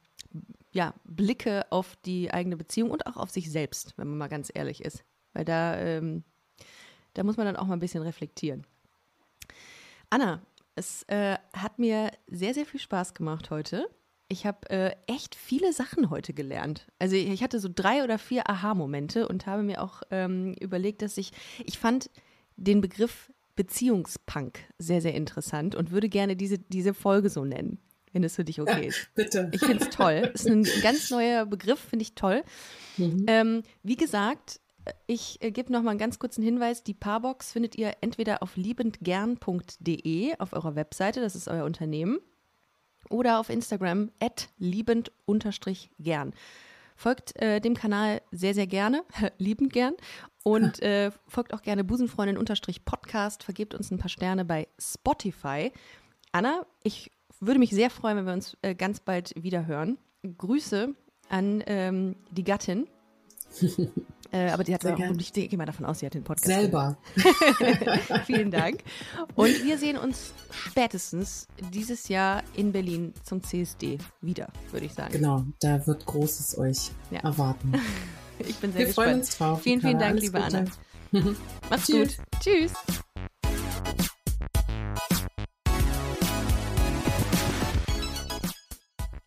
ja, 0.73 0.95
Blicke 1.05 1.67
auf 1.71 1.97
die 2.05 2.31
eigene 2.31 2.57
Beziehung 2.57 2.91
und 2.91 3.07
auch 3.07 3.17
auf 3.17 3.31
sich 3.31 3.51
selbst, 3.51 3.95
wenn 3.97 4.09
man 4.09 4.19
mal 4.19 4.29
ganz 4.29 4.51
ehrlich 4.55 4.85
ist. 4.85 5.05
Weil 5.33 5.45
da, 5.45 5.79
ähm, 5.79 6.23
da 7.15 7.25
muss 7.25 7.37
man 7.37 7.47
dann 7.47 7.57
auch 7.57 7.67
mal 7.67 7.75
ein 7.75 7.81
bisschen 7.81 8.03
reflektieren. 8.03 8.67
Anna, 10.11 10.43
es 10.77 11.03
äh, 11.05 11.37
hat 11.53 11.79
mir 11.79 12.11
sehr, 12.29 12.55
sehr 12.55 12.67
viel 12.67 12.79
Spaß 12.79 13.15
gemacht 13.15 13.51
heute. 13.51 13.89
Ich 14.29 14.45
habe 14.45 14.69
äh, 14.71 14.93
echt 15.07 15.35
viele 15.35 15.73
Sachen 15.73 16.11
heute 16.11 16.35
gelernt. 16.35 16.87
Also 16.99 17.17
ich 17.17 17.43
hatte 17.43 17.61
so 17.61 17.69
drei 17.73 18.05
oder 18.05 18.19
vier 18.19 18.49
Aha-Momente 18.49 19.27
und 19.27 19.47
habe 19.47 19.63
mir 19.63 19.83
auch 19.83 20.03
ähm, 20.11 20.55
überlegt, 20.61 21.03
dass 21.03 21.17
ich, 21.17 21.33
ich 21.65 21.79
fand 21.79 22.11
den 22.57 22.81
Begriff 22.81 23.33
Beziehungspunk 23.55 24.59
sehr, 24.79 25.01
sehr 25.01 25.15
interessant 25.15 25.75
und 25.75 25.91
würde 25.91 26.09
gerne 26.09 26.37
diese, 26.37 26.59
diese 26.59 26.93
Folge 26.93 27.31
so 27.31 27.45
nennen, 27.45 27.79
wenn 28.13 28.23
es 28.23 28.37
für 28.37 28.45
dich 28.45 28.61
okay 28.61 28.89
ist. 28.89 29.09
Bitte. 29.15 29.49
Ich 29.53 29.65
finde 29.65 29.85
es 29.85 29.91
toll. 29.91 30.31
Ist 30.35 30.47
ein 30.47 30.67
ganz 30.83 31.11
neuer 31.11 31.47
Begriff, 31.47 31.81
finde 31.81 32.03
ich 32.03 32.15
toll. 32.15 32.43
Mhm. 32.99 33.27
Ähm, 33.27 33.63
wie 33.83 33.99
gesagt, 33.99 34.59
ich 35.07 35.43
äh, 35.43 35.51
gebe 35.51 35.73
noch 35.73 35.83
mal 35.83 35.91
einen 35.91 35.99
ganz 35.99 36.19
kurzen 36.19 36.43
Hinweis. 36.43 36.83
Die 36.83 36.95
Paarbox 36.95 37.53
findet 37.53 37.77
ihr 37.77 37.93
entweder 38.01 38.43
auf 38.43 38.57
liebendgern.de 38.57 40.39
auf 40.39 40.53
eurer 40.53 40.75
Webseite, 40.75 41.21
das 41.21 41.35
ist 41.35 41.49
euer 41.49 41.65
Unternehmen 41.65 42.19
oder 43.11 43.39
auf 43.39 43.51
Instagram 43.51 44.11
at 44.21 44.49
liebend-gern. 44.59 46.35
Folgt 46.97 47.37
äh, 47.37 47.61
dem 47.61 47.75
Kanal 47.75 48.23
sehr, 48.33 48.55
sehr 48.55 48.67
gerne, 48.67 49.05
liebend 49.39 49.73
gern. 49.73 49.95
Und 50.43 50.83
äh, 50.83 51.11
folgt 51.27 51.53
auch 51.53 51.63
gerne 51.63 51.85
Busenfreundin-Podcast, 51.85 53.43
vergebt 53.43 53.75
uns 53.75 53.91
ein 53.91 53.99
paar 53.99 54.09
Sterne 54.09 54.45
bei 54.45 54.69
Spotify. 54.79 55.73
Anna, 56.33 56.67
ich 56.83 57.11
würde 57.41 57.61
mich 57.61 57.71
sehr 57.71 57.91
freuen, 57.91 58.17
wenn 58.19 58.27
wir 58.27 58.33
uns 58.33 58.57
äh, 58.63 58.75
ganz 58.75 59.01
bald 59.01 59.33
wieder 59.43 59.67
hören. 59.67 59.99
Grüße 60.39 60.95
an 61.29 61.63
ähm, 61.67 62.17
die 62.31 62.45
Gattin. 62.45 62.87
Äh, 64.33 64.51
aber 64.51 64.65
die 64.65 64.75
hat 64.75 64.85
auch, 64.87 64.99
und 64.99 65.21
ich 65.21 65.33
gehe 65.33 65.57
mal 65.57 65.67
davon 65.67 65.87
aus, 65.87 66.01
sie 66.01 66.07
hat 66.07 66.15
den 66.15 66.25
Podcast. 66.25 66.47
Selber. 66.47 66.97
Vielen 68.27 68.51
Dank. 68.51 68.83
Und 69.35 69.65
wir 69.65 69.79
sehen 69.79 69.97
uns 69.97 70.33
spätestens 70.51 71.49
dieses 71.73 72.09
Jahr 72.09 72.43
in 72.55 72.73
Berlin 72.73 73.13
zum 73.25 73.43
CSD 73.43 73.99
wieder, 74.21 74.49
würde 74.73 74.87
ich 74.87 74.95
sagen. 74.95 75.13
Genau, 75.13 75.45
da 75.61 75.87
wird 75.87 76.07
Großes 76.07 76.59
euch 76.59 76.91
ja. 77.11 77.21
erwarten. 77.21 77.73
Ich 78.39 78.57
bin 78.57 78.71
sehr 78.71 78.81
wir 78.81 78.87
gespannt. 78.89 79.07
freuen 79.07 79.21
uns 79.21 79.39
drauf. 79.39 79.63
Vielen, 79.63 79.81
vielen 79.81 79.99
Dank, 79.99 80.21
liebe 80.21 80.39
Anna. 80.39 80.67
Mach's 81.71 81.87
gut. 81.87 82.19
Tschüss. 82.39 82.75